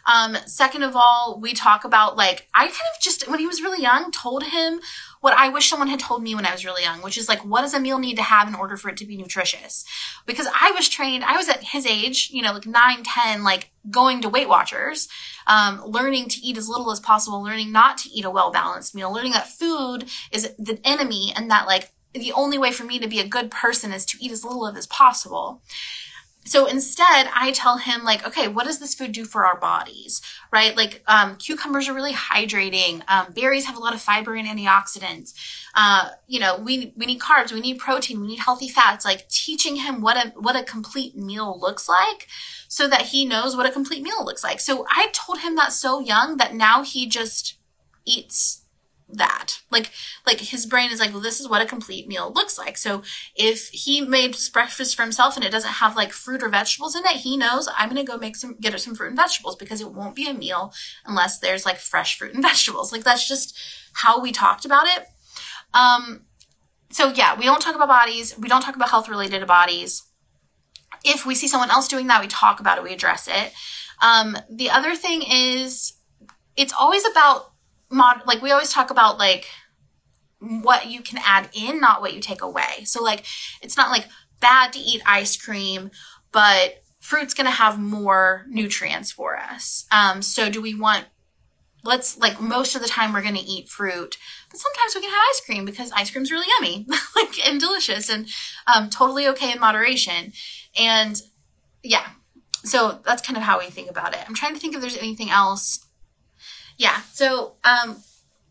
Um, 0.05 0.38
second 0.45 0.84
of 0.84 0.95
all, 0.95 1.39
we 1.41 1.53
talk 1.53 1.84
about 1.84 2.15
like, 2.15 2.47
I 2.53 2.63
kind 2.63 2.71
of 2.71 3.01
just, 3.01 3.28
when 3.30 3.39
he 3.39 3.47
was 3.47 3.61
really 3.61 3.82
young, 3.82 4.11
told 4.11 4.43
him 4.43 4.80
what 5.24 5.38
I 5.38 5.47
wish 5.47 5.69
someone 5.69 5.88
had 5.88 6.01
told 6.01 6.21
me 6.21 6.36
when 6.36 6.45
I 6.45 6.51
was 6.51 6.65
really 6.65 6.84
young, 6.84 7.01
which 7.01 7.17
is 7.17 7.30
like, 7.30 7.39
what 7.45 7.61
does 7.61 7.74
a 7.74 7.80
meal 7.80 7.97
need 7.97 8.17
to 8.17 8.21
have 8.21 8.49
in 8.49 8.55
order 8.55 8.76
for 8.76 8.89
it 8.89 8.97
to 8.97 9.05
be 9.05 9.15
nutritious? 9.15 9.86
Because 10.26 10.47
I 10.53 10.71
was 10.71 10.89
trained, 10.89 11.24
I 11.24 11.38
was 11.38 11.47
at 11.47 11.63
his 11.63 11.86
age, 11.86 12.30
you 12.34 12.41
know, 12.41 12.51
like 12.51 12.65
nine, 12.65 13.03
10, 13.05 13.41
like 13.41 13.71
going 13.89 14.21
to 14.21 14.28
Weight 14.28 14.49
Watchers, 14.49 15.07
um, 15.47 15.82
learning 15.86 16.28
to 16.28 16.41
eat 16.41 16.57
as 16.57 16.67
little 16.67 16.91
as 16.91 16.99
possible, 16.99 17.41
learning 17.41 17.71
not 17.71 17.97
to 17.99 18.09
eat 18.09 18.26
a 18.26 18.30
well 18.30 18.51
balanced 18.51 18.93
meal, 18.93 19.13
learning 19.13 19.32
that 19.32 19.47
food 19.47 20.09
is 20.34 20.53
the 20.59 20.78
enemy 20.84 21.32
and 21.34 21.49
that 21.49 21.67
like 21.67 21.93
the 22.13 22.34
only 22.34 22.57
way 22.57 22.74
for 22.74 22.84
me 22.84 22.99
to 22.99 23.07
be 23.07 23.21
a 23.21 23.28
good 23.28 23.49
person 23.49 23.93
is 23.93 24.05
to 24.07 24.17
eat 24.19 24.34
as 24.34 24.43
little 24.43 24.67
of 24.67 24.76
as 24.76 24.88
possible 24.88 25.61
so 26.45 26.65
instead 26.65 27.29
i 27.33 27.51
tell 27.51 27.77
him 27.77 28.03
like 28.03 28.25
okay 28.25 28.47
what 28.47 28.65
does 28.65 28.79
this 28.79 28.95
food 28.95 29.11
do 29.11 29.25
for 29.25 29.45
our 29.45 29.59
bodies 29.59 30.21
right? 30.53 30.77
Like 30.77 31.01
um, 31.07 31.35
cucumbers 31.37 31.89
are 31.89 31.95
really 31.95 32.13
hydrating. 32.13 33.01
Um, 33.07 33.33
berries 33.33 33.65
have 33.65 33.75
a 33.75 33.79
lot 33.79 33.95
of 33.95 34.01
fiber 34.01 34.35
and 34.35 34.47
antioxidants. 34.47 35.33
Uh, 35.73 36.09
you 36.27 36.39
know 36.39 36.57
we 36.57 36.93
we 36.95 37.07
need 37.07 37.19
carbs 37.19 37.51
we 37.51 37.59
need 37.59 37.79
protein 37.79 38.21
we 38.21 38.27
need 38.27 38.39
healthy 38.39 38.69
fats 38.69 39.03
like 39.03 39.27
teaching 39.27 39.77
him 39.77 40.01
what 40.01 40.15
a 40.15 40.29
what 40.39 40.55
a 40.55 40.63
complete 40.63 41.17
meal 41.17 41.59
looks 41.59 41.89
like 41.89 42.27
so 42.67 42.87
that 42.87 43.01
he 43.01 43.25
knows 43.25 43.57
what 43.57 43.65
a 43.65 43.71
complete 43.71 44.03
meal 44.03 44.23
looks 44.23 44.43
like. 44.43 44.59
So 44.59 44.85
i 44.89 45.09
told 45.11 45.39
him 45.39 45.55
that 45.55 45.73
so 45.73 45.99
young 45.99 46.37
that 46.37 46.53
now 46.53 46.83
he 46.83 47.07
just 47.07 47.55
eats 48.05 48.62
that. 49.14 49.59
Like 49.72 49.91
like 50.26 50.39
his 50.39 50.66
brain 50.66 50.91
is 50.91 50.99
like 50.99 51.11
well 51.11 51.22
this 51.22 51.39
is 51.39 51.47
what 51.47 51.61
a 51.61 51.66
complete 51.66 52.07
meal 52.07 52.32
looks 52.34 52.57
like. 52.57 52.78
So 52.78 53.03
if 53.36 53.70
he 53.70 54.01
made 54.01 54.38
breakfast 54.51 54.95
for 54.95 55.03
himself 55.03 55.36
and 55.36 55.45
it 55.45 55.51
doesn't 55.51 55.74
have 55.74 55.95
like 55.95 56.11
fruit 56.11 56.43
or 56.43 56.49
vegetables 56.49 56.95
in 56.95 57.03
it 57.05 57.18
he 57.18 57.38
knows 57.38 57.70
i'm 57.78 57.89
going 57.89 58.03
to 58.03 58.11
go 58.11 58.18
make 58.18 58.36
some 58.36 58.55
get 58.59 58.80
some 58.80 58.95
fruit 58.95 59.07
and 59.07 59.18
vegetables 59.18 59.55
because 59.55 59.82
it 59.82 59.91
won't 59.91 60.16
be 60.16 60.28
a 60.28 60.34
meal 60.34 60.74
unless 61.05 61.39
there's 61.39 61.66
like 61.66 61.78
fresh 61.78 62.18
fruit 62.18 62.34
and 62.34 62.43
vegetables. 62.49 62.91
Like 62.91 63.03
that's 63.03 63.28
just 63.28 63.57
how 63.93 64.22
we 64.22 64.32
talked 64.32 64.66
about 64.66 64.88
it. 64.88 65.05
Um 65.74 66.26
so 66.91 67.11
yeah 67.14 67.38
we 67.38 67.45
don't 67.45 67.61
talk 67.61 67.76
about 67.76 67.88
bodies. 67.88 68.38
We 68.38 68.49
don't 68.49 68.61
talk 68.61 68.76
about 68.76 68.89
health 68.89 69.09
related 69.09 69.39
to 69.39 69.45
bodies. 69.45 70.03
If 71.03 71.26
we 71.26 71.36
see 71.36 71.47
someone 71.47 71.72
else 71.72 71.88
doing 71.88 72.07
that 72.07 72.22
we 72.22 72.28
talk 72.28 72.59
about 72.59 72.78
it 72.78 72.84
we 72.84 72.93
address 72.93 73.28
it. 73.28 73.53
Um 74.01 74.38
the 74.49 74.70
other 74.70 74.95
thing 74.95 75.24
is 75.24 75.93
it's 76.55 76.74
always 76.74 77.03
about 77.09 77.52
mod 77.93 78.21
like 78.25 78.41
we 78.41 78.51
always 78.51 78.71
talk 78.71 78.89
about 78.89 79.17
like 79.17 79.47
what 80.39 80.87
you 80.87 81.01
can 81.01 81.19
add 81.25 81.49
in, 81.53 81.79
not 81.79 82.01
what 82.01 82.13
you 82.13 82.19
take 82.19 82.41
away. 82.41 82.83
So 82.85 83.01
like 83.01 83.25
it's 83.61 83.77
not 83.77 83.89
like 83.89 84.07
bad 84.39 84.73
to 84.73 84.79
eat 84.79 85.01
ice 85.05 85.37
cream, 85.37 85.91
but 86.31 86.83
fruit's 86.99 87.33
going 87.33 87.45
to 87.45 87.51
have 87.51 87.79
more 87.79 88.45
nutrients 88.49 89.11
for 89.11 89.37
us. 89.37 89.85
Um, 89.91 90.21
so 90.21 90.49
do 90.49 90.61
we 90.61 90.73
want 90.73 91.05
let's 91.83 92.17
like 92.17 92.39
most 92.39 92.75
of 92.75 92.81
the 92.81 92.87
time 92.87 93.13
we're 93.13 93.21
going 93.21 93.35
to 93.35 93.41
eat 93.41 93.67
fruit 93.67 94.17
but 94.49 94.57
sometimes 94.57 94.95
we 94.95 95.01
can 95.01 95.09
have 95.09 95.23
ice 95.31 95.41
cream 95.45 95.65
because 95.65 95.91
ice 95.91 96.09
cream's 96.09 96.31
really 96.31 96.47
yummy 96.57 96.87
like 97.15 97.45
and 97.45 97.59
delicious 97.59 98.09
and 98.09 98.27
um, 98.73 98.89
totally 98.89 99.27
okay 99.27 99.51
in 99.51 99.59
moderation 99.59 100.31
and 100.79 101.21
yeah 101.83 102.07
so 102.63 103.01
that's 103.05 103.21
kind 103.21 103.35
of 103.35 103.43
how 103.43 103.59
we 103.59 103.65
think 103.65 103.89
about 103.89 104.13
it 104.13 104.21
i'm 104.27 104.33
trying 104.33 104.53
to 104.53 104.59
think 104.61 104.73
if 104.73 104.79
there's 104.79 104.97
anything 104.97 105.29
else 105.29 105.85
yeah. 106.78 107.01
So 107.11 107.53
um, 107.63 108.03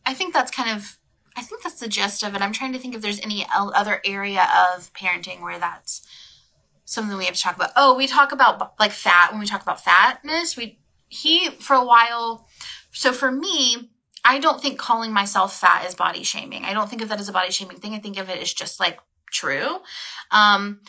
I 0.07 0.15
think 0.15 0.35
that's 0.35 0.51
kind 0.51 0.77
of, 0.77 0.99
I 1.37 1.43
think 1.43 1.63
that's 1.63 1.81
the 1.81 1.89
gist 1.89 2.23
of 2.23 2.35
it. 2.35 2.43
I'm 2.43 2.53
trying 2.53 2.73
to 2.73 2.79
think 2.79 2.95
if 2.95 3.03
there's 3.03 3.21
any 3.21 3.47
other 3.53 4.01
area 4.05 4.47
of 4.75 4.93
parenting 4.93 5.41
where 5.41 5.59
that's 5.59 6.07
something 6.85 7.17
we 7.17 7.25
have 7.25 7.35
to 7.35 7.41
talk 7.41 7.57
about. 7.57 7.71
Oh, 7.77 7.97
we 7.97 8.07
talk 8.07 8.33
about 8.33 8.75
like 8.79 8.93
fat 8.93 9.31
when 9.31 9.41
we 9.41 9.47
talk 9.47 9.63
about 9.63 9.83
fatness. 9.83 10.57
We, 10.57 10.79
he, 11.09 11.51
for 11.51 11.75
a 11.75 11.85
while, 11.85 12.47
so 12.93 13.13
for 13.13 13.33
me, 13.33 13.91
I 14.25 14.39
don't 14.39 14.61
think 14.61 14.79
calling 14.79 15.13
myself 15.13 15.59
fat 15.59 15.87
is 15.87 15.95
body 15.95 16.23
shaming. 16.23 16.65
I 16.65 16.75
don't 16.75 16.89
think 16.89 17.03
of 17.03 17.09
that 17.09 17.21
as 17.21 17.29
a 17.29 17.33
body 17.33 17.51
shaming 17.51 17.79
thing. 17.79 17.95
I 17.95 17.99
think 17.99 18.19
of 18.19 18.29
it 18.29 18.41
as 18.41 18.53
just 18.53 18.79
like 18.79 18.99
true. 19.31 19.79
Um, 20.31 20.81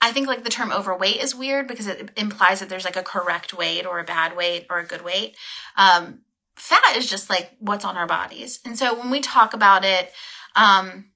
I 0.00 0.12
think 0.12 0.28
like 0.28 0.44
the 0.44 0.50
term 0.50 0.70
overweight 0.70 1.22
is 1.22 1.34
weird 1.34 1.66
because 1.66 1.86
it 1.86 2.10
implies 2.16 2.60
that 2.60 2.68
there's 2.68 2.84
like 2.84 2.96
a 2.96 3.02
correct 3.02 3.54
weight 3.54 3.86
or 3.86 3.98
a 3.98 4.04
bad 4.04 4.36
weight 4.36 4.66
or 4.70 4.78
a 4.78 4.86
good 4.86 5.02
weight. 5.02 5.36
Um, 5.76 6.20
fat 6.56 6.96
is 6.96 7.08
just 7.08 7.30
like 7.30 7.52
what's 7.58 7.84
on 7.84 7.96
our 7.96 8.06
bodies. 8.06 8.60
And 8.64 8.78
so 8.78 8.98
when 8.98 9.10
we 9.10 9.20
talk 9.20 9.54
about 9.54 9.84
it, 9.84 10.12
um, 10.54 11.06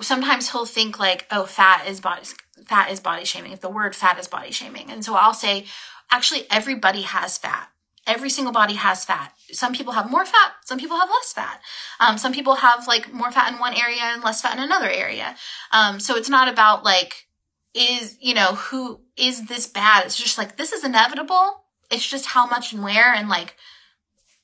sometimes 0.00 0.50
he'll 0.50 0.66
think 0.66 0.98
like, 0.98 1.26
oh, 1.30 1.44
fat 1.44 1.86
is 1.86 2.00
body, 2.00 2.22
fat 2.66 2.90
is 2.90 3.00
body 3.00 3.24
shaming. 3.24 3.52
If 3.52 3.60
the 3.60 3.70
word 3.70 3.94
fat 3.94 4.18
is 4.18 4.28
body 4.28 4.50
shaming. 4.50 4.90
And 4.90 5.04
so 5.04 5.14
I'll 5.14 5.34
say, 5.34 5.66
actually, 6.10 6.46
everybody 6.50 7.02
has 7.02 7.38
fat. 7.38 7.68
Every 8.06 8.30
single 8.30 8.54
body 8.54 8.74
has 8.74 9.04
fat. 9.04 9.34
Some 9.52 9.74
people 9.74 9.92
have 9.92 10.10
more 10.10 10.24
fat. 10.24 10.52
Some 10.64 10.78
people 10.78 10.96
have 10.96 11.10
less 11.10 11.32
fat. 11.34 11.60
Um, 12.00 12.16
some 12.16 12.32
people 12.32 12.54
have 12.54 12.86
like 12.88 13.12
more 13.12 13.30
fat 13.30 13.52
in 13.52 13.58
one 13.58 13.74
area 13.74 14.00
and 14.00 14.24
less 14.24 14.40
fat 14.40 14.56
in 14.56 14.62
another 14.62 14.88
area. 14.88 15.36
Um, 15.72 16.00
so 16.00 16.16
it's 16.16 16.30
not 16.30 16.48
about 16.48 16.84
like, 16.84 17.26
is, 17.74 18.16
you 18.18 18.32
know, 18.32 18.54
who 18.54 19.00
is 19.18 19.46
this 19.46 19.66
bad? 19.66 20.06
It's 20.06 20.16
just 20.16 20.38
like, 20.38 20.56
this 20.56 20.72
is 20.72 20.84
inevitable. 20.84 21.64
It's 21.90 22.08
just 22.08 22.24
how 22.26 22.46
much 22.46 22.72
and 22.72 22.82
where 22.82 23.12
and 23.12 23.28
like, 23.28 23.56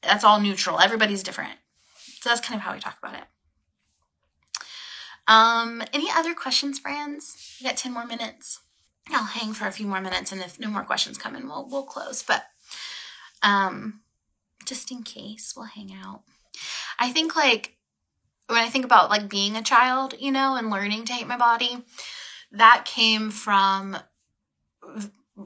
that's 0.05 0.25
all 0.25 0.41
neutral. 0.41 0.81
Everybody's 0.81 1.23
different. 1.23 1.59
So 2.21 2.31
that's 2.31 2.41
kind 2.41 2.59
of 2.59 2.63
how 2.63 2.75
we 2.75 2.81
talk 2.81 2.97
about 3.03 3.15
it. 3.15 3.25
Um, 5.27 5.83
any 5.93 6.09
other 6.11 6.35
questions, 6.35 6.79
friends? 6.79 7.57
We 7.61 7.67
got 7.67 7.77
10 7.77 7.93
more 7.93 8.07
minutes. 8.07 8.61
I'll 9.11 9.25
hang 9.25 9.53
for 9.53 9.67
a 9.67 9.73
few 9.73 9.87
more 9.87 10.01
minutes 10.01 10.33
and 10.33 10.41
if 10.41 10.59
no 10.59 10.69
more 10.69 10.83
questions 10.83 11.19
come 11.19 11.37
in, 11.37 11.47
we'll 11.47 11.69
we'll 11.69 11.83
close. 11.83 12.23
But 12.23 12.45
um 13.43 14.01
just 14.65 14.91
in 14.91 15.03
case 15.03 15.53
we'll 15.55 15.67
hang 15.67 15.93
out. 15.93 16.23
I 16.99 17.11
think 17.11 17.37
like 17.37 17.77
when 18.47 18.59
I 18.59 18.69
think 18.69 18.85
about 18.85 19.11
like 19.11 19.29
being 19.29 19.57
a 19.57 19.63
child, 19.63 20.15
you 20.19 20.33
know, 20.33 20.57
and 20.57 20.71
learning 20.71 21.05
to 21.07 21.13
hate 21.13 21.27
my 21.27 21.37
body, 21.37 21.85
that 22.53 22.85
came 22.87 23.31
from 23.31 23.99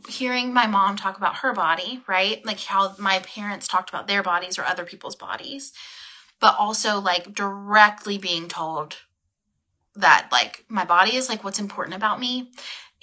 hearing 0.08 0.52
my 0.52 0.66
mom 0.66 0.96
talk 0.96 1.16
about 1.16 1.36
her 1.36 1.52
body, 1.52 2.02
right? 2.06 2.44
Like 2.44 2.60
how 2.60 2.94
my 2.98 3.20
parents 3.20 3.66
talked 3.66 3.88
about 3.88 4.06
their 4.06 4.22
bodies 4.22 4.58
or 4.58 4.64
other 4.64 4.84
people's 4.84 5.16
bodies, 5.16 5.72
but 6.40 6.56
also 6.58 7.00
like 7.00 7.34
directly 7.34 8.18
being 8.18 8.48
told 8.48 8.96
that 9.96 10.28
like 10.30 10.64
my 10.68 10.84
body 10.84 11.16
is 11.16 11.28
like 11.28 11.42
what's 11.42 11.58
important 11.58 11.96
about 11.96 12.20
me 12.20 12.50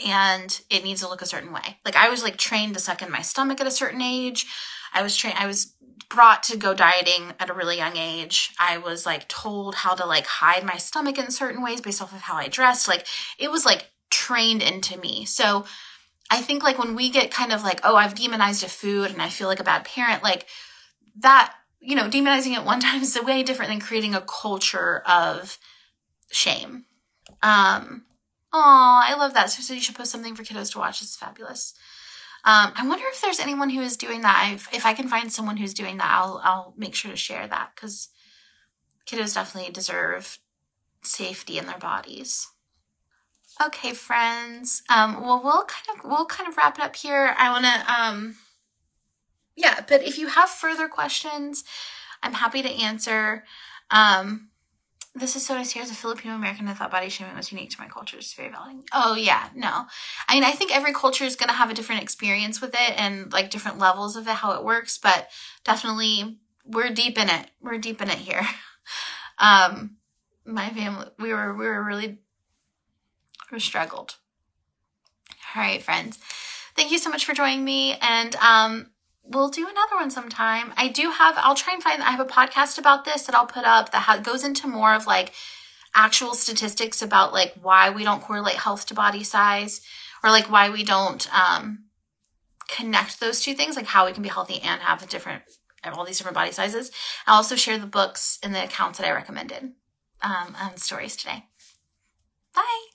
and 0.06 0.62
it 0.70 0.84
needs 0.84 1.02
to 1.02 1.10
look 1.10 1.22
a 1.22 1.28
certain 1.28 1.52
way. 1.52 1.78
Like 1.84 1.96
I 1.96 2.10
was 2.10 2.24
like 2.24 2.38
trained 2.38 2.74
to 2.76 2.80
suck 2.80 3.02
in 3.02 3.12
my 3.12 3.22
stomach 3.22 3.60
at 3.60 3.68
a 3.68 3.72
certain 3.72 4.02
age. 4.02 4.46
I 4.94 5.02
was 5.02 5.16
trained 5.16 5.38
I 5.38 5.48
was 5.48 5.74
brought 6.10 6.44
to 6.44 6.58
go 6.58 6.74
dieting 6.74 7.34
at 7.40 7.50
a 7.50 7.54
really 7.54 7.78
young 7.78 7.98
age. 7.98 8.54
I 8.60 8.78
was 8.78 9.06
like 9.06 9.28
told 9.28 9.76
how 9.76 9.96
to 9.96 10.06
like 10.06 10.28
hide 10.28 10.64
my 10.64 10.78
stomach 10.78 11.18
in 11.18 11.32
certain 11.32 11.64
ways 11.64 11.82
based 11.82 12.02
off 12.02 12.14
of 12.14 12.22
how 12.22 12.36
I 12.36 12.48
dressed. 12.48 12.88
Like 12.88 13.08
it 13.40 13.50
was 13.50 13.66
like 13.66 13.90
trained 14.10 14.62
into 14.62 15.00
me. 15.00 15.26
So 15.26 15.66
I 16.30 16.42
think 16.42 16.64
like 16.64 16.80
when 16.80 16.96
we 16.96 17.10
get 17.10 17.32
kind 17.32 17.52
of 17.52 17.64
like, 17.64 17.82
oh, 17.84 17.96
I've 17.96 18.16
demonized 18.16 18.64
a 18.64 18.70
food 18.70 19.12
and 19.12 19.22
I 19.22 19.30
feel 19.30 19.48
like 19.48 19.60
a 19.60 19.64
bad 19.64 19.86
parent, 19.86 20.24
like 20.24 20.48
that, 21.20 21.54
you 21.80 21.96
know, 21.96 22.10
demonizing 22.10 22.58
it 22.58 22.66
one 22.66 22.80
time 22.82 23.02
is 23.02 23.18
way 23.24 23.44
different 23.44 23.70
than 23.72 23.80
creating 23.80 24.16
a 24.16 24.22
culture 24.22 25.02
of 25.06 25.58
shame. 26.32 26.86
Um, 27.44 28.06
oh, 28.52 29.02
I 29.04 29.16
love 29.16 29.34
that. 29.34 29.52
So, 29.52 29.74
you 29.74 29.82
should 29.82 29.96
post 29.96 30.12
something 30.12 30.36
for 30.36 30.44
kiddos 30.44 30.72
to 30.72 30.80
watch. 30.80 31.02
It's 31.02 31.16
fabulous. 31.16 31.74
Um, 32.44 32.74
I 32.76 32.88
wonder 32.88 33.06
if 33.08 33.22
there's 33.22 33.40
anyone 33.40 33.70
who 33.70 33.82
is 33.82 33.98
doing 33.98 34.22
that. 34.22 34.48
I've, 34.48 34.68
if 34.72 34.86
I 34.86 34.94
can 34.94 35.08
find 35.08 35.32
someone 35.32 35.58
who's 35.58 35.74
doing 35.74 35.98
that, 35.98 36.12
I'll 36.12 36.40
I'll 36.44 36.74
make 36.78 36.94
sure 36.94 37.10
to 37.10 37.18
share 37.18 37.48
that 37.48 37.72
because 37.74 38.10
kiddos 39.08 39.34
definitely 39.34 39.72
deserve 39.72 40.38
safety 41.02 41.58
in 41.58 41.66
their 41.66 41.80
bodies. 41.80 42.48
Okay, 43.64 43.94
friends. 43.94 44.84
Um, 44.90 45.22
well, 45.22 45.42
we'll 45.44 45.64
kind 45.66 45.98
of 45.98 46.10
we'll 46.10 46.26
kind 46.26 46.50
of 46.50 46.58
wrap 46.58 46.78
it 46.78 46.84
up 46.84 46.96
here. 46.96 47.34
I 47.38 47.52
want 47.52 47.66
to 47.66 47.94
um, 47.94 48.36
yeah, 49.56 49.82
but 49.88 50.04
if 50.04 50.18
you 50.18 50.28
have 50.28 50.50
further 50.50 50.88
questions, 50.88 51.64
I'm 52.22 52.34
happy 52.34 52.62
to 52.62 52.70
answer. 52.70 53.46
Um, 53.90 54.50
this 55.18 55.38
is 55.38 55.46
so 55.46 55.56
nice 55.56 55.72
here 55.72 55.84
as 55.84 55.92
a 55.92 55.96
Filipino 55.96 56.36
American. 56.36 56.68
I 56.68 56.74
thought 56.74 56.92
body 56.92 57.08
shaming 57.08 57.38
was 57.38 57.52
unique 57.52 57.70
to 57.70 57.80
my 57.80 57.88
culture. 57.88 58.18
It's 58.18 58.34
very 58.34 58.50
valid. 58.50 58.84
Oh 58.92 59.16
yeah, 59.16 59.48
no. 59.56 59.86
I 60.28 60.34
mean, 60.34 60.44
I 60.44 60.52
think 60.52 60.76
every 60.76 60.94
culture 60.94 61.24
is 61.24 61.38
going 61.38 61.48
to 61.48 61.56
have 61.56 61.70
a 61.70 61.74
different 61.74 62.02
experience 62.04 62.60
with 62.60 62.74
it 62.74 63.00
and 63.00 63.32
like 63.32 63.50
different 63.50 63.80
levels 63.80 64.18
of 64.18 64.28
it, 64.28 64.34
how 64.34 64.52
it 64.52 64.66
works. 64.66 64.98
But 64.98 65.30
definitely, 65.64 66.40
we're 66.66 66.90
deep 66.90 67.18
in 67.18 67.30
it. 67.30 67.50
We're 67.62 67.78
deep 67.78 68.02
in 68.02 68.10
it 68.10 68.18
here. 68.18 68.46
um, 69.40 69.96
my 70.44 70.70
family, 70.72 71.08
we 71.18 71.32
were 71.32 71.54
we 71.54 71.66
were 71.66 71.82
really 71.82 72.20
we 73.52 73.60
struggled. 73.60 74.16
All 75.56 75.62
right, 75.62 75.82
friends. 75.82 76.20
Thank 76.76 76.92
you 76.92 76.98
so 76.98 77.10
much 77.10 77.26
for 77.26 77.34
joining 77.34 77.64
me, 77.64 77.98
and 78.02 78.36
um, 78.38 78.88
we'll 79.24 79.50
do 79.50 79.68
another 79.68 79.96
one 79.96 80.12
sometime. 80.12 80.74
I 80.76 80.90
do 80.90 81.10
have, 81.12 81.36
I'll 81.38 81.56
try 81.56 81.74
and 81.74 81.82
find, 81.82 82.02
I 82.04 82.12
have 82.12 82.20
a 82.20 82.26
podcast 82.26 82.78
about 82.78 83.06
this 83.06 83.24
that 83.24 83.36
I'll 83.36 83.46
put 83.46 83.64
up 83.64 83.92
that 83.92 84.24
goes 84.24 84.44
into 84.44 84.68
more 84.68 84.94
of 84.94 85.08
like 85.08 85.34
actual 85.96 86.34
statistics 86.34 87.02
about 87.02 87.34
like 87.34 87.54
why 87.62 87.90
we 87.90 88.04
don't 88.04 88.22
correlate 88.22 88.56
health 88.58 88.86
to 88.88 88.94
body 88.94 89.24
size 89.24 89.82
or 90.24 90.30
like 90.30 90.52
why 90.52 90.70
we 90.70 90.84
don't 90.84 91.34
um, 91.34 91.86
connect 92.68 93.20
those 93.20 93.42
two 93.42 93.54
things, 93.54 93.76
like 93.76 93.86
how 93.86 94.06
we 94.06 94.12
can 94.12 94.24
be 94.24 94.30
healthy 94.30 94.60
and 94.62 94.82
have 94.82 95.02
a 95.02 95.08
different, 95.08 95.44
all 95.94 96.06
these 96.06 96.18
different 96.18 96.36
body 96.36 96.52
sizes. 96.52 96.92
I'll 97.26 97.38
also 97.38 97.56
share 97.56 97.78
the 97.78 97.86
books 97.86 98.40
and 98.44 98.54
the 98.54 98.64
accounts 98.64 99.00
that 99.00 99.08
I 99.08 99.12
recommended 99.12 99.72
um, 100.22 100.56
and 100.60 100.78
stories 100.80 101.16
today. 101.16 101.46
Bye. 102.54 102.95